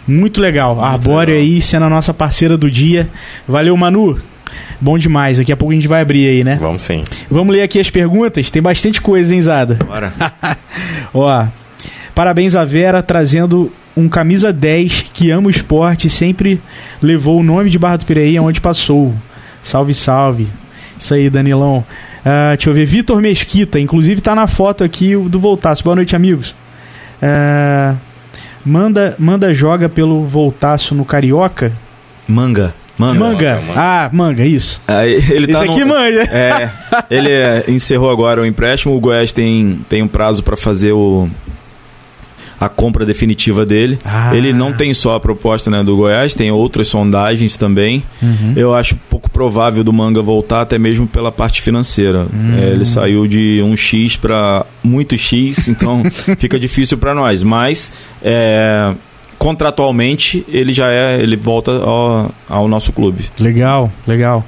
[0.07, 0.83] Muito legal.
[0.83, 1.47] A Arbóreo legal.
[1.55, 3.07] aí sendo a nossa parceira do dia.
[3.47, 4.17] Valeu, Manu.
[4.79, 5.37] Bom demais.
[5.37, 6.57] Daqui a pouco a gente vai abrir aí, né?
[6.59, 7.03] Vamos sim.
[7.29, 8.49] Vamos ler aqui as perguntas.
[8.49, 9.75] Tem bastante coisa, hein, Zada?
[9.85, 10.13] Bora.
[11.13, 11.45] Ó,
[12.15, 16.61] parabéns a Vera trazendo um camisa 10 que ama o esporte e sempre
[17.01, 19.13] levou o nome de Barra do Piraí aonde passou.
[19.61, 20.47] Salve, salve.
[20.97, 21.83] Isso aí, Danilão.
[22.25, 22.85] Ah, deixa eu ver.
[22.85, 25.83] Vitor Mesquita, inclusive tá na foto aqui o do Voltaço.
[25.83, 26.55] Boa noite, amigos.
[27.21, 27.95] Ah,
[28.65, 31.71] manda, manda joga pelo Voltaço no Carioca.
[32.27, 32.73] Manga.
[32.99, 33.19] Manga.
[33.19, 33.61] Manga.
[33.65, 33.73] manga.
[33.79, 34.81] Ah, manga, isso.
[34.87, 36.21] Aí, ele tá Esse aqui no- manja.
[36.23, 36.69] É,
[37.09, 38.95] ele é, encerrou agora o empréstimo.
[38.95, 41.29] O Goiás tem, tem um prazo para fazer o,
[42.59, 43.97] a compra definitiva dele.
[44.03, 44.35] Ah.
[44.35, 48.03] Ele não tem só a proposta né, do Goiás, tem outras sondagens também.
[48.21, 48.53] Uhum.
[48.55, 52.27] Eu acho pouco provável do Manga voltar, até mesmo pela parte financeira.
[52.33, 52.57] Hum.
[52.59, 56.03] É, ele saiu de um X para muito X, então
[56.37, 57.43] fica difícil para nós.
[57.43, 58.93] Mas é,
[59.39, 63.25] contratualmente ele já é, ele volta ao, ao nosso clube.
[63.39, 64.45] Legal, legal.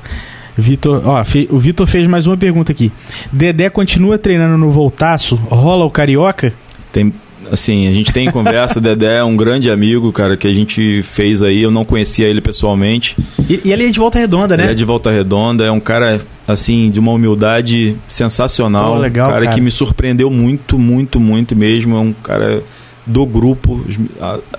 [0.56, 2.92] Vitor, ó, o Vitor fez mais uma pergunta aqui.
[3.32, 5.36] Dedé continua treinando no Voltaço?
[5.50, 6.54] Rola o Carioca?
[6.92, 7.12] Tem,
[7.50, 11.42] assim, a gente tem conversa, Dedé é um grande amigo, cara, que a gente fez
[11.42, 13.16] aí, eu não conhecia ele pessoalmente.
[13.50, 14.64] E, e ele é de volta redonda, né?
[14.64, 18.96] Ele é de Volta Redonda, é um cara, assim, de uma humildade sensacional.
[18.96, 19.56] Pô, legal, um cara, cara.
[19.56, 21.96] que me surpreendeu muito, muito, muito mesmo.
[21.96, 22.62] É um cara
[23.06, 23.84] do grupo,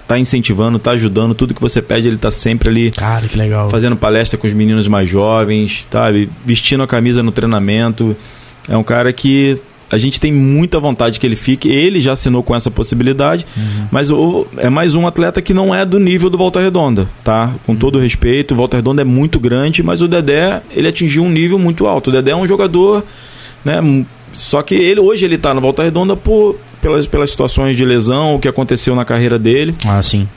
[0.09, 3.71] tá incentivando, tá ajudando, tudo que você pede, ele tá sempre ali Cara, que legal.
[3.71, 6.29] fazendo palestra com os meninos mais jovens, sabe?
[6.45, 8.17] Vestindo a camisa no treinamento.
[8.69, 9.59] É um cara que
[9.91, 11.69] a gente tem muita vontade que ele fique.
[11.69, 13.47] Ele já assinou com essa possibilidade,
[13.91, 17.53] mas o- é mais um atleta que não é do nível do Volta Redonda, tá?
[17.67, 21.29] Com todo respeito, o Volta Redonda é muito grande, mas o Dedé, ele atingiu um
[21.31, 22.09] nível muito alto.
[22.09, 23.05] O Dedé é um jogador,
[23.65, 24.05] né?
[24.33, 28.35] Só que ele hoje ele tá no Volta Redonda por pelas, pelas situações de lesão,
[28.35, 29.75] o que aconteceu na carreira dele.
[29.87, 30.29] Ah, sim.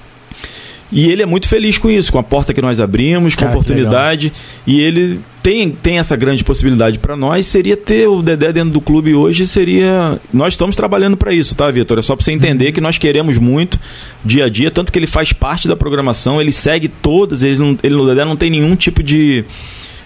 [0.91, 3.49] E ele é muito feliz com isso, com a porta que nós abrimos, com Cara,
[3.49, 4.31] a que oportunidade.
[4.67, 7.47] E ele tem, tem essa grande possibilidade para nós.
[7.47, 10.19] Seria ter o Dedé dentro do clube hoje, seria.
[10.31, 11.97] Nós estamos trabalhando para isso, tá, Vitor?
[11.97, 13.79] É só para você entender que nós queremos muito
[14.23, 17.77] dia a dia, tanto que ele faz parte da programação, ele segue todas, ele, não,
[17.81, 19.43] ele o Dedé não tem nenhum tipo de.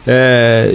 [0.07, 0.71] É,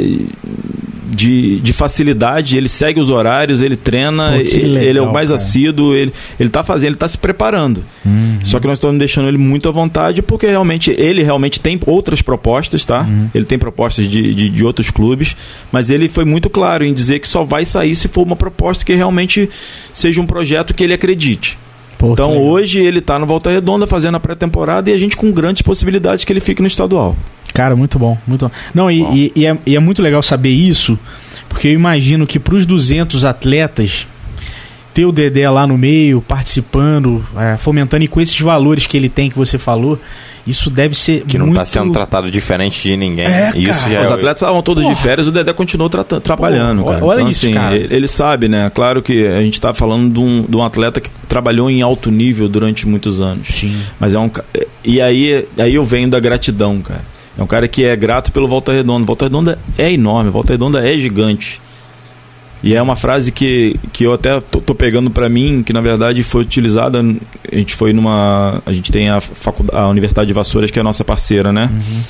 [1.14, 5.12] de, de facilidade, ele segue os horários, ele treina, Pô, ele, ele é legal, o
[5.12, 5.36] mais cara.
[5.36, 7.84] assíduo, ele, ele tá fazendo, ele tá se preparando.
[8.04, 8.38] Uhum.
[8.42, 12.20] Só que nós estamos deixando ele muito à vontade porque realmente ele realmente tem outras
[12.20, 13.02] propostas, tá?
[13.02, 13.30] Uhum.
[13.34, 15.36] Ele tem propostas de, de, de outros clubes,
[15.70, 18.84] mas ele foi muito claro em dizer que só vai sair se for uma proposta
[18.84, 19.48] que realmente
[19.92, 21.58] seja um projeto que ele acredite.
[21.96, 22.44] Pô, então legal.
[22.44, 26.24] hoje ele está no Volta Redonda fazendo a pré-temporada e a gente com grandes possibilidades
[26.24, 27.16] que ele fique no estadual.
[27.54, 28.50] Cara, muito bom, muito bom.
[28.74, 29.14] Não, e, Bom.
[29.14, 30.98] e- e é, e é muito legal saber isso,
[31.48, 34.06] porque eu imagino que para os 200 atletas,
[34.92, 39.08] ter o Dedé lá no meio, participando, é, fomentando, e com esses valores que ele
[39.08, 39.98] tem, que você falou,
[40.46, 41.60] isso deve ser Que não muito...
[41.60, 43.24] está sendo tratado diferente de ninguém.
[43.24, 44.94] É, Isso já Os é- atletas estavam todos Porra.
[44.94, 46.84] de férias, o Dedé continuou trabalhando.
[46.84, 47.04] Cara.
[47.04, 47.76] olha Então, isso, assim, cara.
[47.76, 48.70] Ele, sabe, né?
[48.74, 52.10] Claro que a gente está falando de um, de um atleta que trabalhou em alto
[52.10, 53.48] nível durante muitos anos.
[53.48, 53.74] Sim.
[53.98, 54.30] Mas é um.
[54.84, 57.13] E aí, aí eu venho da gratidão, cara.
[57.36, 59.04] É um cara que é grato pelo Volta Redonda.
[59.04, 61.60] Volta Redonda é enorme, Volta Redonda é gigante.
[62.62, 65.82] E é uma frase que, que eu até tô, tô pegando para mim, que na
[65.82, 67.00] verdade foi utilizada.
[67.00, 68.62] A gente foi numa.
[68.64, 71.70] A gente tem a, faculdade, a Universidade de Vassouras, que é a nossa parceira, né?
[71.70, 72.00] Uhum.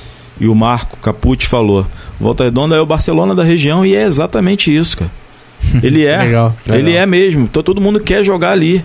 [0.41, 1.85] E o Marco Capucci falou:
[2.21, 5.11] Volta Redonda é o Barcelona da região, e é exatamente isso, cara.
[5.83, 6.19] Ele é.
[6.19, 7.45] Legal, Ele é mesmo.
[7.45, 8.85] Então, todo mundo quer jogar ali.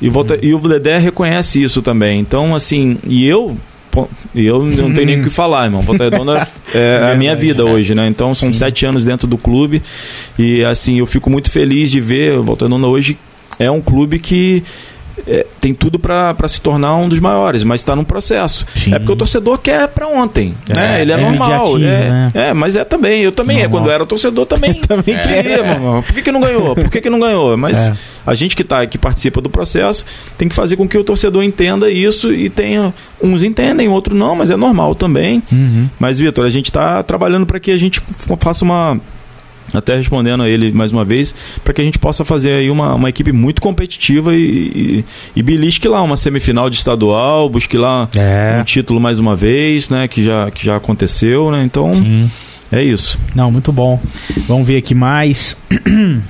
[0.00, 2.20] E, volta, e o Dedé reconhece isso também.
[2.20, 3.56] Então, assim, e eu.
[4.34, 5.80] E eu não tenho nem o que falar, irmão.
[5.80, 8.06] Volta Redonda é a minha vida hoje, né?
[8.08, 8.58] Então são Sim.
[8.58, 9.82] sete anos dentro do clube.
[10.38, 12.38] E assim, eu fico muito feliz de ver.
[12.38, 13.18] o Volta Redonda hoje
[13.58, 14.62] é um clube que.
[15.26, 18.66] É, tem tudo para se tornar um dos maiores, mas está num processo.
[18.74, 18.94] Sim.
[18.94, 21.02] É porque o torcedor quer para ontem, É, né?
[21.02, 22.30] Ele é, é normal, é, né?
[22.34, 23.22] é, mas é também.
[23.22, 23.80] Eu também, é, Normal.
[23.82, 26.02] quando era torcedor também, também queria, mano.
[26.02, 26.74] Por que, que não ganhou?
[26.74, 27.56] Por que, que não ganhou?
[27.56, 27.92] Mas É.
[28.26, 30.04] a gente que tá, que participa do processo
[30.36, 32.92] tem que fazer com que o torcedor entenda isso e tenha.
[33.22, 35.42] Uns entendem, outros não, mas é normal também.
[35.50, 35.88] Uhum.
[35.98, 38.02] Mas, Vitor, a gente está trabalhando para que a gente
[38.38, 39.00] faça uma.
[39.78, 42.94] Até respondendo a ele mais uma vez, para que a gente possa fazer aí uma,
[42.94, 45.04] uma equipe muito competitiva e, e,
[45.36, 48.58] e belisque lá uma semifinal de estadual, busque lá É.
[48.60, 50.06] um título mais uma vez, né?
[50.08, 51.62] Que já, que já aconteceu, né?
[51.64, 52.30] Então, Sim.
[52.70, 53.18] é isso.
[53.34, 54.00] Não, muito bom.
[54.48, 55.56] Vamos ver aqui mais.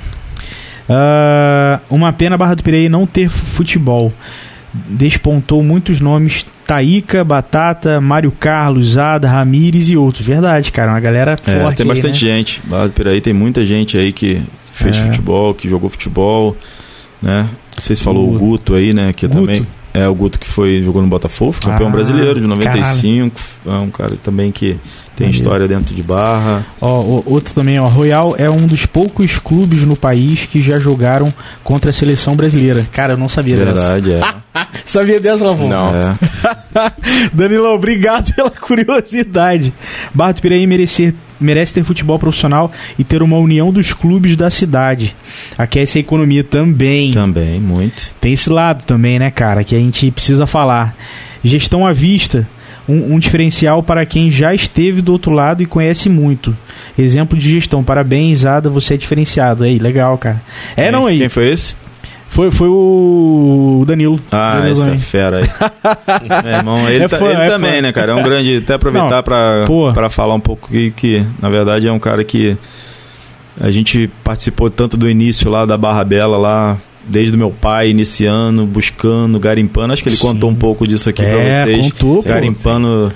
[0.88, 4.12] Ah, uma pena Barra do Piraí não ter futebol.
[4.88, 10.26] Despontou muitos nomes: Taíca, Batata, Mário Carlos, Ada, Ramires e outros.
[10.26, 10.90] Verdade, cara.
[10.92, 11.76] Uma galera É, forte.
[11.76, 12.36] tem aí, bastante né?
[12.38, 12.62] gente.
[12.94, 14.42] Por aí tem muita gente aí que
[14.72, 15.02] fez É.
[15.06, 16.56] futebol, que jogou futebol,
[17.22, 17.48] né?
[17.76, 19.12] Não sei se falou O- o Guto aí, né?
[19.12, 19.40] Que Guto?
[19.46, 23.70] também é o Guto que foi jogou no Botafogo, campeão Ah, brasileiro de 95, é
[23.70, 24.76] um cara também que
[25.16, 25.36] tem Maneiro.
[25.42, 26.64] história dentro de Barra.
[26.80, 27.86] Ó, o- outro também, ó.
[27.86, 31.32] Royal é um dos poucos clubes no país que já jogaram
[31.62, 32.84] contra a seleção brasileira.
[32.92, 33.72] Cara, eu não sabia dessa.
[33.72, 34.20] Verdade, é.
[34.84, 35.68] Sabia dessa, Lafon?
[35.68, 35.92] Não.
[35.94, 36.14] é.
[37.32, 39.72] Danilão, obrigado pela curiosidade.
[40.12, 44.50] Barra do Piraí merecer, merece ter futebol profissional e ter uma união dos clubes da
[44.50, 45.14] cidade.
[45.56, 47.10] Aquece a economia também.
[47.12, 48.14] Também, muito.
[48.20, 50.94] Tem esse lado também, né, cara, que a gente precisa falar.
[51.42, 52.48] Gestão à vista,
[52.88, 56.56] um, um diferencial para quem já esteve do outro lado e conhece muito.
[56.98, 57.82] Exemplo de gestão.
[57.82, 59.64] Parabéns, Ada, você é diferenciado.
[59.64, 60.40] Aí, legal, cara.
[60.76, 61.18] É, não aí.
[61.18, 61.74] Quem foi esse?
[62.28, 64.18] Foi, foi o Danilo.
[64.32, 64.98] Ah, Danilo essa também.
[64.98, 66.42] fera aí.
[66.42, 67.80] Meu irmão, ele, É ta- fã, ele é também, fã.
[67.82, 68.10] né, cara?
[68.12, 68.56] É um grande.
[68.56, 72.56] Até aproveitar para falar um pouco que, que, na verdade, é um cara que
[73.60, 77.90] a gente participou tanto do início lá da Barra Bela, lá, desde o meu pai
[77.90, 79.92] iniciando, buscando, garimpando.
[79.92, 80.22] Acho que ele Sim.
[80.28, 81.92] contou um pouco disso aqui É, pra vocês.
[81.92, 82.22] contou.
[82.22, 83.12] Garimpando,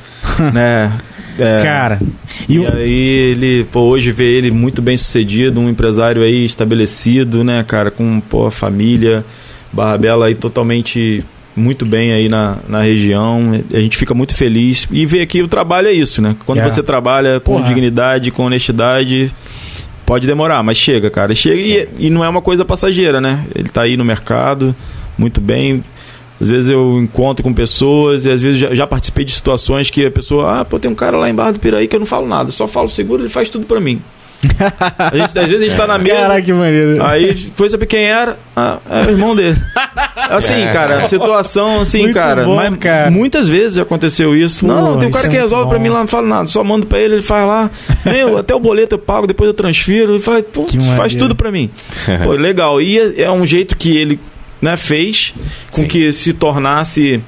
[0.52, 0.92] né?
[1.38, 1.98] é, Cara,
[2.48, 6.44] e, e o- aí ele, pô, hoje vê ele muito bem sucedido, um empresário aí
[6.44, 9.24] estabelecido, né, cara, com pô, família,
[9.72, 11.22] Barra Bela aí totalmente
[11.56, 13.60] muito bem aí na, na região.
[13.72, 16.36] A gente fica muito feliz e ver que o trabalho é isso, né?
[16.46, 16.62] Quando É.
[16.70, 17.66] você trabalha com Porra.
[17.66, 19.32] dignidade, com honestidade,
[20.08, 21.34] pode demorar, mas chega, cara.
[21.34, 23.44] Chega e, e não é uma coisa passageira, né?
[23.54, 24.74] Ele tá aí no mercado,
[25.18, 25.84] muito bem.
[26.40, 30.06] Às vezes eu encontro com pessoas e às vezes já, já participei de situações que
[30.06, 32.06] a pessoa, ah, pô, tem um cara lá em Barra do Piraí que eu não
[32.06, 34.00] falo nada, só falo seguro, ele faz tudo pra mim.
[34.98, 37.04] A gente, às vezes a gente tá na mesa, Caraca, que maneiro.
[37.04, 39.60] aí foi saber quem era, ah, é o irmão dele.
[40.30, 43.10] Assim, cara, situação assim, Muito cara, bom, mas cara.
[43.10, 44.66] muitas vezes aconteceu isso.
[44.66, 45.70] Pô, não, tem um cara é que resolve bom.
[45.70, 47.70] pra mim lá, não fala nada, só mando pra ele, ele faz lá.
[48.04, 50.66] Meu, até o boleto eu pago, depois eu transfiro, ele faz, pô,
[50.96, 51.70] faz tudo pra mim.
[52.24, 52.80] Pô, legal.
[52.80, 54.20] E é é um jeito que ele
[54.60, 55.34] né, fez
[55.70, 55.88] com Sim.
[55.88, 57.20] que se tornasse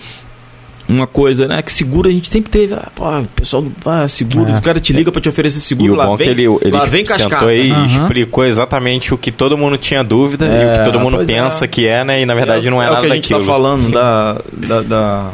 [0.90, 1.62] uma coisa, né?
[1.62, 2.74] Que seguro a gente sempre teve.
[2.74, 4.58] Ah, pô, o pessoal ah, seguro, É.
[4.58, 6.32] o cara te liga pra te oferecer seguro, E o lá bom é vem, que
[6.32, 7.46] ele, ele lá vem sentou cascata.
[7.46, 7.86] aí e Aham.
[7.86, 11.24] explicou exatamente o que todo mundo tinha dúvida e o É, que todo mundo é.
[11.24, 12.20] pensa que é, né?
[12.22, 13.40] E na verdade não é, é nada o que a gente daquilo.
[13.40, 15.30] tá falando da, da, da,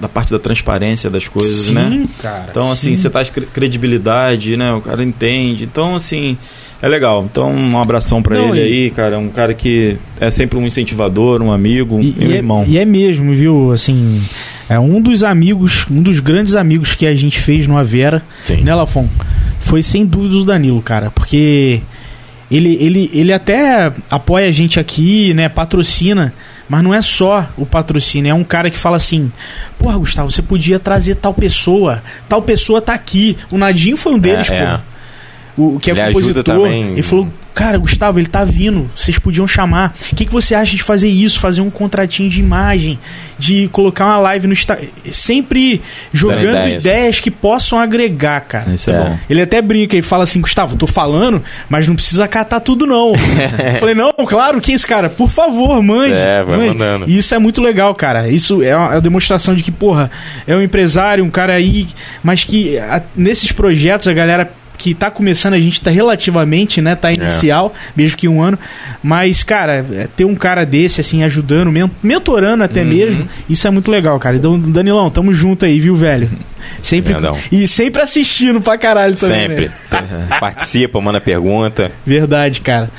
[0.00, 2.08] da parte da transparência das coisas, Sim, né?
[2.22, 2.46] cara.
[2.50, 3.02] Então, assim, sim.
[3.02, 4.72] você traz cre- credibilidade, né?
[4.72, 5.64] O cara entende.
[5.64, 6.38] Então, assim,
[6.80, 7.26] é legal.
[7.30, 9.18] Então, um abração pra Não, ele e- aí, cara.
[9.18, 12.64] Um cara que é sempre um incentivador, um amigo, E, meu e é, irmão.
[12.66, 13.72] e é mesmo, viu?
[13.72, 14.22] Assim,
[14.68, 18.62] é um dos amigos, um dos grandes amigos que a gente fez no Avera, Sim.
[18.62, 19.08] né, Lafon?
[19.60, 21.80] Foi sem dúvida o Danilo, cara, porque
[22.50, 25.48] ele, ele, ele até apoia a gente aqui, né?
[25.48, 26.32] Patrocina,
[26.68, 29.30] mas não é só o patrocínio, é um cara que fala assim:
[29.78, 33.36] Porra, Gustavo, você podia trazer tal pessoa, tal pessoa tá aqui.
[33.50, 34.72] O Nadinho foi um deles, É, pô.
[34.72, 34.80] é.
[35.56, 36.66] O que é Ele compositor.
[36.68, 38.90] Ele falou: Cara, Gustavo, ele tá vindo.
[38.96, 39.94] Vocês podiam chamar.
[40.12, 41.38] O que, que você acha de fazer isso?
[41.38, 42.98] Fazer um contratinho de imagem,
[43.38, 44.88] de colocar uma live no Instagram.
[45.12, 45.80] Sempre
[46.12, 46.82] jogando ideias.
[46.82, 47.20] ideias.
[47.20, 48.74] que possam agregar, cara.
[48.74, 48.98] Isso é, É.
[48.98, 49.18] bom.
[49.30, 53.12] Ele até brinca e fala assim: Gustavo, tô falando, mas não precisa catar tudo, não.
[53.74, 55.08] Eu falei: Não, claro, que esse cara?
[55.08, 56.14] Por favor, mande.
[56.18, 56.68] É, vai mande.
[56.76, 57.04] mandando.
[57.08, 58.28] E isso é muito legal, cara.
[58.28, 60.10] Isso é uma, é uma demonstração de que, porra,
[60.48, 61.86] é um empresário, um cara aí,
[62.24, 66.94] mas que a- nesses projetos a galera que tá começando, a gente tá relativamente, né?
[66.96, 68.58] Tá inicial, mesmo que um ano.
[69.02, 72.88] Mas, cara, é, ter um cara desse, assim, ajudando, men- mentorando até Uhum.
[72.88, 74.36] mesmo, isso é muito legal, cara.
[74.36, 76.28] Então, Danilão, tamo junto aí, viu, velho?
[76.82, 77.14] Sempre.
[77.50, 79.48] E sempre assistindo pra caralho também.
[79.48, 79.66] Sempre.
[79.90, 80.26] Né?
[80.40, 81.90] Participa, manda pergunta.
[82.06, 82.90] Verdade, cara.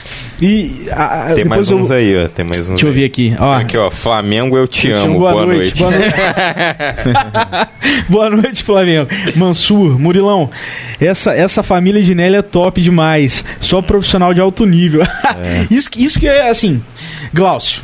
[0.41, 0.87] E.
[0.91, 2.27] a- a- Tem mais depois eu- uns aí, ó.
[2.27, 3.35] Tem mais uns Deixa eu ver aqui.
[3.39, 3.89] Ó, Aqui, ó.
[3.89, 5.11] Flamengo, eu te Eu te amo.
[5.11, 5.79] amo, Boa, noite.
[5.79, 6.15] Boa noite.
[8.09, 9.07] Boa noite, Flamengo.
[9.35, 10.49] Mansur, Murilão.
[10.99, 13.43] Essa, essa família de Nelly é top demais.
[13.59, 15.01] Só profissional de alto nível.
[15.69, 16.81] isso, que- isso que é assim.
[17.33, 17.81] Glaucio.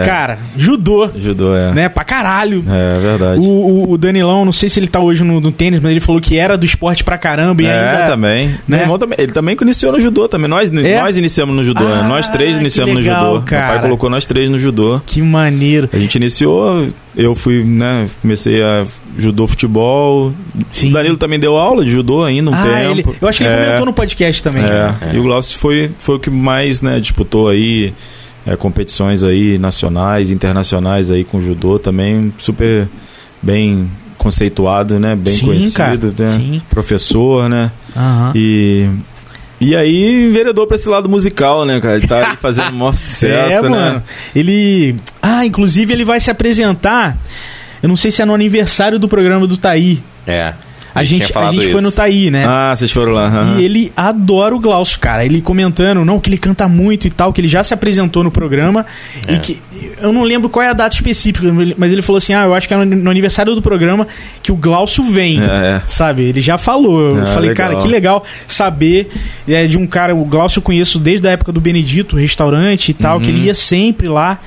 [0.00, 0.04] É.
[0.04, 1.72] Cara, judô, Judô, é.
[1.72, 1.88] né?
[1.88, 2.64] Pra caralho.
[2.68, 3.40] É verdade.
[3.40, 6.00] O, o, o Danilão, não sei se ele tá hoje no, no tênis, mas ele
[6.00, 8.06] falou que era do esporte pra caramba e é, ainda.
[8.06, 8.48] também.
[8.48, 8.58] né?
[8.68, 9.16] Meu irmão também.
[9.20, 10.48] Ele também iniciou no judô também.
[10.48, 11.00] Nós, É?
[11.00, 11.84] nós iniciamos no judô.
[11.84, 12.08] Ah, né?
[12.08, 13.46] Nós três iniciamos legal, no judô.
[13.46, 13.64] cara.
[13.64, 15.00] Meu pai colocou nós três no judô.
[15.06, 15.88] Que maneiro.
[15.92, 18.84] A gente iniciou, eu fui, né, comecei a
[19.18, 20.32] judô futebol.
[20.70, 20.90] Sim.
[20.90, 22.90] O Danilo também deu aula de judô ainda um ah, tempo.
[22.90, 24.62] ele, eu acho que ele É, comentou no podcast também.
[24.64, 25.14] É, É.
[25.14, 27.92] e o Glaucio foi, foi o que mais, né, disputou aí
[28.46, 32.88] é, competições aí nacionais, internacionais aí com judô também, super
[33.42, 35.96] bem conceituado, né, bem Sim, conhecido, cara.
[36.18, 36.62] né, Sim.
[36.70, 38.32] professor, né, Aham.
[38.34, 38.88] e
[39.60, 42.92] e aí enveredou pra esse lado musical, né, cara, ele tá aí fazendo o maior
[42.96, 43.68] sucesso, é, né.
[43.68, 44.02] mano.
[44.34, 44.96] Ele.
[45.22, 47.16] Ah, inclusive ele vai se apresentar.
[47.82, 50.02] Eu não sei se é no aniversário do programa do Taí.
[50.26, 50.54] É.
[50.94, 52.44] A gente, a gente foi no Taí, né?
[52.46, 53.26] Ah, vocês foram lá.
[53.26, 53.56] aham.
[53.58, 55.24] E ele adora o Glaucio, cara.
[55.24, 58.30] Ele comentando, não, que ele canta muito e tal, que ele já se apresentou no
[58.30, 58.86] programa.
[59.26, 59.34] É.
[59.34, 59.60] E que.
[60.00, 61.46] Eu não lembro qual é a data específica,
[61.76, 64.06] mas ele falou assim: ah, eu acho que é no- aniversário do programa
[64.42, 65.42] que o Glaucio vem.
[65.42, 65.82] É, é.
[65.86, 66.22] Sabe?
[66.22, 67.16] Ele já falou.
[67.16, 67.70] Eu Ah, falei, legal.
[67.70, 69.10] cara, que legal saber
[69.48, 70.14] é, de um cara.
[70.14, 73.22] O Glaucio eu conheço desde a época do Benedito, restaurante e tal, Uhum.
[73.24, 74.38] que ele ia sempre lá.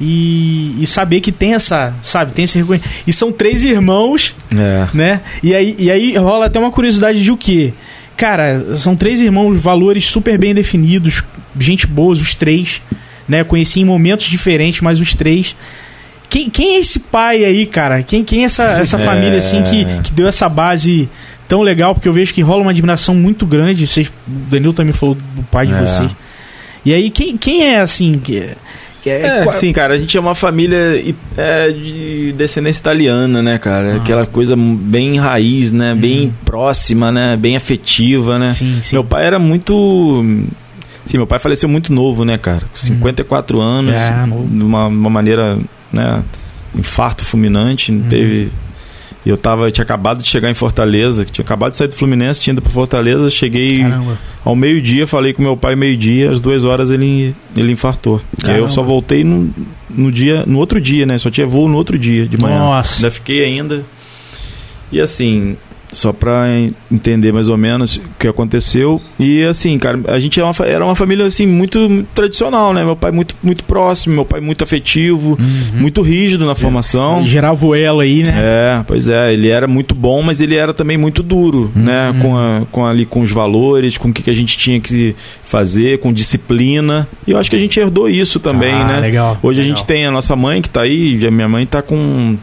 [0.00, 2.94] E, e saber que tem essa, sabe, tem esse reconhecimento.
[3.04, 4.86] E são três irmãos, É.
[4.94, 5.20] né?
[5.42, 7.72] E aí, e aí rola até uma curiosidade de o quê?
[8.16, 11.22] Cara, são três irmãos, valores super bem definidos,
[11.58, 12.82] gente boas, os três,
[13.28, 13.44] né?
[13.44, 15.54] Conheci em momentos diferentes, mas os três.
[16.28, 18.02] Quem, quem é esse pai aí, cara?
[18.02, 19.04] Quem, quem é essa, essa É.
[19.04, 21.08] família, assim, que, que deu essa base
[21.48, 21.94] tão legal?
[21.94, 23.86] Porque eu vejo que rola uma admiração muito grande.
[23.86, 25.80] Vocês, o Danilo também falou do pai de É.
[25.80, 26.10] vocês.
[26.84, 28.48] E aí, quem, quem é, assim, que,
[29.16, 29.44] que é...
[29.46, 31.02] É, sim, cara, a gente é uma família
[31.36, 33.94] é, de descendência italiana, né, cara?
[33.94, 33.96] Ah.
[33.96, 35.94] Aquela coisa bem raiz, né?
[35.94, 37.36] Bem próxima, né?
[37.36, 38.50] Bem afetiva, né?
[38.52, 38.96] Sim, sim.
[38.96, 40.24] Meu pai era muito.
[41.04, 42.60] Sim, meu pai faleceu muito novo, né, cara?
[42.70, 45.58] Com 54 anos, É, de uma, uma maneira,
[45.92, 46.22] né?
[46.76, 48.02] Infarto fulminante, Uhum.
[48.08, 48.50] teve.
[49.26, 52.40] Eu tava, eu tinha acabado de chegar em Fortaleza, tinha acabado de sair do Fluminense,
[52.40, 54.18] tinha ido pra Fortaleza, cheguei Caramba.
[54.44, 58.20] ao meio-dia, falei com meu pai meio-dia, às duas horas ele, ele infartou.
[58.38, 58.64] E aí Caramba.
[58.64, 59.50] eu só voltei no,
[59.90, 61.18] no dia, no outro dia, né?
[61.18, 62.58] Só tinha voo no outro dia de manhã.
[62.58, 62.98] Nossa.
[62.98, 63.84] Ainda fiquei ainda.
[64.90, 65.56] E assim,
[65.90, 69.00] só pra en- entender mais ou menos o que aconteceu.
[69.18, 72.74] E assim, cara, a gente era uma, fa- era uma família assim muito, muito tradicional,
[72.74, 72.84] né?
[72.84, 75.80] Meu pai muito muito próximo, meu pai muito afetivo, Uhum.
[75.80, 77.26] muito rígido na formação.
[77.26, 78.34] Gerar voela aí, né?
[78.36, 81.82] É, pois é, ele era muito bom, mas ele era também muito duro, Uhum.
[81.82, 82.14] né?
[82.20, 85.16] Com, a- com ali com os valores, com o que, que a gente tinha que
[85.42, 87.08] fazer, com disciplina.
[87.26, 89.00] E eu acho que a gente herdou isso também, Ah, né?
[89.00, 89.76] legal, Hoje a legal.
[89.78, 92.36] gente tem a nossa mãe que tá aí, a minha mãe tá com.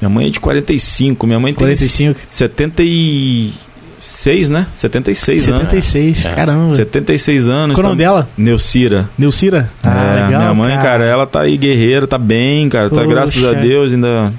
[0.00, 2.20] Minha mãe é de 45, minha mãe tem 45.
[2.28, 4.66] 76, né?
[4.72, 5.60] 76 anos.
[5.62, 6.34] 76, É.
[6.34, 6.74] caramba.
[6.74, 7.74] 76 anos.
[7.76, 8.28] Qual o nome tá- dela?
[8.36, 9.08] Neucira.
[9.18, 9.70] Neucira?
[9.84, 11.04] Ah, É, minha mãe, cara.
[11.04, 12.88] ela tá aí guerreira, tá bem, cara.
[12.88, 14.32] Tá, graças a Deus, ainda.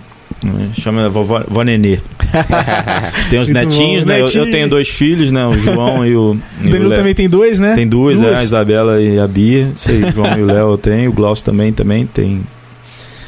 [0.46, 2.00] eh, Chama vovó, vó Nenê.
[3.30, 4.12] Tem os Muito netinhos, bom.
[4.12, 4.22] né?
[4.22, 5.46] Eu- Eu, tenho dois filhos, né?
[5.46, 6.32] O João e o.
[6.32, 6.98] O e o Danilo Léo.
[6.98, 7.76] também tem dois, né?
[7.76, 8.34] Tem duas, Duas?
[8.34, 9.70] é, a Isabela e a Bia.
[9.88, 11.10] Aí, o João e o Léo eu tenho.
[11.12, 12.42] O Glaucio também, também tem.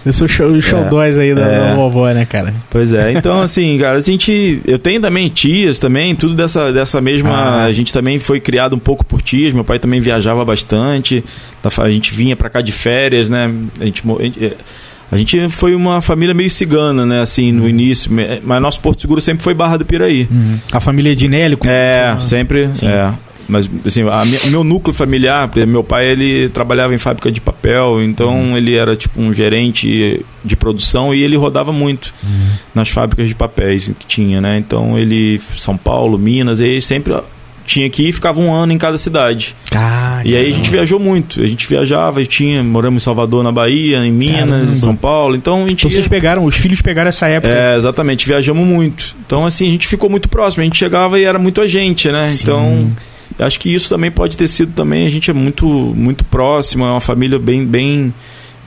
[0.06, 0.90] Eu sou show, o show É.
[0.90, 1.60] dois aí da, É.
[1.70, 2.54] da vovó, né, cara?
[2.70, 4.60] Pois é, então assim, cara, a gente.
[4.66, 7.30] Eu tenho também tias também, tudo dessa, dessa mesma.
[7.32, 7.64] Ah.
[7.64, 11.24] A gente também foi criado um pouco por tias, meu pai também viajava bastante.
[11.62, 13.50] tá, A gente vinha pra cá de férias, né?
[13.80, 14.04] A gente.
[15.12, 17.22] a gente- foi uma família meio cigana, né?
[17.22, 17.60] Assim, Uhum.
[17.60, 18.12] no início.
[18.12, 20.28] me- Mas nosso Porto Seguro sempre foi Barra do Piraí.
[20.72, 22.70] A família de como É, sempre.
[22.82, 23.12] É.
[23.48, 27.42] Mas, assim, a mi- o meu núcleo familiar, meu pai, ele trabalhava em fábrica de
[27.42, 28.58] papel, então Uhum.
[28.58, 32.48] ele era tipo um gerente de produção e ele rodava muito Uhum.
[32.76, 34.58] nas fábricas de papéis que tinha, né?
[34.58, 37.14] Então ele, São Paulo, Minas, e ele sempre
[37.66, 39.56] tinha que ir e ficava um ano em cada cidade.
[40.26, 41.42] E aí a gente viajou muito.
[41.42, 44.72] A gente viajava e tinha, moramos em Salvador, na Bahia, em Minas, Caramba.
[44.72, 45.36] em São Paulo.
[45.36, 47.54] Então a gente Então vocês ia- pegaram, os filhos pegaram essa época.
[47.54, 49.16] é, exatamente, viajamos muito.
[49.26, 52.10] Então, assim, a gente ficou muito próximo, a gente chegava e era muito a gente,
[52.12, 52.26] né?
[52.28, 52.44] Sim.
[52.44, 52.92] Então,
[53.40, 56.90] acho que isso também pode ter sido também, a gente é muito muito próximo, é
[56.90, 58.14] uma família bem bem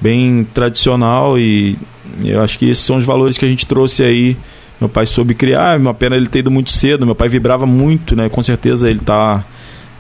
[0.01, 1.77] bem tradicional e
[2.25, 4.37] eu acho que esses são os valores que a gente trouxe aí
[4.81, 7.07] Meu pai soube criar, uma pena ele ter ido muito cedo.
[7.07, 8.29] Meu pai vibrava muito, né?
[8.29, 9.45] Com certeza ele tá,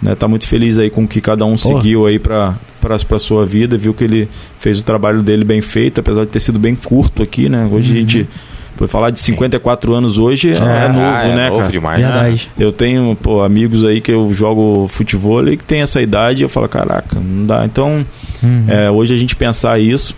[0.03, 1.77] né, tá muito feliz aí com o que cada um Porra.
[1.77, 4.29] seguiu aí para para sua vida, viu que ele
[4.59, 7.69] fez o trabalho dele bem feito, apesar de ter sido bem curto aqui, né?
[7.69, 8.29] Hoje a gente
[8.77, 11.73] por falar de 54 anos hoje é, É, novo, Ah, é né, novo cara?
[11.73, 12.01] demais.
[12.01, 12.51] Verdade.
[12.59, 16.45] Eu tenho pô, amigos aí que eu jogo futebol e que tem essa idade e
[16.45, 17.65] eu falo, caraca, não dá.
[17.65, 18.05] Então,
[18.43, 18.65] Uhum.
[18.69, 20.15] é, hoje a gente pensar isso.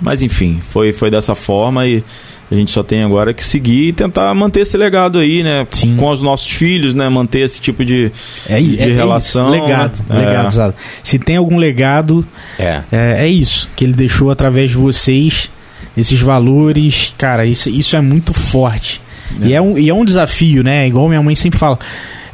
[0.00, 2.02] Mas enfim, foi, foi dessa forma e
[2.50, 5.66] a gente só tem agora que seguir e tentar manter esse legado aí, né?
[5.70, 5.96] Sim.
[5.96, 7.08] Com os nossos filhos, né?
[7.08, 8.10] Manter esse tipo de.
[8.48, 9.62] É, de é- é relação, Isso.
[9.64, 10.18] Legado, né?
[10.26, 10.72] legado, É.
[11.02, 12.24] Se tem algum legado,
[12.58, 12.80] É.
[12.90, 15.50] é, é isso que ele deixou através de vocês,
[15.98, 19.00] esses valores, cara, isso, isso é muito forte.
[19.42, 20.86] E, é um, e é um desafio, né?
[20.86, 21.78] Igual minha mãe sempre fala.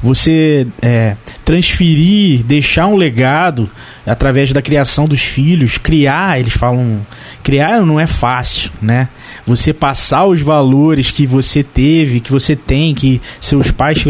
[0.03, 3.71] Você é, transferir, deixar um legado
[4.07, 7.05] através da criação dos filhos, criar, eles falam,
[7.43, 9.09] criar não é fácil, né?
[9.47, 14.07] Você passar os valores que você teve, que você tem, que seus pais,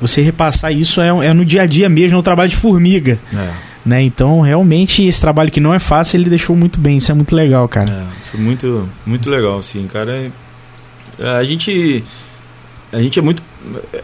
[0.00, 3.18] você repassar isso é, é no dia a dia mesmo, é um trabalho de formiga
[3.32, 4.02] É, né?
[4.02, 6.96] Então, realmente, esse trabalho que não é fácil, ele deixou muito bem.
[6.96, 7.90] Isso é muito legal, cara.
[7.90, 10.30] é, foi muito, muito legal, assim, cara.
[11.18, 12.02] É, A gente.
[12.92, 13.42] A gente é muito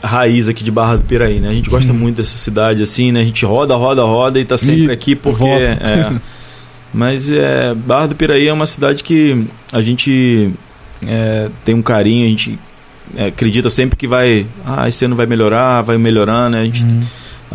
[0.03, 1.49] raiz aqui de Barra do Piraí, né?
[1.49, 3.21] A gente gosta muito dessa cidade, assim, né?
[3.21, 5.39] A gente roda, roda, roda e tá sempre E aqui porque.
[5.39, 5.65] volta.
[5.81, 6.13] é,
[6.93, 10.51] mas é, Barra do Piraí é uma cidade que a gente
[11.07, 12.59] é, tem um carinho, a gente
[13.17, 14.47] é, acredita sempre que vai.
[14.67, 16.61] Ah, esse ano vai melhorar, vai melhorando, né?
[16.63, 17.03] A gente Hum.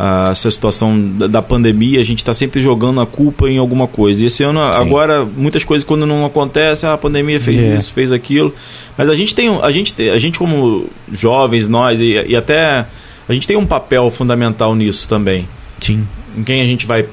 [0.00, 3.88] A- essa situação da, da pandemia, a gente está sempre jogando a culpa em alguma
[3.88, 4.22] coisa.
[4.22, 4.80] E esse ano, Sim.
[4.80, 7.76] agora, muitas coisas quando não acontecem, ah, a pandemia fez É.
[7.76, 8.54] isso, fez aquilo.
[8.96, 12.86] Mas a gente tem, a gente, a gente como jovens, nós, e, e até
[13.28, 15.48] a gente tem um papel fundamental nisso também.
[15.80, 16.06] Sim.
[16.36, 17.04] Em quem a gente vai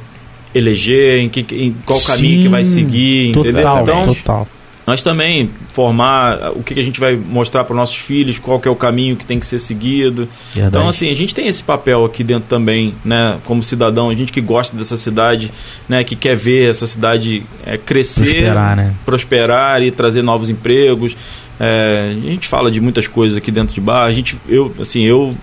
[0.53, 3.53] eleger, em, que, em qual Sim, caminho que vai seguir, entendeu?
[3.53, 4.48] Total, Então, total.
[4.86, 8.72] Nós também formar o que, a gente vai mostrar para nossos filhos, qual que é
[8.72, 10.30] o caminho que tem que ser seguido.
[10.53, 10.78] Verdade.
[10.78, 13.40] Então, assim, a gente tem esse papel aqui dentro também, né?
[13.45, 15.52] Como cidadão, a gente que gosta dessa cidade,
[15.90, 16.03] né?
[16.03, 18.94] Que quer ver essa cidade é, crescer, Prosperar, né?
[19.03, 21.18] prosperar e trazer novos empregos.
[21.60, 24.06] É, a gente fala de muitas coisas aqui dentro de Barra.
[24.06, 25.36] A gente, eu, assim, eu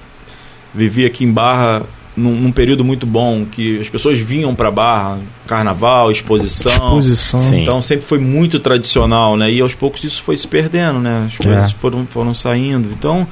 [0.73, 1.83] vivi aqui em Barra
[2.17, 6.73] num, num período muito bom que as pessoas vinham para Barra, carnaval, exposição.
[6.99, 7.41] Exposição.
[7.41, 7.63] Sim.
[7.63, 9.51] Então sempre foi muito tradicional, né?
[9.51, 11.25] E aos poucos isso foi se perdendo, né?
[11.27, 11.75] As coisas É.
[11.75, 12.91] foram, foram saindo.
[12.93, 13.27] Então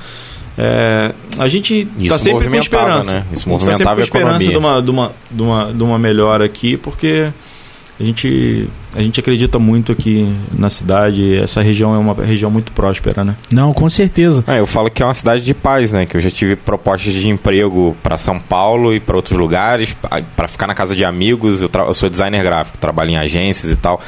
[0.58, 3.12] é, a gente está sempre com movimentava, esperança.
[3.12, 3.24] né?
[3.32, 4.58] Isso A gente tá sempre movimentava com a esperança de economia.
[4.72, 7.28] uma, de, uma, de, uma, de uma melhora aqui, porque
[8.00, 11.36] a gente, a gente acredita muito aqui na cidade.
[11.36, 13.36] Essa região é uma região muito próspera, né?
[13.52, 14.42] Não, com certeza.
[14.46, 16.06] É, eu falo que é uma cidade de paz, né?
[16.06, 19.94] Que eu já tive propostas de emprego para São Paulo e para outros lugares,
[20.34, 21.60] para ficar na casa de amigos.
[21.60, 24.00] Eu, eu sou designer gráfico, trabalho em agências e tal.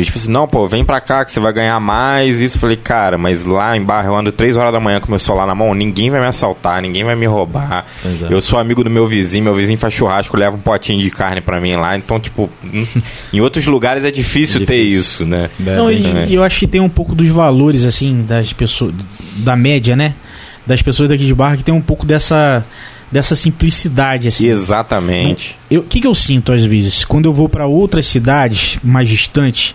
[0.00, 2.40] E tipo assim, não, pô, vem pra cá que você vai ganhar mais.
[2.40, 5.08] Isso, eu falei, cara, mas lá em Barra eu ando 3 horas da manhã com
[5.08, 7.84] meu celular na mão, ninguém vai me assaltar, ninguém vai me roubar.
[8.04, 8.32] Exato.
[8.32, 11.40] Eu sou amigo do meu vizinho, meu vizinho faz churrasco, leva um potinho de carne
[11.40, 11.96] pra mim lá.
[11.96, 12.48] Então, tipo,
[13.32, 15.00] em outros lugares é difícil, É ter difícil.
[15.00, 15.50] isso, né?
[15.58, 16.26] Não, e, É.
[16.28, 18.94] e eu acho que tem um pouco dos valores, assim, das pessoas,
[19.38, 20.14] da média, né?
[20.66, 22.64] Das pessoas daqui de Barra, que tem um pouco dessa,
[23.10, 24.48] dessa simplicidade, assim.
[24.48, 25.56] Exatamente.
[25.70, 27.04] O que, que eu sinto às vezes?
[27.04, 29.74] Quando eu vou para outras cidades mais distantes,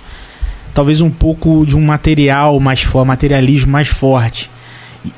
[0.73, 4.49] talvez um pouco de um material mais forte, materialismo mais forte.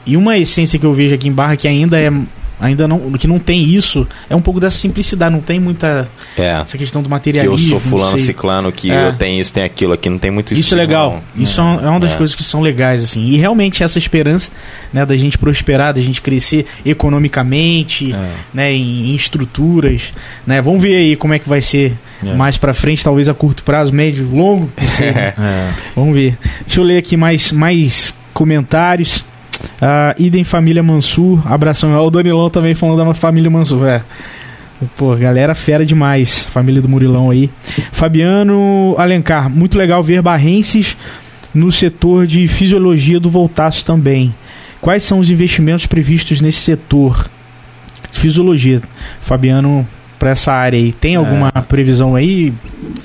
[0.05, 2.11] E- uma essência que eu vejo aqui em Barra que ainda é
[2.59, 6.07] ainda não que não tem isso é um pouco dessa simplicidade, não tem muita
[6.37, 6.61] É.
[6.65, 7.69] essa questão do Que eu materialismo.
[7.69, 9.07] sou fulano ciclano, que É.
[9.07, 10.61] eu tenho isso, tenho aquilo aqui, não tem muito isso.
[10.61, 11.23] Isso é legal.
[11.35, 11.43] não.
[11.43, 12.17] Isso é uma- é uma das É.
[12.17, 13.23] coisas que são legais, assim.
[13.25, 14.51] E realmente essa esperança,
[14.93, 20.13] né, da gente prosperar, da gente crescer economicamente, É, né, em, em estruturas,
[20.45, 20.61] né?
[20.61, 21.93] Vamos ver aí como é que vai ser
[22.25, 22.33] é.
[22.33, 25.33] mais pra frente, talvez a curto prazo, médio, longo, né?
[25.95, 26.37] Vamos ver.
[26.65, 29.25] Deixa eu ler aqui mais, mais comentários.
[29.81, 31.95] Ah, idem família Mansur, abração.
[31.95, 33.87] O Danilão também falando da família Mansur.
[33.87, 34.01] É.
[34.97, 36.45] Pô, galera fera demais.
[36.51, 37.49] Família do Murilão aí.
[37.91, 40.95] Fabiano Alencar, muito legal ver barrenses
[41.53, 44.35] no setor de fisiologia do Voltaço também.
[44.81, 47.29] Quais são os investimentos previstos nesse setor?
[48.11, 48.81] Fisiologia.
[49.21, 49.87] Fabiano,
[50.19, 52.53] para essa área aí, tem alguma previsão aí?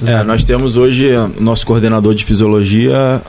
[0.05, 3.23] É, nós temos hoje nosso coordenador de fisiologia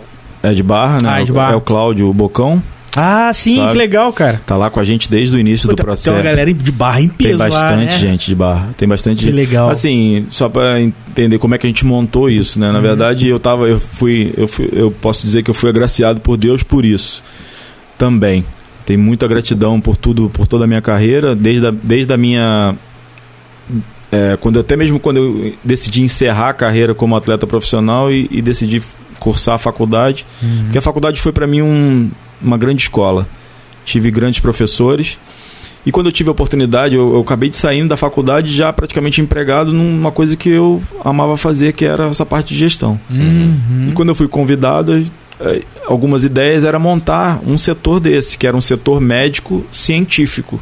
[0.43, 1.09] é de Barra, né?
[1.09, 1.53] Ah, é de Barra.
[1.53, 2.61] É o Cláudio Bocão.
[2.95, 3.71] Ah, sim, Sabe?
[3.71, 4.41] que legal, cara.
[4.45, 6.09] Tá lá com a gente desde o início Pô, do tem- processo.
[6.09, 7.97] Tem uma galera de barra em Tem peso lá, bastante né?
[7.99, 8.69] gente de Barra.
[8.75, 9.69] Tem bastante Que legal.
[9.69, 12.67] Assim, só para entender como é que a gente montou isso, né?
[12.69, 12.81] Na Uhum.
[12.81, 16.35] verdade, eu tava, eu fui, eu fui, eu posso dizer que eu fui agraciado por
[16.35, 17.23] Deus por isso.
[17.97, 18.43] Também.
[18.85, 22.75] Tem muita gratidão por tudo, por toda a minha carreira, desde a, desde a minha
[24.11, 28.41] é, quando até mesmo quando eu decidi encerrar a carreira como atleta profissional e, e
[28.41, 28.81] decidi
[29.19, 30.63] cursar a faculdade, Uhum.
[30.63, 32.11] porque a faculdade foi para mim um-
[32.41, 33.27] uma grande escola.
[33.85, 35.17] tive grandes professores.
[35.85, 39.19] E quando eu tive a oportunidade, eu, eu acabei de saindo da faculdade já praticamente
[39.19, 42.99] empregado numa coisa que eu amava fazer, que era essa parte de gestão.
[43.09, 43.87] Uhum.
[43.89, 45.03] E quando eu fui convidado,
[45.39, 50.61] eh, algumas ideias era montar um setor desse, que era um setor médico científico,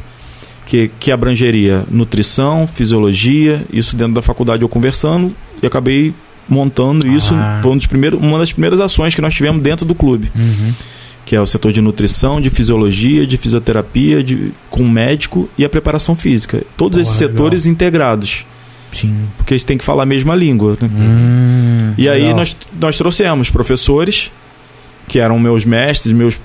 [0.64, 6.14] que, que abrangeria nutrição, fisiologia, isso dentro da faculdade eu conversando e acabei
[6.48, 7.34] montando isso.
[7.34, 7.60] Ah.
[7.62, 10.72] Foi um dos primeiros, uma das primeiras ações que nós tivemos dentro do clube Uhum.
[11.24, 15.68] Que é o setor de nutrição, de fisiologia, de fisioterapia, de, com médico e a
[15.68, 16.62] preparação física.
[16.76, 17.34] Todos Porra, esses legal.
[17.36, 18.46] setores integrados,
[18.92, 19.28] Sim.
[19.36, 20.76] porque eles têm que falar a mesma língua.
[20.80, 20.88] né?
[20.92, 24.30] Hum, E aí nós, nós trouxemos professores,
[25.06, 26.38] que eram meus mestres, meus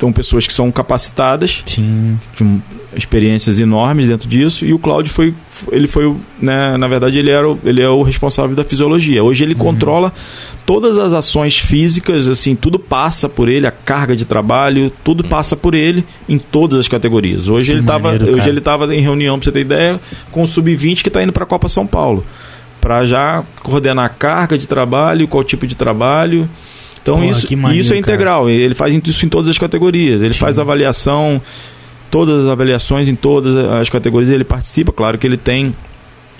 [0.00, 2.18] então pessoas que são capacitadas, Sim.
[2.38, 2.58] com
[2.96, 5.34] experiências enormes dentro disso, e o Cláudio foi,
[5.70, 9.22] ele foi, né, na verdade ele era o, ele é o responsável da fisiologia.
[9.22, 9.50] Hoje Uhum.
[9.50, 10.10] ele controla
[10.64, 15.54] todas as ações físicas, assim, tudo passa por ele, a carga de trabalho, tudo passa
[15.54, 17.50] por ele em todas as categorias.
[17.50, 20.00] Hoje Que ele estava, hoje ele estava em reunião para você ter ideia
[20.32, 22.24] com o sub-20 que está indo para a Copa São Paulo,
[22.80, 26.48] para já coordenar a carga de trabalho, qual tipo de trabalho.
[27.02, 28.14] Então Porra, isso, isso é cara.
[28.14, 28.50] integral.
[28.50, 30.22] Ele faz isso em todas as categorias.
[30.22, 30.40] Ele Sim.
[30.40, 31.40] faz avaliação,
[32.10, 34.92] todas as avaliações em todas as categorias ele participa.
[34.92, 35.74] Claro que ele tem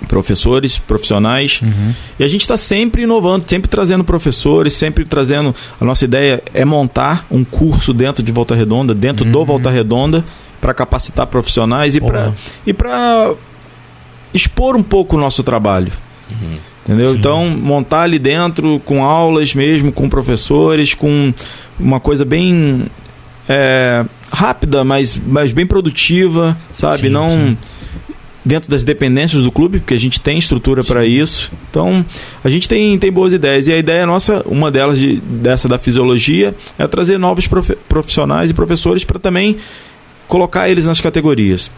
[0.07, 1.61] professores, profissionais.
[1.61, 1.93] Uhum.
[2.19, 5.55] E a gente está sempre inovando, sempre trazendo professores, sempre trazendo.
[5.79, 9.45] A nossa ideia é montar um curso dentro de Volta Redonda, dentro do Uhum.
[9.45, 10.23] Volta Redonda,
[10.59, 12.31] para capacitar profissionais e para
[12.65, 12.75] e
[14.33, 15.91] expor um pouco o nosso trabalho.
[16.85, 17.11] Entendeu?
[17.11, 17.17] Sim.
[17.19, 21.33] Então, montar ali dentro com aulas mesmo, com professores, com
[21.79, 22.83] uma coisa bem
[23.47, 27.03] é, rápida, mas, mas bem produtiva, sabe?
[27.03, 27.57] Sim, Não sim.
[28.43, 31.51] dentro das dependências do clube, porque a gente tem estrutura para isso.
[31.69, 32.03] Então,
[32.43, 33.67] a gente tem, tem boas ideias.
[33.67, 37.47] E a ideia nossa, uma delas de, dessa da fisiologia, é trazer novos
[37.87, 39.57] profissionais e professores para também
[40.27, 41.69] colocar eles nas categorias.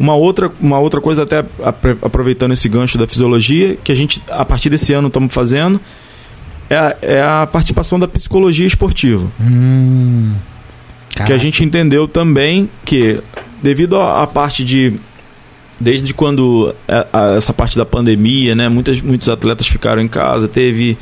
[0.00, 1.44] Uma outra, uma outra coisa, até
[2.02, 5.80] aproveitando esse gancho da fisiologia, que a gente, a partir desse ano, estamos fazendo,
[6.68, 9.26] é a, é a participação da psicologia esportiva.
[9.40, 10.32] Hum.
[11.26, 13.20] Que a gente entendeu também que,
[13.62, 14.94] devido à à parte de.
[15.78, 20.48] Desde quando a- a- essa parte da pandemia, né, muitas, muitos atletas ficaram em casa,
[20.48, 20.96] teve.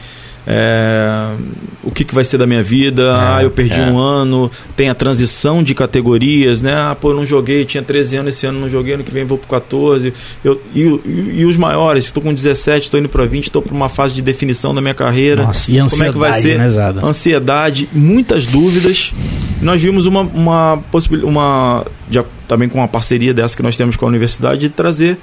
[0.46, 1.34] É,
[1.82, 3.14] o que, que vai ser da minha vida?
[3.18, 3.84] ah, eu perdi é.
[3.84, 4.50] um ano.
[4.76, 6.74] Tem a transição de categorias, né?
[6.74, 9.24] Ah, pô, eu não joguei, tinha 13 anos esse ano, não joguei, ano que vem
[9.24, 10.12] vou pro 14.
[10.44, 13.74] Eu, e, e, e os maiores, estou com 17, estou indo para 20, estou para
[13.74, 16.42] uma fase de definição da minha carreira Nossa, e a como é que vai ansiedade,
[16.42, 16.58] ser?
[16.58, 17.06] né, Zada?
[17.06, 19.12] ansiedade, muitas dúvidas.
[19.60, 23.96] Nós vimos uma, uma possibilidade, uma, de- também com uma parceria dessa que nós temos
[23.96, 25.18] com a universidade, de trazer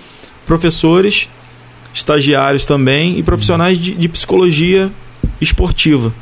[0.45, 1.27] professores,
[1.93, 4.91] estagiários também e profissionais de, de psicologia
[5.41, 6.13] esportiva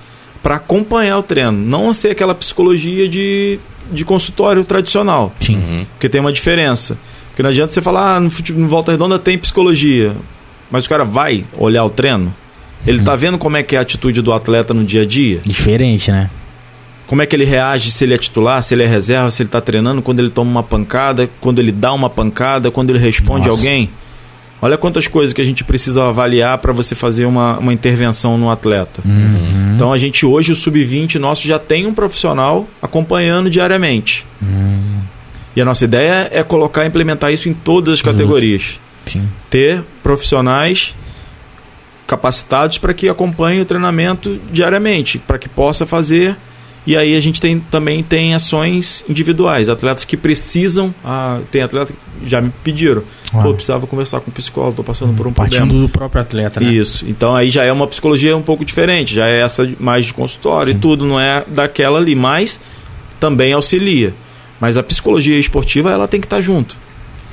[0.41, 1.51] para acompanhar o treino.
[1.51, 3.59] Não ser aquela psicologia de,
[3.91, 5.55] de consultório tradicional, Sim.
[5.55, 5.85] Uhum.
[5.93, 6.97] porque tem uma diferença.
[7.29, 10.15] Porque não adianta você falar, ah, no, no Volta Redonda tem psicologia,
[10.71, 12.33] mas o cara vai olhar o treino.
[12.85, 15.39] Ele tá vendo como é que é a atitude do atleta no dia a dia?
[15.43, 16.29] Diferente, né?
[17.07, 19.47] como é que ele reage se ele é titular, se ele é reserva, se ele
[19.47, 23.47] está treinando, quando ele toma uma pancada, quando ele dá uma pancada, quando ele responde
[23.47, 23.59] Nossa.
[23.59, 23.89] alguém.
[24.61, 28.49] Olha quantas coisas que a gente precisa avaliar para você fazer uma, uma intervenção no
[28.49, 29.02] atleta.
[29.06, 29.73] Uhum.
[29.76, 34.26] Então a gente hoje, o sub-20 nosso, já tem um profissional acompanhando diariamente.
[34.41, 35.02] Hum,
[35.56, 38.80] E a nossa ideia é colocar e implementar isso em todas as categorias.
[39.06, 39.27] sim.
[39.49, 40.95] Ter profissionais
[42.07, 46.36] capacitados para que acompanhem o treinamento diariamente, para que possa fazer.
[46.86, 50.94] E aí a gente tem, também tem ações individuais, atletas que precisam.
[51.03, 53.03] Ah, tem atleta que já me pediram.
[53.34, 53.41] Ah.
[53.41, 55.82] Pô, eu precisava conversar com o psicólogo, estou passando por um Partindo problema.
[55.82, 56.72] do próprio atleta, né?
[56.72, 57.06] Isso.
[57.07, 60.72] Então aí já é uma psicologia um pouco diferente, já é essa mais de consultório
[60.72, 62.60] e tudo, não é daquela ali, mas
[63.20, 64.14] também auxilia.
[64.60, 66.78] Mas a psicologia esportiva ela tem que estar junto.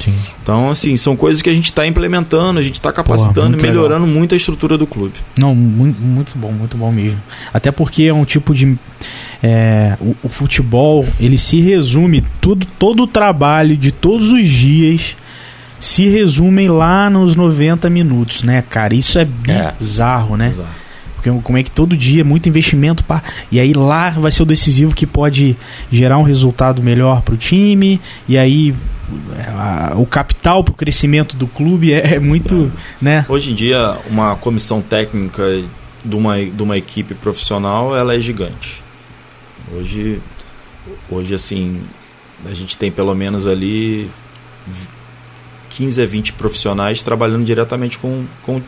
[0.05, 0.15] Sim.
[0.43, 4.07] Então, assim, são coisas que a gente está implementando, a gente está capacitando e melhorando
[4.07, 5.15] muito a estrutura do clube.
[5.39, 7.21] Não, muito, muito bom, muito bom mesmo.
[7.53, 8.77] Até porque é um tipo de.
[9.43, 15.17] é, o, o futebol, ele se resume, tudo, todo o trabalho de todos os dias
[15.79, 18.95] se resumem lá nos 90 minutos, né, cara?
[18.95, 19.73] Isso é É.
[19.79, 20.53] bizarro, né?
[21.23, 24.43] Porque como é que todo dia é muito investimento para e aí lá vai ser
[24.43, 25.57] o decisivo que pode
[25.91, 28.75] gerar um resultado melhor para o time e aí
[29.47, 33.25] a- o capital para o crescimento do clube é, é muito, né?
[33.29, 35.63] Hoje em dia, uma comissão técnica
[36.05, 38.83] de uma, de uma equipe profissional, ela é gigante.
[39.73, 40.21] Hoje,
[41.11, 41.81] hoje assim,
[42.45, 44.11] a gente tem pelo menos ali
[44.67, 44.89] v-
[45.71, 48.61] 15 a 20 profissionais trabalhando diretamente com, com,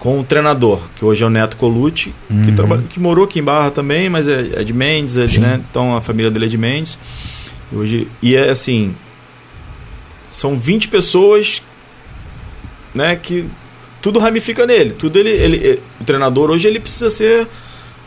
[0.00, 2.56] com o treinador, que hoje é o Neto Colucci, que, Uhum.
[2.56, 5.40] trabalha, que morou aqui em Barra também, mas é, é de Mendes, ele, Sim.
[5.40, 5.60] né?
[5.70, 6.98] então a família dele é de Mendes.
[7.72, 8.94] Hoje, e é assim,
[10.30, 11.62] são 20 pessoas
[12.94, 13.44] né, que
[14.02, 14.90] tudo ramifica nele.
[14.92, 17.46] Tudo ele, ele, o treinador hoje ele precisa ser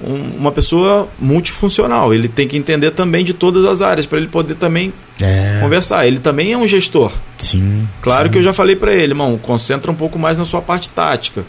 [0.01, 2.13] um, uma pessoa multifuncional.
[2.13, 4.91] Ele tem que entender também de todas as áreas para ele poder também
[5.21, 5.59] É.
[5.61, 6.07] conversar.
[6.07, 7.11] Ele também é um gestor.
[7.37, 7.87] Sim.
[8.01, 8.31] Claro sim.
[8.33, 11.43] que eu já falei para ele, irmão, concentra um pouco mais na sua parte tática.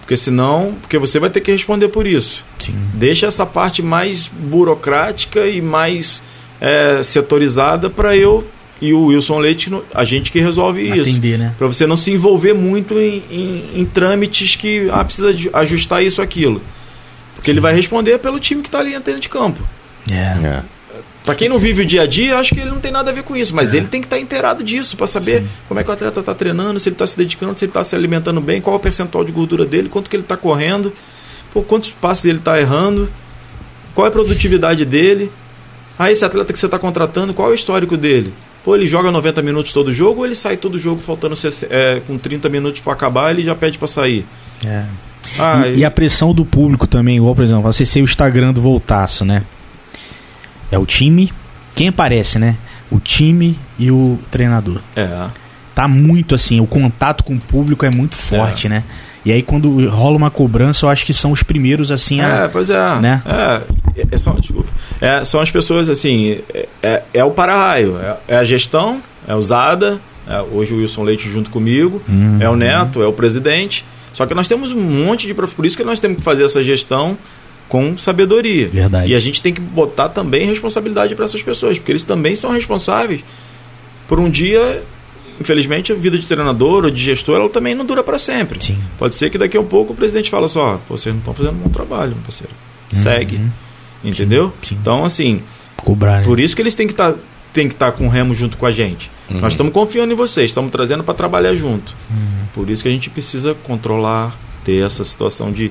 [0.00, 2.44] Porque senão, porque você vai ter que responder por isso.
[2.58, 2.74] Sim.
[2.94, 6.22] Deixa essa parte mais burocrática e mais
[6.60, 8.46] é, setorizada para eu
[8.80, 11.10] e o Wilson Leite, a gente que resolve isso.
[11.10, 11.54] Atender, né?
[11.56, 16.20] Para você não se envolver muito em, em- em trâmites que ah, precisa ajustar isso
[16.20, 16.60] aquilo.
[17.34, 19.62] Porque ele vai responder pelo time que está ali dentro de campo.
[20.10, 20.14] É.
[20.46, 20.62] É.
[21.24, 23.14] Para quem não vive o dia a dia, acho que ele não tem nada a
[23.14, 25.48] ver com isso, mas ele tem que estar inteirado disso para saber Sim.
[25.68, 27.84] como é que o atleta está treinando, se ele está se dedicando, se ele está
[27.84, 30.92] se alimentando bem, qual é o percentual de gordura dele, quanto que ele está correndo,
[31.52, 33.08] pô, quantos passes ele está errando,
[33.94, 35.30] qual é a produtividade dele.
[35.98, 38.32] Ah, esse atleta que você está contratando, qual é o histórico dele?
[38.64, 42.00] Pô, ele joga 90 minutos todo jogo ou ele sai todo jogo faltando 60 é,
[42.00, 44.24] com 30 minutos para acabar ele já pede para sair?
[44.64, 44.84] É.
[45.38, 48.60] Ah, e, e a pressão do público também, igual, por exemplo, acessei o Instagram do
[48.60, 49.44] Voltaço, né?
[50.72, 51.32] É o time.
[51.76, 52.56] Quem aparece, né?
[52.90, 54.80] O time e o treinador.
[54.96, 55.26] é.
[55.74, 58.84] Tá muito assim, o contato com o público é muito forte, né?
[59.24, 62.48] E aí quando rola uma cobrança, eu acho que são os primeiros assim É, a.
[62.52, 63.00] pois é.
[63.00, 63.22] né?
[63.24, 64.68] É, é, é só, desculpa.
[65.00, 69.34] É, são as pessoas assim, é, é, é o para-raio, é, é a gestão, é
[69.34, 69.98] usada.
[70.28, 72.36] é, hoje o Wilson Leite junto comigo, Uhum.
[72.38, 73.82] é o Neto, é o presidente.
[74.12, 75.54] Só que nós temos um monte de prof...
[75.54, 77.16] por isso que nós temos que fazer essa gestão
[77.72, 78.68] com sabedoria.
[78.68, 79.10] Verdade.
[79.10, 82.50] E a gente tem que botar também responsabilidade para essas pessoas, porque eles também são
[82.50, 83.24] responsáveis
[84.06, 84.82] por um dia,
[85.40, 88.62] infelizmente, a vida de treinador ou de gestor, ela também não dura para sempre.
[88.62, 88.78] Sim.
[88.98, 91.32] Pode ser que daqui a um pouco o presidente fala só, "Pô, vocês não estão
[91.32, 92.52] fazendo um bom trabalho, meu parceiro.
[92.90, 93.36] Segue.
[93.36, 93.50] Uhum.
[94.04, 94.52] Entendeu?
[94.60, 94.76] Sim.
[94.78, 95.40] Então, assim,
[95.78, 96.18] Cobrar.
[96.18, 96.24] né?
[96.26, 97.14] por isso que eles têm que estar
[97.54, 99.10] tem que estar com o Remo junto com a gente.
[99.30, 99.40] Uhum.
[99.40, 101.94] Nós estamos confiando em vocês, estamos trazendo para trabalhar junto.
[102.10, 102.46] Uhum.
[102.52, 105.70] Por isso que a gente precisa controlar, ter essa situação de,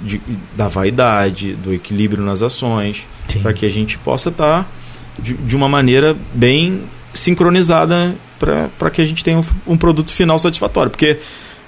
[0.00, 0.20] de-
[0.56, 3.06] da vaidade, do equilíbrio nas ações,
[3.42, 4.66] para que a gente possa estar
[5.18, 10.38] de, de uma maneira bem sincronizada para que a gente tenha um, um produto final
[10.38, 10.90] satisfatório.
[10.90, 11.18] Porque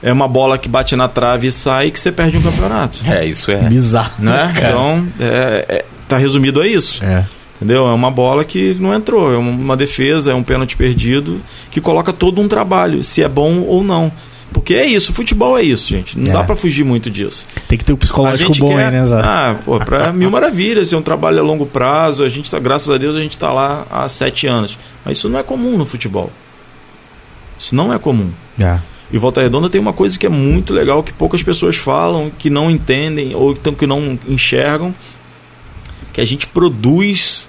[0.02, 2.98] é uma bola que bate na trave e sai que você perde um campeonato.
[3.06, 3.56] É, isso é.
[3.68, 4.12] Bizarro.
[4.18, 4.52] Né?
[4.56, 7.04] Então, é, é, tá resumido a isso.
[7.04, 7.24] É.
[7.56, 7.86] Entendeu?
[7.88, 12.10] É uma bola que não entrou, é uma defesa, é um pênalti perdido que coloca
[12.10, 14.10] todo um trabalho, se é bom ou não.
[14.52, 16.18] Porque é isso, futebol é isso, gente.
[16.18, 16.36] Não É.
[16.38, 17.44] dá pra fugir muito disso.
[17.68, 19.20] Tem que ter o A psicológico bom quer- aí, né, Zé?
[19.20, 22.90] Ah, pô, pra mil maravilhas, é um trabalho a longo prazo, a gente tá, graças
[22.90, 24.76] a Deus, a gente tá lá há sete anos.
[25.04, 26.32] Mas isso não é comum no futebol.
[27.58, 28.30] Isso não é comum.
[28.60, 28.78] É.
[29.12, 32.48] E Volta Redonda tem uma coisa que é muito legal, que poucas pessoas falam, que
[32.50, 34.94] não entendem ou então que não enxergam,
[36.12, 37.48] que a gente produz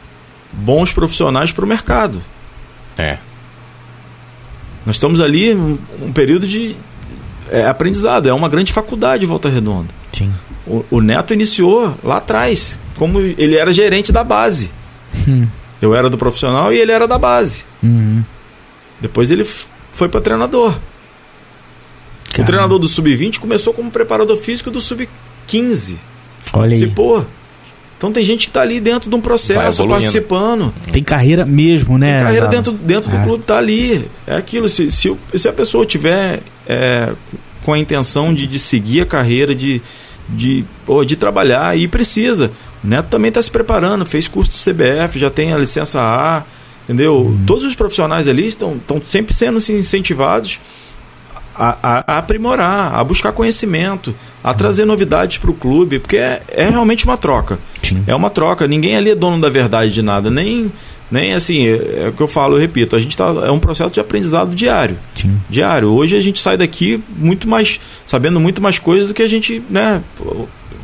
[0.51, 2.21] bons profissionais para o mercado.
[2.97, 3.17] É.
[4.85, 6.75] Nós estamos ali um, um período de
[7.51, 9.89] é, aprendizado, é uma grande faculdade Volta Redonda.
[10.13, 10.33] Sim.
[10.65, 14.71] O, o Neto iniciou lá atrás, como ele era gerente da base.
[15.27, 15.47] Hum.
[15.81, 17.65] Eu era do profissional e ele era da base.
[17.83, 18.23] Uhum.
[18.99, 19.43] Depois ele
[19.91, 20.71] foi para treinador.
[20.71, 22.45] O Caramba.
[22.45, 25.97] treinador do sub-20 começou como preparador físico do sub-15.
[26.53, 26.93] Olha aí.
[28.01, 30.73] Então tem gente que está ali dentro de um processo, participando.
[30.91, 32.15] Tem carreira mesmo, né?
[32.15, 33.15] Tem carreira dentro, dentro É.
[33.15, 34.09] do clube, tá ali.
[34.25, 34.67] É aquilo.
[34.67, 37.13] Se, se, se a pessoa tiver é,
[37.63, 39.83] com a intenção de, de seguir a carreira, de,
[40.27, 42.51] de, pô, de trabalhar, e precisa.
[42.83, 46.41] O Neto também está se preparando, fez curso do CBF, já tem a licença A,
[46.85, 47.17] entendeu?
[47.17, 47.43] Uhum.
[47.45, 50.59] Todos os profissionais ali estão, estão sempre sendo assim, incentivados
[51.55, 56.41] a, a- a aprimorar, a buscar conhecimento, a trazer novidades para o clube, porque é,
[56.49, 57.59] é realmente uma troca.
[57.83, 58.03] Sim.
[58.07, 58.67] É uma troca.
[58.67, 60.29] Ninguém ali é dono da verdade de nada.
[60.31, 60.71] Nem,
[61.11, 62.95] nem assim, é, é o que eu falo, eu repito.
[62.95, 64.97] A gente tá, é um processo de aprendizado diário.
[65.13, 65.37] Sim.
[65.49, 65.89] Diário.
[65.89, 69.61] Hoje a gente sai daqui muito mais, sabendo muito mais coisas do que a gente,
[69.69, 70.01] né?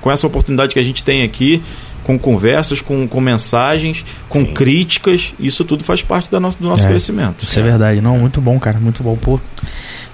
[0.02, 1.62] Com essa oportunidade que a gente tem aqui,
[2.04, 4.54] com conversas, com, com mensagens, com Sim.
[4.54, 6.88] críticas, isso tudo faz parte da nosso, do nosso É.
[6.90, 7.44] crescimento.
[7.44, 8.00] Isso é verdade.
[8.00, 8.80] Não, muito bom, cara.
[8.80, 9.18] Muito bom.
[9.18, 9.40] Pô.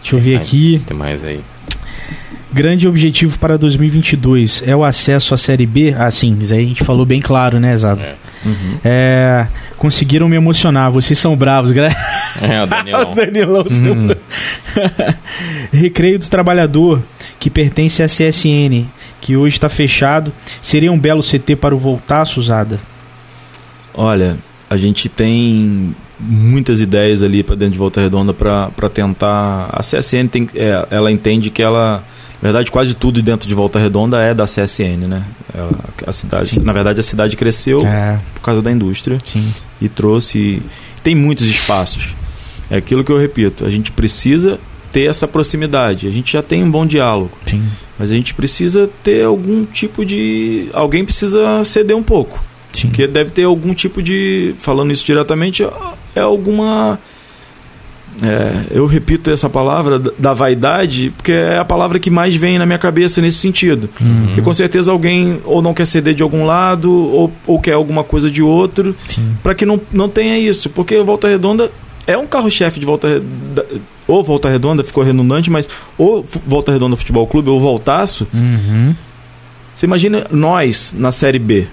[0.03, 0.81] Deixa eu ver mais- aqui.
[0.85, 1.39] Tem mais aí.
[2.51, 5.95] Grande objetivo para 2022 é o acesso à Série B?
[5.97, 6.37] Ah, sim.
[6.39, 7.99] Isso aí a gente falou bem claro, né, Zado?
[8.01, 8.13] É.
[8.45, 8.77] Uhum.
[8.85, 10.91] É, conseguiram me emocionar.
[10.91, 11.71] Vocês são bravos.
[11.71, 11.87] Gra...
[12.41, 13.13] É, o Danielão.
[13.15, 13.65] Danilão.
[13.71, 14.07] Hum.
[15.73, 17.01] Recreio do Trabalhador,
[17.39, 18.85] que pertence à CSN,
[19.19, 20.31] que hoje está fechado.
[20.61, 22.79] Seria um belo CT para o voltar, Suzada?
[23.95, 24.37] Olha,
[24.69, 29.69] a gente tem muitas ideias ali para dentro de Volta Redonda para tentar.
[29.71, 32.03] A CSN tem, é, ela entende que ela,
[32.41, 35.23] na verdade, quase tudo dentro de Volta Redonda é da CSN, né?
[35.53, 36.59] Ela- a cidade, Sim.
[36.61, 39.53] na verdade, a cidade cresceu É, por causa da indústria sim.
[39.81, 40.61] e trouxe.
[41.03, 42.15] tem muitos espaços.
[42.69, 44.57] É aquilo que eu repito, a gente precisa
[44.91, 46.07] ter essa proximidade.
[46.07, 47.31] A gente já tem um bom diálogo.
[47.45, 47.63] Sim.
[47.99, 50.69] Mas a gente precisa ter algum tipo de.
[50.73, 52.43] Alguém precisa ceder um pouco.
[52.71, 52.87] Sim.
[52.87, 54.55] Porque deve ter algum tipo de.
[54.59, 55.63] Falando isso diretamente,
[56.15, 56.99] é alguma.
[58.21, 62.65] É, eu repito essa palavra da vaidade, porque é a palavra que mais vem na
[62.65, 63.89] minha cabeça nesse sentido.
[63.99, 64.35] Uhum.
[64.37, 68.03] E com certeza alguém ou não quer ceder de algum lado, ou, ou quer alguma
[68.03, 68.95] coisa de outro,
[69.41, 70.69] para que não, não tenha isso.
[70.69, 71.71] Porque Volta Redonda
[72.05, 73.65] é um carro-chefe de Volta Redonda.
[74.05, 75.67] Ou Volta Redonda, ficou redundante, mas
[75.97, 78.27] ou Volta Redonda Futebol Clube, ou Voltaço.
[78.33, 78.93] Uhum.
[79.73, 81.67] Você imagina nós na Série B.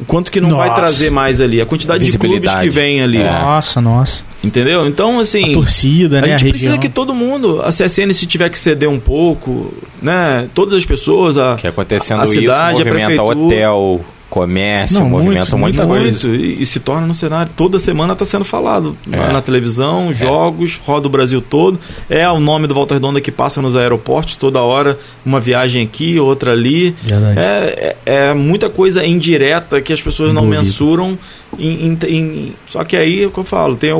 [0.00, 0.80] O quanto que não vai Nossa.
[0.80, 1.60] trazer mais ali?
[1.60, 3.18] A quantidade de clubes que vem ali.
[3.20, 3.30] É.
[3.30, 4.24] Nossa, nossa.
[4.42, 4.86] Entendeu?
[4.86, 5.50] Então, assim.
[5.50, 6.26] A torcida, A né?
[6.28, 6.80] A, gente precisa região.
[6.80, 10.48] que todo mundo, a CSN se tiver que ceder um pouco, né?
[10.54, 13.38] Todas as pessoas, a, Que acontecendo a isso, cidade, a movimenta prefeitura.
[13.38, 14.00] hotel,
[14.32, 16.02] comércio, Não, movimenta muito, muita muito.
[16.04, 16.28] coisa.
[16.28, 17.52] muito, e, e se torna no cenário.
[17.54, 19.32] Toda semana está sendo falado na, É.
[19.32, 21.78] na televisão, jogos, roda o Brasil todo.
[22.08, 26.18] É o nome do Volta Redonda que passa nos aeroportos toda hora, uma viagem aqui,
[26.18, 26.94] outra ali.
[27.36, 31.18] É, é, é muita coisa indireta que as pessoas não mensuram.
[31.58, 33.92] Em, em- em- só que aí é o que eu falo, tem,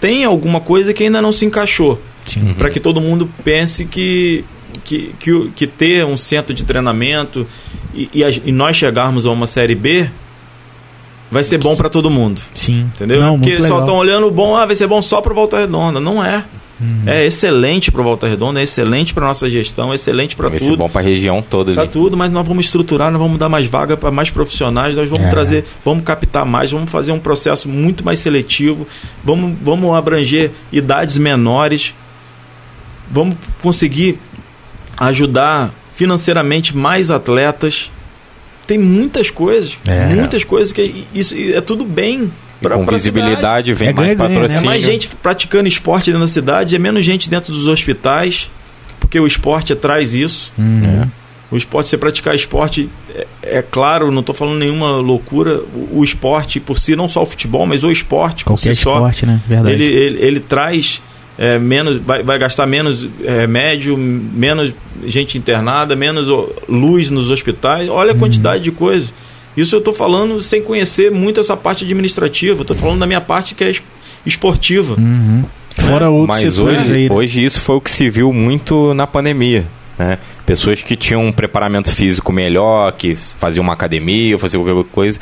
[0.00, 2.00] tem alguma coisa que ainda não se encaixou.
[2.24, 2.54] Sim.
[2.56, 4.46] Para que todo mundo pense que,
[4.82, 7.46] que, que, que ter um centro de treinamento
[7.94, 10.08] e, e, a- e nós chegarmos a uma Série B
[11.30, 12.40] vai ser bom para todo mundo.
[12.54, 12.82] Sim.
[12.94, 13.20] Entendeu?
[13.20, 15.98] Não, Porque só estão olhando o bom, ah, vai ser bom só para Volta Redonda.
[16.00, 16.44] Não é.
[16.80, 17.02] Uhum.
[17.06, 20.66] É excelente para Volta Redonda, é excelente para nossa gestão, é excelente para Vai ser
[20.66, 20.78] tudo.
[20.78, 23.96] bom pra região toda Para tudo, mas nós vamos estruturar, nós vamos dar mais vaga
[23.96, 25.30] para mais profissionais, nós vamos É.
[25.30, 28.86] trazer, vamos captar mais, vamos fazer um processo muito mais seletivo,
[29.24, 31.94] vamos, vamos abranger idades menores,
[33.08, 34.18] vamos conseguir
[34.96, 37.90] ajudar financeiramente mais atletas.
[38.66, 40.06] Tem muitas coisas, É.
[40.14, 43.20] muitas coisas que isso é tudo bem pra- com pra cidade.
[43.20, 44.14] visibilidade vem É mais né?
[44.14, 44.64] É patrocínio.
[44.64, 48.50] mais gente praticando esporte dentro da cidade, é menos gente dentro dos hospitais,
[48.98, 50.50] porque o esporte traz isso.
[50.58, 51.06] Uhum.
[51.50, 53.26] O esporte, você praticar esporte, é,
[53.58, 55.60] é claro, não estou falando nenhuma loucura.
[55.74, 58.82] O, o esporte por si, não só o futebol, mas o esporte por Qualquer si
[58.82, 59.40] só, esporte, né?
[59.46, 59.74] Verdade.
[59.74, 61.02] ele, ele, ele traz
[61.38, 64.72] é, menos, vai, vai gastar menos é, remédio, menos
[65.06, 66.26] gente internada, menos
[66.68, 67.88] luz nos hospitais.
[67.88, 68.16] Olha Uhum.
[68.16, 69.12] a quantidade de coisas.
[69.56, 72.62] Isso eu estou falando sem conhecer muito essa parte administrativa.
[72.62, 73.82] Estou falando da minha parte que é es-
[74.26, 74.94] esportiva.
[74.98, 75.44] Uhum.
[75.76, 77.08] Fora outros Mas setores hoje, aí.
[77.08, 77.14] né?
[77.14, 79.64] hoje isso foi o que se viu muito na pandemia.
[79.98, 80.18] Né?
[80.46, 85.20] Pessoas que tinham um preparamento físico melhor, que faziam uma academia, ou faziam qualquer coisa,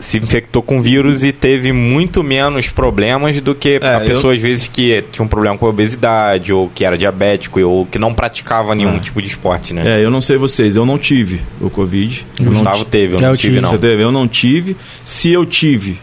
[0.00, 4.40] se infectou com vírus e teve muito menos problemas do que É, a pessoa, às
[4.40, 8.74] vezes, que tinha um problema com obesidade, ou que era diabético, ou que não praticava
[8.74, 9.00] nenhum É.
[9.00, 9.74] tipo de esporte.
[9.74, 10.00] Né?
[10.00, 12.24] É, eu não sei vocês, eu não tive o Covid.
[12.38, 13.60] Eu não Gustavo teve, eu não eu tive, tive.
[13.60, 13.70] não.
[13.70, 14.02] Você teve?
[14.02, 14.76] Eu não tive.
[15.04, 15.98] Se eu tive,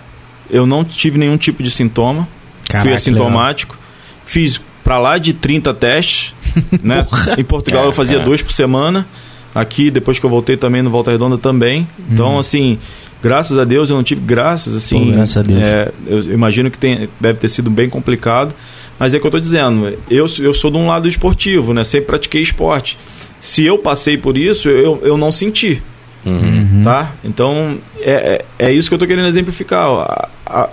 [0.49, 2.27] eu não tive nenhum tipo de sintoma.
[2.67, 3.77] Caraca, Fui assintomático.
[4.25, 6.33] Fiz pra lá de 30 testes.
[6.83, 7.05] né?
[7.37, 8.23] Em Portugal É, eu fazia é.
[8.23, 9.07] dois por semana.
[9.53, 11.87] Aqui, depois que eu voltei também no Volta Redonda também.
[12.11, 12.77] Então, assim,
[13.21, 15.05] graças a Deus eu não tive graças, assim.
[15.05, 15.61] Pô, graças a Deus.
[15.63, 18.53] é, eu imagino que tem, deve ter sido bem complicado.
[18.97, 19.93] Mas é o que eu tô dizendo.
[20.09, 21.83] Eu, eu sou de um lado esportivo, né?
[21.83, 22.97] Sempre pratiquei esporte.
[23.41, 25.81] Se eu passei por isso, eu, eu não senti
[26.25, 26.81] Uhum.
[26.83, 27.11] Tá?
[27.23, 29.83] Então é, é, é isso que eu tô querendo exemplificar.
[29.85, 30.69] A- a-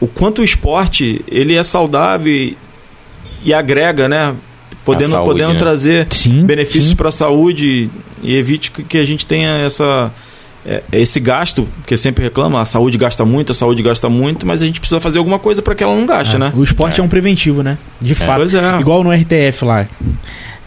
[0.00, 2.56] o quanto o esporte ele é saudável e,
[3.44, 4.34] e agrega, né?
[4.82, 5.58] Podendo, saúde, podendo né?
[5.58, 6.46] trazer Sim.
[6.46, 7.90] benefícios para a saúde
[8.22, 10.10] e evite que, que a gente tenha essa
[10.66, 14.62] é, esse gasto, porque sempre reclama, a saúde gasta muito, a saúde gasta muito, mas
[14.62, 16.52] a gente precisa fazer alguma coisa para que ela não gaste, É, né?
[16.56, 17.04] O esporte é.
[17.04, 17.76] um preventivo, né?
[18.00, 18.38] De fato.
[18.38, 18.80] Pois é.
[18.80, 19.86] Igual no RTF lá.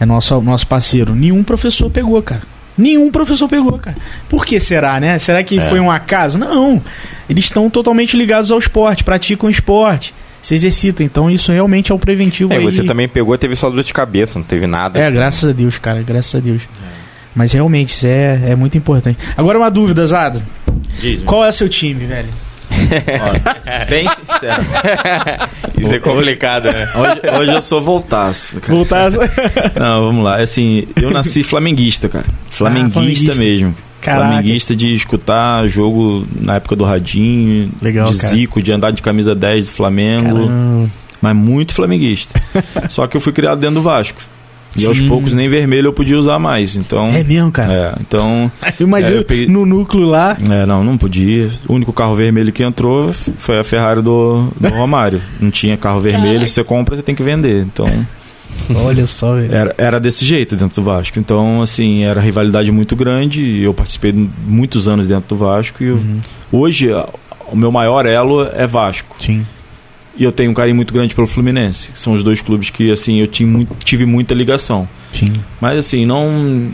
[0.00, 1.14] É nosso, nosso parceiro.
[1.14, 2.42] Nenhum professor pegou, cara.
[2.76, 3.96] Nenhum professor pegou, cara.
[4.28, 5.18] Por que será, né?
[5.18, 5.62] Será que É.
[5.68, 6.38] foi um acaso?
[6.38, 6.80] Não.
[7.28, 11.04] Eles estão totalmente ligados ao esporte, praticam esporte, se exercitam.
[11.04, 12.62] Então isso realmente é o preventivo É, aí.
[12.62, 15.00] você também pegou teve só dor de cabeça, não teve nada.
[15.00, 15.16] É, assim.
[15.16, 16.00] graças a Deus, cara.
[16.06, 16.62] Graças a Deus.
[17.34, 19.18] Mas realmente, isso é, é muito importante.
[19.36, 20.40] Agora uma dúvida, Zada.
[21.00, 21.24] Diz-me.
[21.24, 22.28] Qual é o seu time, velho?
[22.70, 24.62] Ó, bem sincero.
[25.78, 26.88] Isso é complicado, né?
[26.94, 28.60] Hoje, hoje eu sou voltaço.
[28.60, 28.74] cara.
[28.74, 29.10] Voltar.
[29.78, 30.38] Não, vamos lá.
[30.38, 32.26] É Assim, eu nasci flamenguista, cara.
[32.50, 32.92] Flamenguista,
[33.32, 33.36] flamenguista.
[33.42, 33.74] mesmo.
[34.00, 34.26] Caraca.
[34.26, 38.28] Flamenguista de escutar jogo na época do Radinho, Legal, de cara.
[38.28, 40.90] Zico, de andar de camisa 10 do Flamengo, Caramba.
[41.20, 42.40] mas muito flamenguista.
[42.88, 44.20] Só que eu fui criado dentro do Vasco.
[44.76, 45.08] E aos Sim.
[45.08, 46.76] poucos nem vermelho eu podia usar mais.
[46.76, 47.72] Então, É mesmo, cara.
[47.72, 50.36] é, então, Imagina É, peguei- no núcleo lá.
[50.50, 51.48] é, não, não podia.
[51.66, 55.20] O único carro vermelho que entrou foi a Ferrari do, do Romário.
[55.40, 57.62] Não tinha carro vermelho, se você compra, você tem que vender.
[57.62, 57.86] Então,
[58.84, 59.54] Olha só, velho.
[59.54, 61.18] Era, era desse jeito dentro do Vasco.
[61.18, 63.42] Então, assim, era rivalidade muito grande.
[63.42, 64.12] e Eu participei
[64.46, 65.82] muitos anos dentro do Vasco.
[65.82, 66.20] E eu- Uhum.
[66.52, 66.88] hoje,
[67.50, 69.16] o meu maior elo é Vasco.
[69.18, 69.46] Sim.
[70.16, 71.90] E eu tenho um carinho muito grande pelo Fluminense.
[71.94, 74.88] São os dois clubes que assim eu tive, tive muita ligação.
[75.12, 75.32] Sim.
[75.60, 76.68] Mas assim, não.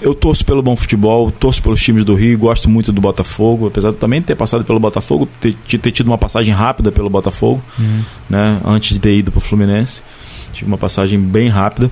[0.00, 3.90] Eu torço pelo bom futebol, torço pelos times do Rio, gosto muito do Botafogo, apesar
[3.90, 8.02] de também ter passado pelo Botafogo, ter, ter tido uma passagem rápida pelo Botafogo, Uhum.
[8.30, 8.60] né?
[8.64, 10.00] Antes de ter ido pro Fluminense.
[10.52, 11.90] Tive uma passagem bem rápida.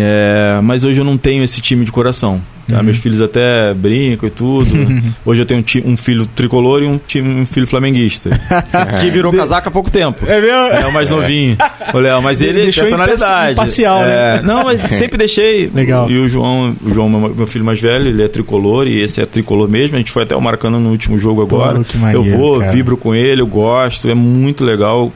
[0.00, 2.40] É, mas hoje eu não tenho esse time de coração.
[2.68, 2.78] tá?
[2.78, 2.84] Uhum.
[2.84, 4.70] Meus filhos até brincam e tudo.
[5.24, 8.30] hoje eu tenho um, um filho tricolor e um, time, um filho flamenguista.
[9.00, 10.24] que virou casaca há pouco tempo.
[10.26, 10.76] É mesmo?
[10.76, 11.56] É o mais novinho.
[11.92, 13.52] O Léo, mas ele Deixou personalidade.
[13.52, 14.42] imparcial, é, né?
[14.42, 15.70] Não, mas sempre deixei.
[15.72, 16.10] Legal.
[16.10, 19.26] E o João, o João, meu filho mais velho, ele é tricolor e esse é
[19.26, 19.96] tricolor mesmo.
[19.96, 21.80] A gente foi até o Maracanã no último jogo agora.
[21.80, 22.72] Pô, maneiro, eu vou, cara.
[22.72, 25.12] vibro com ele, eu gosto, é muito legal.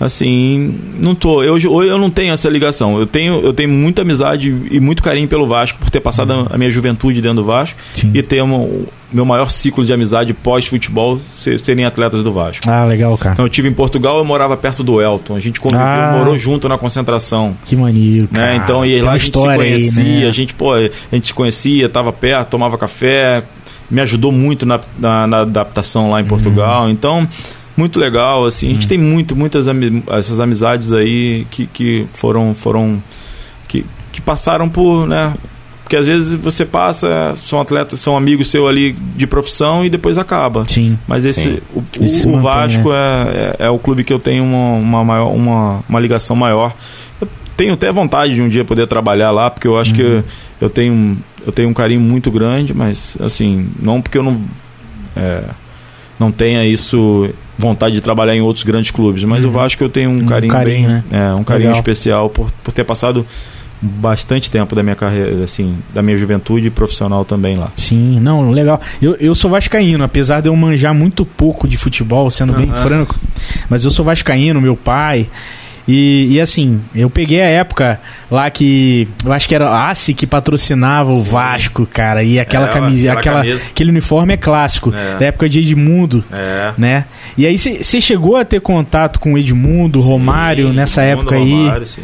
[0.00, 1.42] Assim, não tô.
[1.42, 2.98] Eu, eu não tenho essa ligação.
[2.98, 6.54] Eu tenho, eu tenho muita amizade e muito carinho pelo Vasco por ter passado a,
[6.54, 8.10] a minha juventude dentro do Vasco Sim.
[8.12, 12.68] e ter o meu maior ciclo de amizade pós-futebol ser- serem atletas do Vasco.
[12.68, 13.34] Ah, legal, cara.
[13.34, 15.36] Então, eu tive em Portugal, eu morava perto do Elton.
[15.36, 16.14] A gente conviveu, Ah.
[16.18, 17.56] morou junto na concentração.
[17.64, 18.48] Que maneiro, cara.
[18.48, 18.56] Né?
[18.64, 20.26] Então, e lá a gente se história aí, conhecia, né?
[20.26, 23.44] a gente, pô, a gente se conhecia, tava perto, tomava café,
[23.88, 26.10] me ajudou muito na, na, na adaptação Uhum.
[26.10, 26.90] lá em Portugal.
[26.90, 27.28] Então,
[27.76, 32.54] muito legal, assim, a gente tem muito, muitas ami- essas amizades aí que, que foram,
[32.54, 33.02] foram
[33.68, 35.34] que, que passaram por, né?
[35.82, 40.16] Porque às vezes você passa, são atletas, são amigos seu ali de profissão e depois
[40.16, 40.64] acaba.
[40.66, 40.98] Sim.
[41.06, 41.58] Mas esse, Sim.
[41.74, 44.76] o, Esse o- o mantém, Vasco é, é, é o clube que eu tenho uma,
[44.76, 46.72] uma, maior, uma, uma ligação maior.
[47.20, 50.24] Eu tenho até vontade de um dia poder trabalhar lá, porque eu acho que eu,
[50.58, 54.40] eu tenho, eu tenho um carinho muito grande, mas assim, não porque eu não,
[55.14, 55.42] é,
[56.18, 57.28] não tenha isso
[57.58, 59.50] vontade de trabalhar em outros grandes clubes, mas Uhum.
[59.50, 61.04] o Vasco eu tenho um, Um carinho, carinho, bem, né?
[61.10, 61.80] é, um carinho Legal.
[61.80, 63.26] especial por, por ter passado
[63.80, 67.70] bastante tempo da minha carreira, assim, da minha juventude profissional também lá.
[67.76, 68.80] Sim, não, legal.
[69.02, 72.82] Eu, eu sou vascaíno, apesar de eu manjar muito pouco de futebol, sendo bem Aham.
[72.82, 73.14] franco.
[73.68, 75.28] Mas eu sou vascaíno, meu pai.
[75.86, 78.00] E, e assim, eu peguei a época
[78.30, 79.06] lá que.
[79.24, 82.22] Eu acho que era a ASSI que patrocinava o Vasco, cara.
[82.22, 83.64] E aquela É, camisa, aquela aquela, camisa.
[83.70, 85.18] aquele uniforme é clássico, É.
[85.18, 86.72] da época de Edmundo, É.
[86.78, 87.04] né?
[87.36, 91.36] E aí você chegou a ter contato com o Edmundo, Romário, Sim, nessa Edmundo, época
[91.36, 91.50] aí.
[91.52, 92.02] Romário, sim.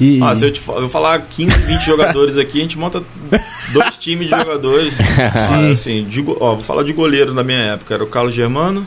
[0.00, 3.02] E, Ah, se eu, te, eu falar 15, 20 jogadores aqui, a gente monta
[3.72, 4.96] dois times de jogadores.
[5.20, 7.92] Ah, assim, de ó, vou falar de goleiro da minha época.
[7.94, 8.86] Era o Carlos Germano,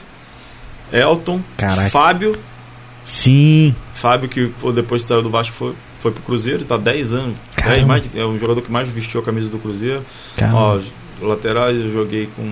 [0.91, 1.89] Elton, Caraca.
[1.89, 2.37] Fábio.
[3.03, 7.37] Sim, Fábio, que pô, depois saiu do Vasco, foi, foi pro Cruzeiro, tá 10 anos.
[7.63, 10.03] 10, mais, é o jogador que mais vestiu a camisa do Cruzeiro.
[10.51, 10.79] Ó,
[11.21, 12.51] laterais eu joguei com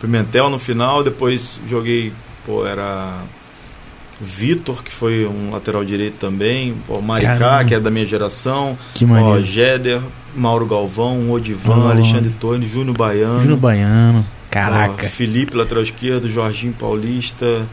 [0.00, 2.12] Pimentel no final, depois joguei,
[2.46, 3.22] pô, era
[4.20, 7.64] Vitor, que foi um lateral direito também, pô, Maricá, Caramba.
[7.64, 9.40] que é da minha geração, que ó.
[9.40, 10.00] Jéder,
[10.34, 11.90] Mauro Galvão, Odivan, Ó.
[11.90, 14.20] Alexandre Tony, Júnior Baiano, Júnior Baiano.
[14.20, 15.08] ó, Caraca.
[15.08, 17.66] Felipe, lateral esquerdo, Jorginho Paulista,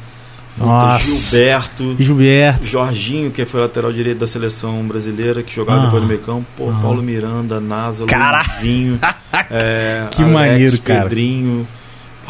[0.58, 1.06] Nossa.
[1.38, 2.66] Gilberto, Gilberto.
[2.66, 5.86] Jorginho, que foi lateral direito da seleção brasileira, que jogava Ah.
[5.86, 6.46] depois no meio campo.
[6.58, 6.80] Pô, Ah.
[6.82, 8.50] Paulo Miranda, Nasa, Caraca.
[8.54, 9.00] Luizinho.
[9.50, 11.04] é, Que Alex, maneiro, cara.
[11.04, 11.68] Pedrinho,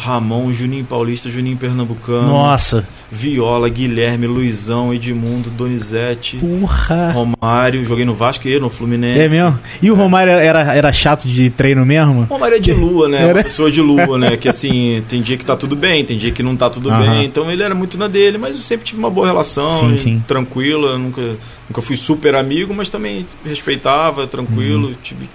[0.00, 2.26] Ramon, Juninho Paulista, Juninho Pernambucano.
[2.26, 2.88] Nossa.
[3.12, 7.10] Viola, Guilherme, Luizão, Edmundo, Donizete, Porra.
[7.12, 7.84] Romário.
[7.84, 9.20] Joguei no Vasco e no Fluminense.
[9.20, 9.58] É mesmo?
[9.82, 12.22] E o Romário era, era chato de treino mesmo?
[12.22, 13.22] Romário é de lua, né?
[13.22, 13.38] Era?
[13.38, 14.36] Uma pessoa de lua, né?
[14.36, 17.24] Que assim, tem dia que tá tudo bem, tem dia que não tá tudo bem.
[17.24, 20.24] Então ele era muito na dele, mas eu sempre tive uma boa relação, Sim, sim.
[20.26, 21.20] tranquila, nunca,
[21.68, 24.88] nunca fui super amigo, mas também respeitava, tranquilo.
[24.88, 24.94] Uhum.
[25.02, 25.28] Tive,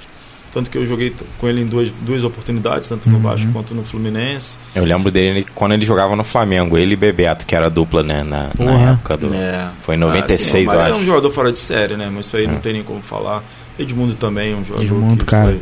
[0.55, 3.21] tanto que eu joguei com ele em duas, duas oportunidades, tanto no Uhum.
[3.21, 4.57] Vasco quanto no Fluminense.
[4.73, 8.01] Eu lembro dele quando ele jogava no Flamengo, ele e Bebeto, que era a dupla,
[8.01, 8.23] né?
[8.23, 8.91] Na, na Porra.
[8.93, 9.33] época do.
[9.33, 9.67] É.
[9.81, 10.99] Foi em Ah, 96, sim, o eu Mário é acho.
[11.01, 12.09] um jogador fora de série, né?
[12.11, 12.59] Mas isso aí não Hum.
[12.59, 13.43] tem nem como falar.
[13.77, 15.51] Edmundo também é um jogador Edmundo, que cara.
[15.51, 15.61] foi-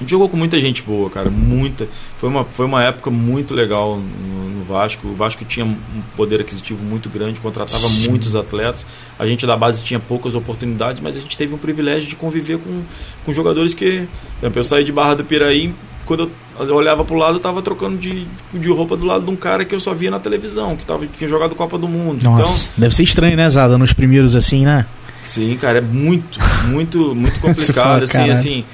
[0.00, 1.28] A gente jogou com muita gente boa, cara.
[1.28, 1.86] Muita.
[2.16, 5.06] Foi uma, foi uma época muito legal no, no Vasco.
[5.08, 5.76] O Vasco tinha um
[6.16, 8.08] poder aquisitivo muito grande, contratava Sim.
[8.08, 8.86] muitos atletas.
[9.18, 12.58] A gente da base tinha poucas oportunidades, mas a gente teve um privilégio de conviver
[12.58, 12.80] com,
[13.26, 14.08] com jogadores que.
[14.42, 15.74] Eu saí de Barra do Piraí,
[16.06, 19.36] quando eu olhava pro lado, eu tava trocando de, de roupa do lado de um
[19.36, 22.18] cara que eu só via na televisão, que tava, tinha jogado Copa do Mundo.
[22.20, 22.70] Então, Nossa.
[22.76, 23.76] Deve ser estranho, né, Zada?
[23.76, 24.86] Nos primeiros assim, né?
[25.22, 28.32] Sim, cara, é muito, muito, muito Você fala, complicado, assim, caralho.
[28.32, 28.64] assim.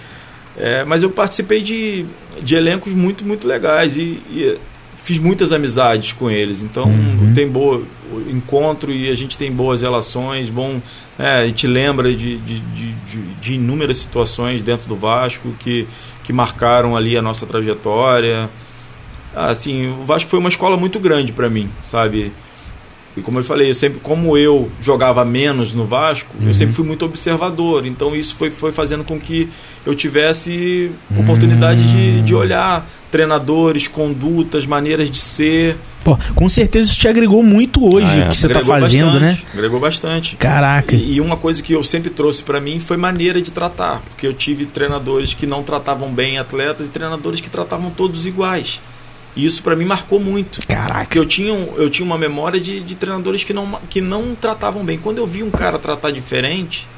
[0.59, 2.07] É, mas eu participei de,
[2.43, 4.57] de elencos muito, muito legais e, e
[4.97, 6.63] fiz muitas amizades com eles.
[6.63, 7.33] Então Uhum.
[7.35, 7.83] tem boa
[8.31, 10.49] encontro e a gente tem boas relações.
[10.49, 10.81] Bom,
[11.19, 15.87] é, a gente lembra de, de, de, de- de inúmeras situações dentro do Vasco que,
[16.25, 18.49] que marcaram ali a nossa trajetória.
[19.35, 22.33] Assim, o Vasco foi uma escola muito grande para mim, sabe?
[23.17, 26.49] E como eu falei, eu sempre, como eu jogava menos no Vasco, Uhum.
[26.49, 27.87] eu sempre fui muito observador.
[27.87, 29.49] Então isso foi, foi fazendo com que
[29.87, 35.77] eu tivesse oportunidade de, de olhar treinadores, condutas, maneiras de ser.
[36.05, 38.27] Pô, com certeza isso te agregou muito hoje, Ah, é.
[38.27, 39.29] o que você tá Agregou fazendo, né?
[39.31, 40.37] bastante, Agregou bastante.
[40.37, 40.95] Caraca.
[40.95, 44.27] E, e uma coisa que eu sempre trouxe pra mim foi maneira de tratar, porque
[44.27, 48.81] eu tive treinadores que não tratavam bem atletas e treinadores que tratavam todos iguais.
[49.37, 50.61] E isso pra mim marcou muito.
[50.61, 51.17] Porque Caraca.
[51.17, 54.99] eu tinha, eu tinha uma memória de, de treinadores que não, que não tratavam bem.
[54.99, 56.89] Quando eu vi um cara tratar diferente,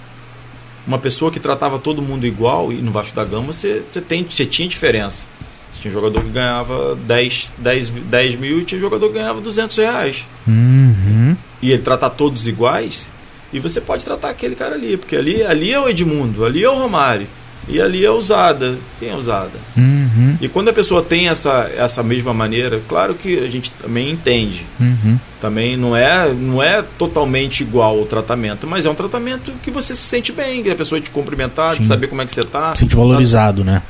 [0.87, 4.25] uma pessoa que tratava todo mundo igual, e no Vasco da Gama você, você, tem,
[4.25, 5.27] você tinha diferença.
[5.73, 9.15] Você tinha um jogador que ganhava 10, 10, 10 mil e tinha um jogador que
[9.15, 10.27] ganhava 200 reais.
[10.47, 11.37] Uhum.
[11.61, 13.11] E ele tratar todos iguais,
[13.53, 16.71] e você pode tratar aquele cara ali, porque ali, ali é o Edmundo, ali é
[16.71, 17.27] o Romário,
[17.69, 18.77] e ali é o Zada.
[18.99, 19.59] Quem é o Zada?
[19.77, 20.37] Uhum.
[20.41, 24.65] E quando a pessoa tem essa, essa mesma maneira, claro que a gente também entende.
[24.81, 25.19] Uhum.
[25.41, 29.95] Também não é, não é totalmente igual o tratamento, mas é um tratamento que você
[29.95, 31.89] se sente bem, que a pessoa te cumprimentar, de Sim.
[31.89, 33.83] saber como é que você tá, Sente valorizado, né?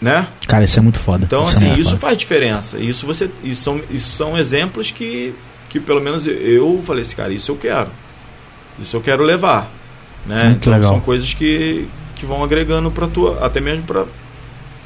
[0.00, 0.26] né?
[0.46, 1.24] Cara, isso é muito foda.
[1.24, 2.00] Então, é assim, muito isso foda.
[2.00, 2.78] faz diferença.
[2.78, 5.34] Isso você, isso são, isso são exemplos que,
[5.68, 7.88] que pelo menos eu falei assim, cara, isso eu quero.
[8.80, 9.70] Isso eu quero levar,
[10.26, 10.44] né?
[10.44, 10.90] Muito então legal.
[10.92, 11.86] são coisas que,
[12.24, 14.04] que vão agregando para tua, até mesmo para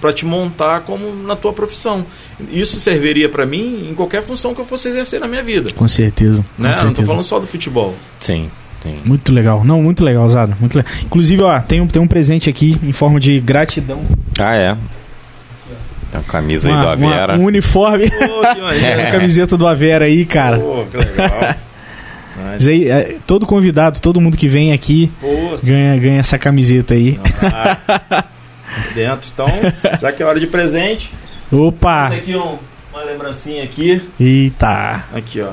[0.01, 2.07] para te montar como na tua profissão.
[2.53, 5.89] Isso serviria para mim em qualquer função que eu fosse exercer na minha vida, Com
[5.89, 6.45] certeza.
[6.57, 6.69] Com né?
[6.69, 7.07] Eu não tô certeza.
[7.09, 7.95] falando só do futebol.
[8.21, 8.49] Sim,
[8.81, 8.97] sim.
[9.05, 9.65] Muito legal.
[9.65, 10.55] Não, muito legal, Zado.
[10.61, 10.93] Muito legal.
[11.05, 14.03] Inclusive, ó, tem um, tem um presente aqui em forma de gratidão.
[14.39, 14.77] Ah, é.
[16.13, 17.33] Tem a camisa aí Uma- do Avera.
[17.35, 18.09] uma- um uniforme.
[18.09, 18.55] Pô, a
[19.11, 20.59] camiseta do Avera aí, cara.
[20.61, 21.55] Pô, que legal.
[22.45, 25.11] Mas aí, é, todo convidado, todo mundo que vem aqui
[25.65, 27.19] ganha, ganha essa camiseta aí.
[27.43, 28.25] ah,
[28.95, 29.29] dentro.
[29.33, 29.49] Então,
[30.01, 31.11] já que é hora de presente,
[31.51, 32.07] Opa!
[32.07, 32.59] esse aqui é um,
[32.93, 34.01] uma lembrancinha aqui.
[34.21, 35.05] Eita!
[35.15, 35.53] Aqui, ó.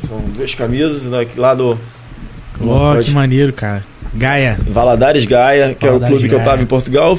[0.00, 1.78] São duas camisas daqui, lá do
[2.60, 3.84] Ó, que maneiro, cara.
[4.14, 4.58] Gaia.
[4.68, 6.50] Valadares Gaia, que é o Valadares clube que eu Gaia.
[6.50, 7.18] tava em Portugal.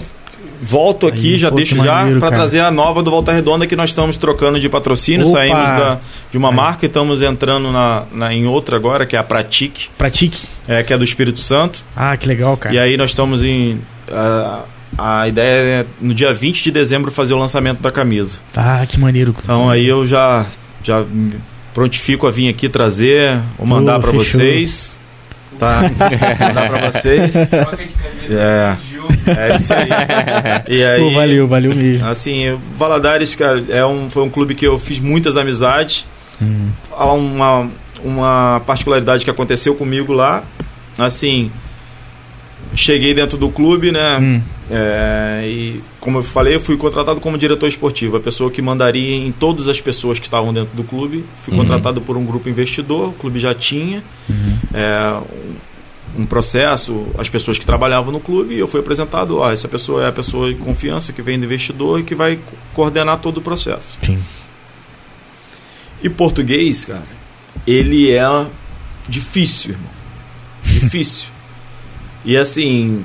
[0.61, 3.89] Volto aqui, Aí, já deixo já para trazer a nova do Volta Redonda que nós
[3.91, 5.27] estamos trocando de patrocínio.
[5.27, 5.37] Opa!
[5.37, 5.99] Saímos da-
[6.31, 6.55] de uma Aí.
[6.55, 10.47] marca e estamos entrando na, na- em outra agora, que é a Pratique, Pratique.
[10.67, 11.83] é, que é do Espírito Santo.
[11.95, 12.73] Ah, que legal, cara.
[12.75, 13.79] E aí nós estamos em.
[14.11, 14.61] A,
[14.97, 18.39] a ideia é no dia 20 de dezembro fazer o lançamento da camisa.
[18.55, 19.35] Ah, que maneiro.
[19.43, 20.45] Então aí eu já,
[20.83, 21.03] já
[21.73, 24.99] prontifico a vir aqui trazer, vou mandar para vocês.
[25.59, 25.81] Tá?
[26.39, 27.33] mandar para vocês.
[27.49, 28.77] Troca de camisa, É.
[29.27, 29.89] É isso aí.
[30.67, 32.07] E aí, Pô, valeu, valeu mesmo.
[32.07, 36.07] assim, o Valadares, cara, é um, foi um clube que eu fiz muitas amizades.
[36.41, 36.69] Hum.
[36.91, 37.69] Há uma,
[38.03, 40.43] uma particularidade que aconteceu comigo lá.
[40.97, 41.51] Assim,
[42.75, 44.17] cheguei dentro do clube, né?
[44.17, 44.41] Hum.
[44.69, 49.15] É, e como eu falei, eu fui contratado como diretor esportivo, a pessoa que mandaria
[49.15, 51.23] em todas as pessoas que estavam dentro do clube.
[51.37, 51.61] Fui Uhum.
[51.61, 54.57] contratado por um grupo investidor, o clube já tinha Uhum.
[54.73, 55.21] é,
[56.17, 60.03] um, processo, as pessoas que trabalhavam no clube, e eu fui apresentado, ó, essa pessoa
[60.03, 62.41] é a pessoa de confiança que vem do investidor e que vai co-
[62.73, 63.97] coordenar todo o processo.
[64.03, 64.19] Sim.
[66.03, 67.07] E português, cara,
[67.65, 68.45] ele é
[69.07, 69.89] difícil, irmão.
[70.63, 71.27] Difícil.
[72.25, 73.03] e assim,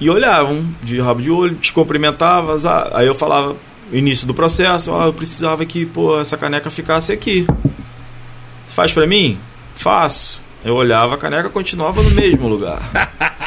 [0.00, 3.54] e olhavam de rabo de olho, te cumprimentavam, ah, aí eu falava,
[3.92, 7.46] início do processo, ó, eu precisava que, pô, essa caneca ficasse aqui.
[8.64, 9.38] Você faz pra mim?
[9.74, 10.40] Faço.
[10.64, 12.80] Eu olhava, a caneca continuava no mesmo lugar.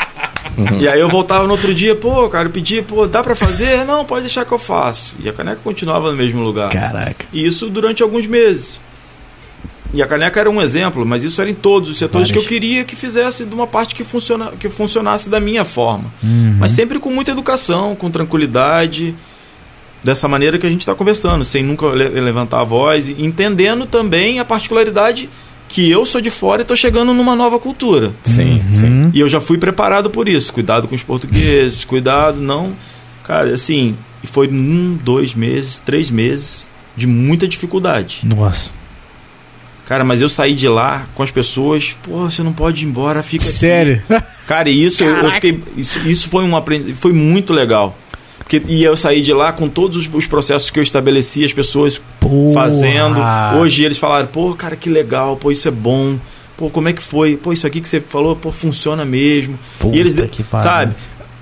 [0.79, 3.83] e aí eu voltava no outro dia, pô, cara, eu pedi, pô, dá pra fazer?
[3.85, 5.15] Não, pode deixar que eu faço.
[5.19, 6.69] E a caneca continuava no mesmo lugar.
[6.69, 7.25] Caraca.
[7.33, 8.79] E isso durante alguns meses.
[9.93, 12.31] E a caneca era um exemplo, mas isso era em todos os setores Várias.
[12.31, 16.05] que eu queria que fizesse de uma parte que, funciona, que funcionasse da minha forma.
[16.23, 16.55] Uhum.
[16.59, 19.13] Mas sempre com muita educação, com tranquilidade,
[20.03, 23.85] dessa maneira que a gente está conversando, sem nunca le- levantar a voz, e entendendo
[23.85, 25.29] também a particularidade
[25.69, 28.13] que eu sou de fora e estou chegando numa nova cultura.
[28.23, 28.85] Sim, sim.
[28.87, 29.11] Uhum.
[29.13, 30.51] E eu já fui preparado por isso.
[30.53, 32.73] Cuidado com os portugueses, cuidado, não.
[33.23, 38.19] Cara, assim, e foi um, dois meses, três meses de muita dificuldade.
[38.23, 38.71] Nossa.
[39.87, 43.21] Cara, mas eu saí de lá com as pessoas, pô, você não pode ir embora,
[43.21, 43.53] fica aqui.
[43.53, 44.01] Sério?
[44.47, 45.33] Cara, e isso eu- eu Caraca.
[45.35, 45.61] fiquei.
[45.75, 47.97] Isso, isso foi um aprendi- foi muito legal.
[48.39, 51.53] Porque, e eu saí de lá com todos os, os processos que eu estabeleci, as
[51.53, 52.53] pessoas Porra.
[52.53, 53.19] fazendo.
[53.57, 56.17] Hoje eles falaram, pô, cara, que legal, pô, isso é bom.
[56.57, 57.35] Pô, como é que foi?
[57.37, 59.57] Pô, isso aqui que você falou, pô, funciona mesmo.
[59.79, 60.63] Puta e eles, que pariu.
[60.63, 60.93] sabe,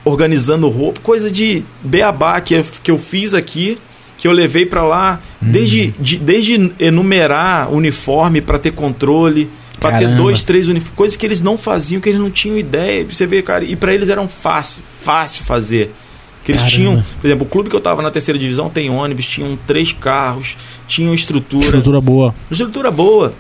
[0.06, 3.78] organizando roupa, coisa de beabá que eu, que eu fiz aqui,
[4.22, 5.52] que eu levei pra lá, Uhum.
[5.52, 9.50] desde, de- desde enumerar uniforme pra ter controle,
[9.80, 13.04] pra ter dois, três uniformes, coisas que eles não faziam, que eles não tinham ideia.
[13.04, 15.92] Você vê, cara, e pra eles eram fácil, fácil fazer.
[16.46, 16.78] Que eles Caramba.
[16.78, 19.92] tinham, por exemplo, o clube que eu tava na terceira divisão tem ônibus, tinham três
[19.92, 20.56] carros,
[20.88, 22.36] tinham estrutura, Estrutura boa.
[22.52, 23.34] estrutura boa,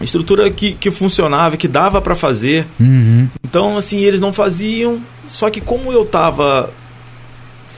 [0.00, 2.66] estrutura que, que funcionava, que dava pra fazer.
[2.80, 3.28] Uhum.
[3.44, 4.98] Então, assim, eles não faziam.
[5.28, 6.70] Só que como eu tava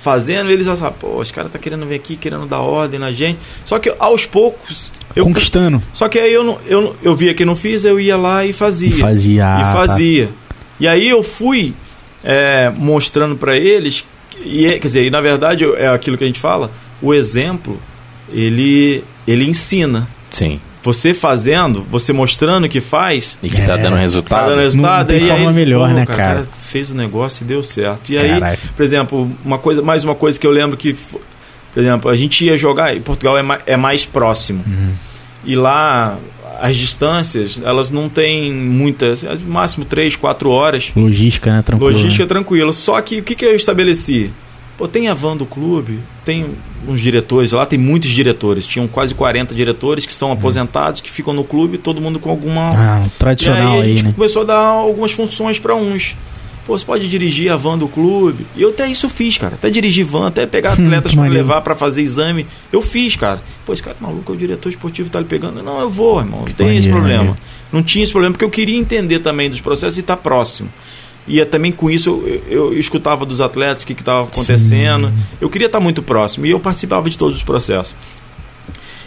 [0.08, 3.38] fazendo, eles assim, pô, os caras tá querendo vir aqui, querendo dar ordem na gente.
[3.64, 4.90] Só que aos poucos.
[5.14, 5.82] Eu, Conquistando.
[5.92, 8.52] só que aí eu, não, eu, eu via que não fiz, eu ia lá e
[8.54, 8.92] fazia.
[8.96, 9.42] Fazia.
[9.42, 9.72] e tá.
[9.72, 10.30] fazia.
[10.80, 11.74] E aí eu fui
[12.24, 14.02] é, mostrando para eles,
[14.42, 16.70] e, é- quer dizer, e na verdade é aquilo que a gente fala,
[17.02, 17.78] o exemplo,
[18.32, 20.08] ele, ele ensina.
[20.30, 20.58] Sim.
[20.88, 23.78] Você fazendo, você mostrando que faz, E que tá É.
[23.78, 24.48] dando tá resultado.
[24.48, 25.08] dando resultado.
[25.08, 26.16] tem e aí forma ele, melhor, pô, né, cara?
[26.18, 26.40] cara?
[26.40, 28.10] O cara fez o negócio e deu certo.
[28.10, 28.40] E aí,
[28.74, 31.20] por exemplo, uma coisa, mais uma coisa que eu lembro que, por
[31.82, 34.64] exemplo, a gente ia jogar, e Portugal é, ma- é mais próximo.
[34.66, 34.92] Uhum.
[35.44, 36.16] E lá
[36.60, 40.90] as distâncias, elas não têm muitas, máximo 3, 4 horas.
[40.96, 41.60] Logística, né?
[41.62, 41.92] Tranquilo.
[41.92, 42.28] Logística né?
[42.28, 42.72] tranquila.
[42.72, 44.30] Só que o que, que eu estabeleci?
[44.78, 46.54] Pô, tem a van do clube, tem
[46.86, 48.64] uns diretores lá, tem muitos diretores.
[48.64, 52.70] Tinham quase 40 diretores que são aposentados, que ficam no clube, todo mundo com alguma.
[52.70, 52.76] Uhum.
[52.76, 54.12] Ah, e tradicional aí a aí, gente né?
[54.14, 56.16] começou a dar algumas funções para uns.
[56.64, 58.46] Pô, você pode dirigir a van do clube.
[58.54, 59.56] E eu até isso fiz, cara.
[59.56, 62.46] Até dirigir van, até pegar atletas para levar para fazer exame.
[62.70, 63.42] Eu fiz, cara.
[63.66, 65.60] Pô, esse cara é maluco, é o diretor esportivo tá lhe pegando.
[65.60, 66.44] Não, eu vou, irmão.
[66.46, 67.36] Não tem esse problema.
[67.72, 70.68] Não tinha esse problema, porque eu queria entender também dos processos e estar próximo.
[71.28, 75.12] E é também com isso eu, eu- escutava dos atletas o que estava acontecendo.
[75.40, 77.94] Eu queria estar muito próximo e eu participava de todos os processos.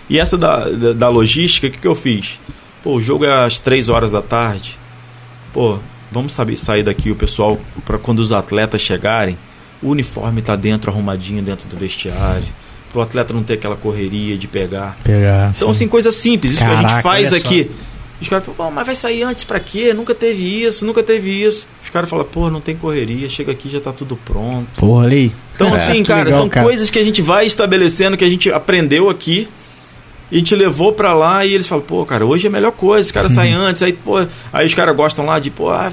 [0.09, 2.39] E essa da, da, da logística, o que, que eu fiz?
[2.83, 4.77] Pô, o jogo é às 3 horas da tarde.
[5.53, 5.77] Pô,
[6.11, 9.37] vamos saber, sair daqui o pessoal para quando os atletas chegarem,
[9.81, 12.45] o uniforme tá dentro, arrumadinho dentro do vestiário.
[12.91, 14.97] Para o atleta não ter aquela correria de pegar.
[15.03, 15.51] Pegar.
[15.55, 15.71] Então, sim.
[15.71, 16.53] assim, coisa simples.
[16.53, 17.47] Isso que a Caraca, gente faz olha só.
[18.21, 19.93] Os caras falam, "Pô, mas vai sair antes pra quê?
[19.93, 21.67] Nunca teve isso, nunca teve isso.
[21.83, 24.67] Os caras falam, pô, não tem correria, chega aqui já tá tudo pronto.
[24.79, 25.31] Porra, aí.
[25.55, 26.65] Então, É, assim, que cara, legal, são cara.
[26.65, 29.47] coisas que a gente vai estabelecendo, que a gente aprendeu aqui.
[30.31, 32.71] E a gente levou pra lá e eles falam, pô, cara, hoje é a melhor
[32.71, 35.91] coisa, esse cara sai antes, aí, pô, aí os caras gostam lá de, pô, ah,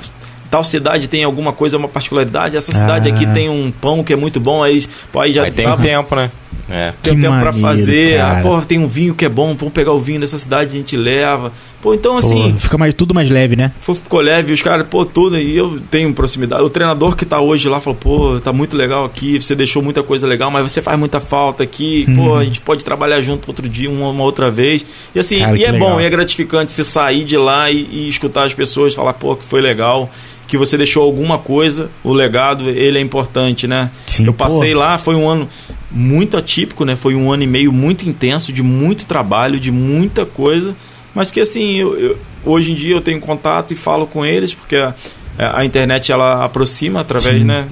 [0.49, 3.13] tal cidade tem alguma coisa, uma particularidade, essa cidade Ah.
[3.13, 5.75] aqui tem um pão que é muito bom, aí, pô, aí já Aí tem dá-
[5.75, 6.31] um tempo, né?
[6.71, 6.93] É.
[7.03, 8.21] tem Que tempo pra maneiro, fazer.
[8.21, 10.79] Ah, pô, tem um vinho que é bom, vamos pegar o vinho dessa cidade, a
[10.79, 11.51] gente leva.
[11.81, 13.71] Pô, então assim, Pô, fica mais, tudo mais leve, né?
[13.81, 16.63] ficou leve, os caras, pô, tudo, e eu tenho proximidade.
[16.65, 20.03] O treinador que tá hoje lá falou, pô, tá muito legal aqui, você deixou muita
[20.03, 22.35] coisa legal, mas você faz muita falta aqui, pô, Uhum.
[22.37, 24.85] a gente pode trabalhar junto outro dia, uma, uma outra vez.
[25.15, 25.91] E assim, Cara, e é legal.
[25.91, 29.37] bom, e é gratificante você sair de lá e, e escutar as pessoas falar, pô,
[29.37, 30.11] que foi legal.
[30.49, 33.91] Que você deixou alguma coisa, o legado, ele é importante, né?
[34.07, 34.45] Sim, eu pô.
[34.45, 35.47] passei lá, foi um ano
[35.91, 36.97] muito atípico, né?
[36.97, 40.75] Foi um ano e meio muito intenso, de muito trabalho, de muita coisa,
[41.14, 44.55] mas que assim, eu, eu- hoje em dia eu tenho contato e falo com eles,
[44.55, 44.94] porque a,
[45.39, 47.44] a internet ela aproxima através Sim.
[47.44, 47.68] né,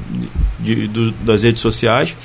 [0.58, 2.16] de, do- das redes sociais.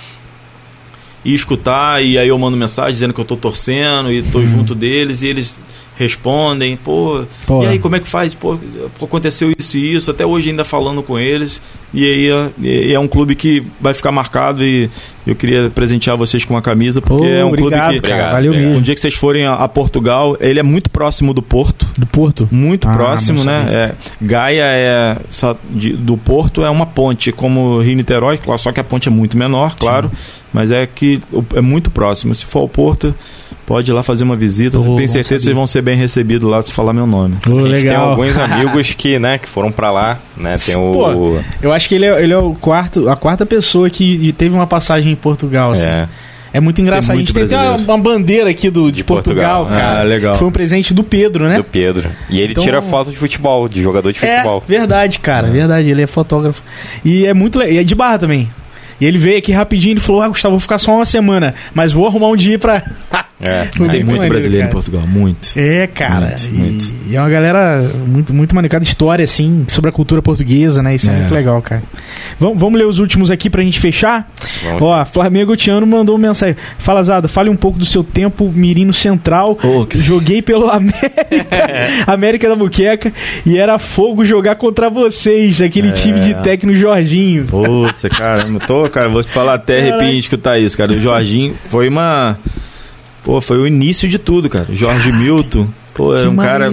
[1.24, 4.46] E escutar, e aí eu mando mensagem dizendo que eu tô torcendo e tô Uhum.
[4.48, 5.60] junto deles, e eles
[6.02, 7.64] respondem, pô, Pô.
[7.64, 8.34] e aí como é que faz?
[8.34, 8.58] Pô,
[9.02, 11.62] aconteceu isso e isso, até hoje ainda falando com eles.
[11.94, 12.30] E aí
[12.64, 14.90] é- é um clube que vai ficar marcado e
[15.28, 18.14] eu queria presentear vocês com uma camisa, porque Pô, é um obrigado, clube que cara.
[18.14, 18.68] Obrigado, Valeu obrigado.
[18.70, 18.80] mesmo.
[18.80, 21.86] um dia que vocês forem a, a Portugal, ele é muito próximo do Porto.
[21.98, 22.48] Do Porto.
[22.52, 23.68] Muito Ah, próximo, né?
[23.70, 23.96] É,
[24.26, 28.84] Gaia é só de- do Porto é uma ponte, como Rio Niterói, só que a
[28.84, 30.10] ponte é muito menor, claro,
[30.54, 31.20] mas é que
[31.56, 32.34] é muito próximo.
[32.34, 33.14] Se for ao Porto,
[33.66, 34.78] pode ir lá fazer uma visita.
[34.78, 37.38] Bom Tenho certeza que vocês vão ser bem recebidos lá se falar meu nome.
[37.42, 38.10] Pô, A gente tem legal.
[38.12, 40.58] alguns amigos que, né, que foram pra lá, né?
[40.58, 40.92] Tem o.
[40.92, 44.54] Pô, Eu acho que ele é, ele é o quarto, a quarta pessoa que teve
[44.56, 45.72] uma passagem em Portugal.
[45.72, 45.88] Assim.
[45.88, 46.08] é,
[46.54, 47.16] É muito engraçado.
[47.16, 49.82] muito a gente tem até uma, uma bandeira aqui do, de, De Portugal, Portugal.
[49.88, 50.00] cara.
[50.02, 50.36] Ah, legal.
[50.36, 51.56] Foi um presente do Pedro, né?
[51.58, 52.10] do Pedro.
[52.30, 54.62] E ele Então- tira foto de futebol, de jogador de futebol.
[54.68, 55.90] É, verdade, cara, verdade.
[55.90, 56.62] Ele é fotógrafo.
[57.06, 57.74] E é muito legal.
[57.76, 58.50] E é de barra também.
[59.02, 61.92] E ele veio aqui rapidinho e falou: Ah, Gustavo, vou ficar só uma semana, mas
[61.92, 62.82] vou arrumar um dia pra.
[63.44, 63.66] É.
[63.74, 64.72] Tem muito muito maneiro, brasileiro em cara.
[64.72, 65.50] Portugal, muito.
[65.56, 66.28] É, cara.
[66.28, 66.94] Muito, e, muito.
[67.10, 68.72] e é uma galera muito, muito maneira.
[68.72, 70.94] Cada história, assim, sobre a cultura portuguesa, né?
[70.94, 71.18] Isso é, É.
[71.18, 71.82] muito legal, cara.
[72.40, 74.32] Vamos, vamos ler os últimos aqui pra gente fechar?
[74.64, 76.56] Vamos Ó, Flamengo Tiano mandou uma mensagem.
[76.78, 79.58] Fala, Zada, fale um pouco do seu tempo Mirino Central.
[79.64, 81.68] Ô, que- Joguei pelo América,
[82.06, 83.12] América da Muqueca,
[83.44, 85.94] e era fogo jogar contra vocês, aquele É.
[85.94, 87.46] time de técnico Jorginho.
[87.46, 90.92] Putz, cara, eu tô, cara, vou te falar até arrepio em escutar isso, cara.
[90.92, 92.38] O Jorginho foi uma.
[93.24, 94.68] Pô, foi o início de tudo, cara.
[94.72, 96.72] Jorge Milton, pô, que era um cara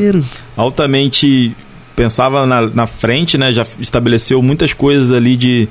[0.57, 1.55] altamente.
[1.97, 3.51] Pensava na, na frente, né?
[3.51, 5.69] Já estabeleceu muitas coisas ali de.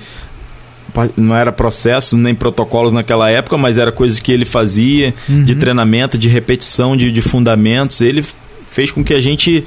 [1.15, 5.59] Não era processos nem protocolos naquela época, mas era coisas que ele fazia de Uhum.
[5.59, 8.01] treinamento, de repetição, de, de fundamentos.
[8.01, 8.25] Ele
[8.67, 9.63] fez com que a gente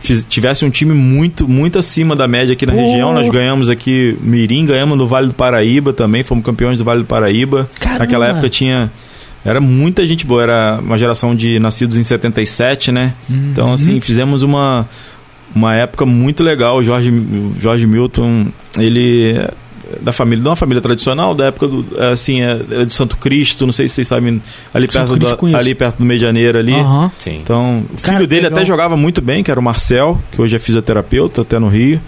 [0.00, 2.78] fiz- tivesse um time muito, muito acima da média aqui na Pô.
[2.80, 3.12] região.
[3.12, 7.06] Nós ganhamos aqui Mirim, ganhamos no Vale do Paraíba também, fomos campeões do Vale do
[7.06, 7.68] Paraíba.
[7.78, 7.98] Caramba.
[8.00, 8.90] Naquela época tinha.
[9.44, 13.12] Era muita gente boa, era uma geração de nascidos em 77, né?
[13.28, 13.48] Uhum.
[13.52, 14.88] Então, assim, fizemos uma,
[15.54, 16.78] uma época muito legal.
[16.78, 18.46] O Jorge, o Jorge Milton,
[18.78, 19.36] ele
[20.00, 23.16] da família, de uma família tradicional, da época do, é, assim, é, é do Santo
[23.16, 24.40] Cristo, não sei se vocês sabem,
[24.72, 26.74] ali Santo perto, do, ali perto do Meio de Janeiro ali.
[27.18, 27.40] Sim.
[27.42, 28.58] Então, o Cara, filho que dele legal.
[28.58, 32.00] até jogava muito bem, que era o Marcel, que hoje é fisioterapeuta, até no Rio.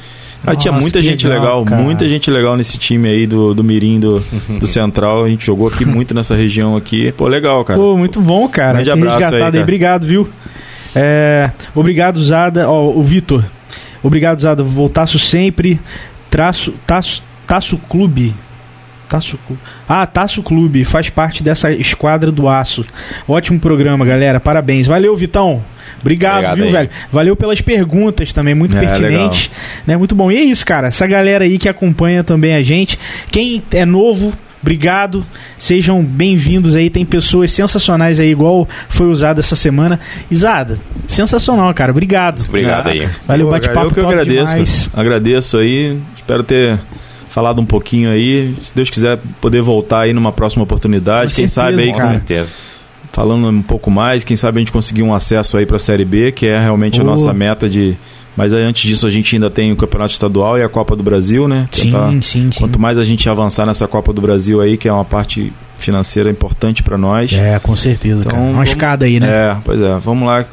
[0.47, 1.83] Ah, tinha muita gente legal, legal, cara.
[1.83, 4.23] muita gente legal nesse time aí do, do Mirim, do,
[4.61, 5.25] do Central.
[5.25, 7.11] A gente jogou aqui muito nessa região aqui.
[7.13, 7.79] Pô, legal, cara.
[7.79, 8.75] Pô, muito bom, cara.
[8.75, 9.63] Grande abraço aí, resgatado aí, cara.
[9.63, 10.29] Obrigado, viu?
[10.95, 12.71] É, obrigado, Zada.
[12.71, 13.45] Ó, o Vitor.
[14.03, 14.63] Obrigado, Zada.
[14.63, 15.81] Voltaço sempre.
[16.31, 18.35] Traço, taço, taço Clube.
[19.09, 19.63] Taço Clube.
[19.89, 20.85] Ah, Taço Clube.
[20.85, 22.85] Faz parte dessa esquadra do aço.
[23.29, 24.41] Ótimo programa, galera.
[24.41, 24.87] Parabéns.
[24.87, 25.63] Valeu, Vitão.
[26.01, 26.73] Obrigado, Obrigado viu, aí.
[26.73, 26.91] velho?
[27.13, 29.51] Valeu pelas perguntas também, muito É, pertinentes.
[29.87, 29.97] Né?
[29.97, 30.31] Muito bom.
[30.31, 30.89] E é isso, cara.
[30.89, 32.99] Essa galera aí que acompanha também a gente.
[33.31, 35.25] Quem é novo, obrigado.
[35.57, 36.91] Sejam bem-vindos aí.
[36.91, 40.01] Tem pessoas sensacionais aí, igual foi usado essa semana.
[40.29, 41.93] Isada, sensacional, cara.
[41.93, 42.45] Obrigado.
[42.49, 43.09] Obrigado aí.
[43.27, 44.51] Valeu, bate-papo Eu que top agradeço.
[44.51, 44.91] demais.
[44.95, 45.97] Agradeço aí.
[46.17, 46.77] Espero ter
[47.37, 48.55] falado um pouquinho aí.
[48.65, 51.33] Se Deus quiser poder voltar aí numa próxima oportunidade.
[51.33, 52.13] Com Quem certeza, sabe aí, Com cara.
[52.13, 52.49] certeza.
[53.13, 56.05] falando um pouco mais, quem sabe a gente conseguir um acesso aí para a Série
[56.07, 57.13] B, que é realmente Boa.
[57.13, 57.95] a nossa meta de.
[58.35, 61.47] Mas antes disso a gente ainda tem o Campeonato Estadual e a Copa do Brasil,
[61.47, 61.67] né?
[61.71, 62.59] Sim, Tentar- sim, sim.
[62.59, 66.31] Quanto mais a gente avançar nessa Copa do Brasil aí, que é uma parte financeira
[66.31, 67.33] importante para nós.
[67.35, 68.43] É, com certeza, Então, cara.
[68.43, 69.27] Uma vamos- escada aí, né?
[69.29, 70.45] É, pois é, vamos lá.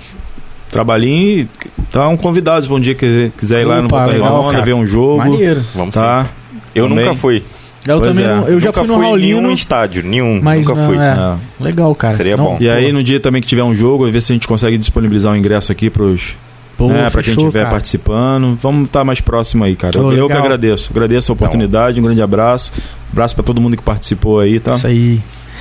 [0.72, 1.48] Trabalhinho e
[1.92, 4.66] tá um convidado se um dia quiser, quiser ir lá no Opa, legal, Redonda, cara.
[4.66, 5.18] ver um jogo.
[5.18, 5.64] Maneiro.
[5.76, 6.24] Vamos Tá?
[6.26, 6.30] sim.
[6.76, 7.06] Eu Também.
[7.06, 7.44] nunca fui.
[7.86, 8.36] Eu Pois também é.
[8.36, 10.40] não- eu já nunca fui no fui Raulino, nenhum estádio, nenhum.
[10.42, 10.98] mas nunca não, fui.
[10.98, 11.02] é.
[11.02, 11.64] É.
[11.64, 12.16] Legal, cara.
[12.16, 12.58] Seria Não, bom.
[12.60, 15.34] E aí, no dia também que tiver um jogo, ver se a gente consegue disponibilizar
[15.34, 16.36] o ingresso aqui pros,
[16.78, 18.58] pô, né, pra quem estiver participando.
[18.62, 19.92] Vamos estar mais próximo aí, cara.
[20.00, 20.92] Pô, eu, eu que agradeço.
[20.92, 22.72] Agradeço a oportunidade, um grande abraço.
[23.12, 24.76] Abraço pra todo mundo que participou aí, tá?
[24.76, 25.20] Isso aí.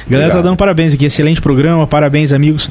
[0.08, 0.42] Galera tá Obrigado.
[0.44, 1.06] dando parabéns aqui.
[1.06, 1.86] Excelente programa.
[1.88, 2.70] Parabéns, amigos.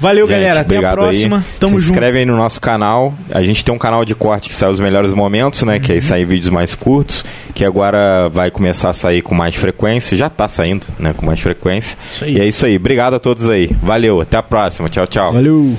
[0.00, 0.60] Valeu, Gente, galera.
[0.60, 1.36] Até a obrigado próxima.
[1.36, 1.58] Aí.
[1.60, 1.92] Tamo Se junto.
[1.92, 3.12] inscreve aí no nosso canal.
[3.30, 5.74] A gente tem um canal de corte que sai os melhores momentos, né?
[5.74, 5.80] Uhum.
[5.80, 7.24] Que aí saem vídeos mais curtos.
[7.54, 10.16] Que agora vai começar a sair com mais frequência.
[10.16, 11.12] Já tá saindo, né?
[11.14, 11.98] Com mais frequência.
[12.26, 12.76] E é isso aí.
[12.76, 13.70] Obrigado a todos aí.
[13.82, 14.20] Valeu.
[14.22, 14.88] Até a próxima.
[14.88, 15.34] Tchau, tchau.
[15.34, 15.76] Valeu.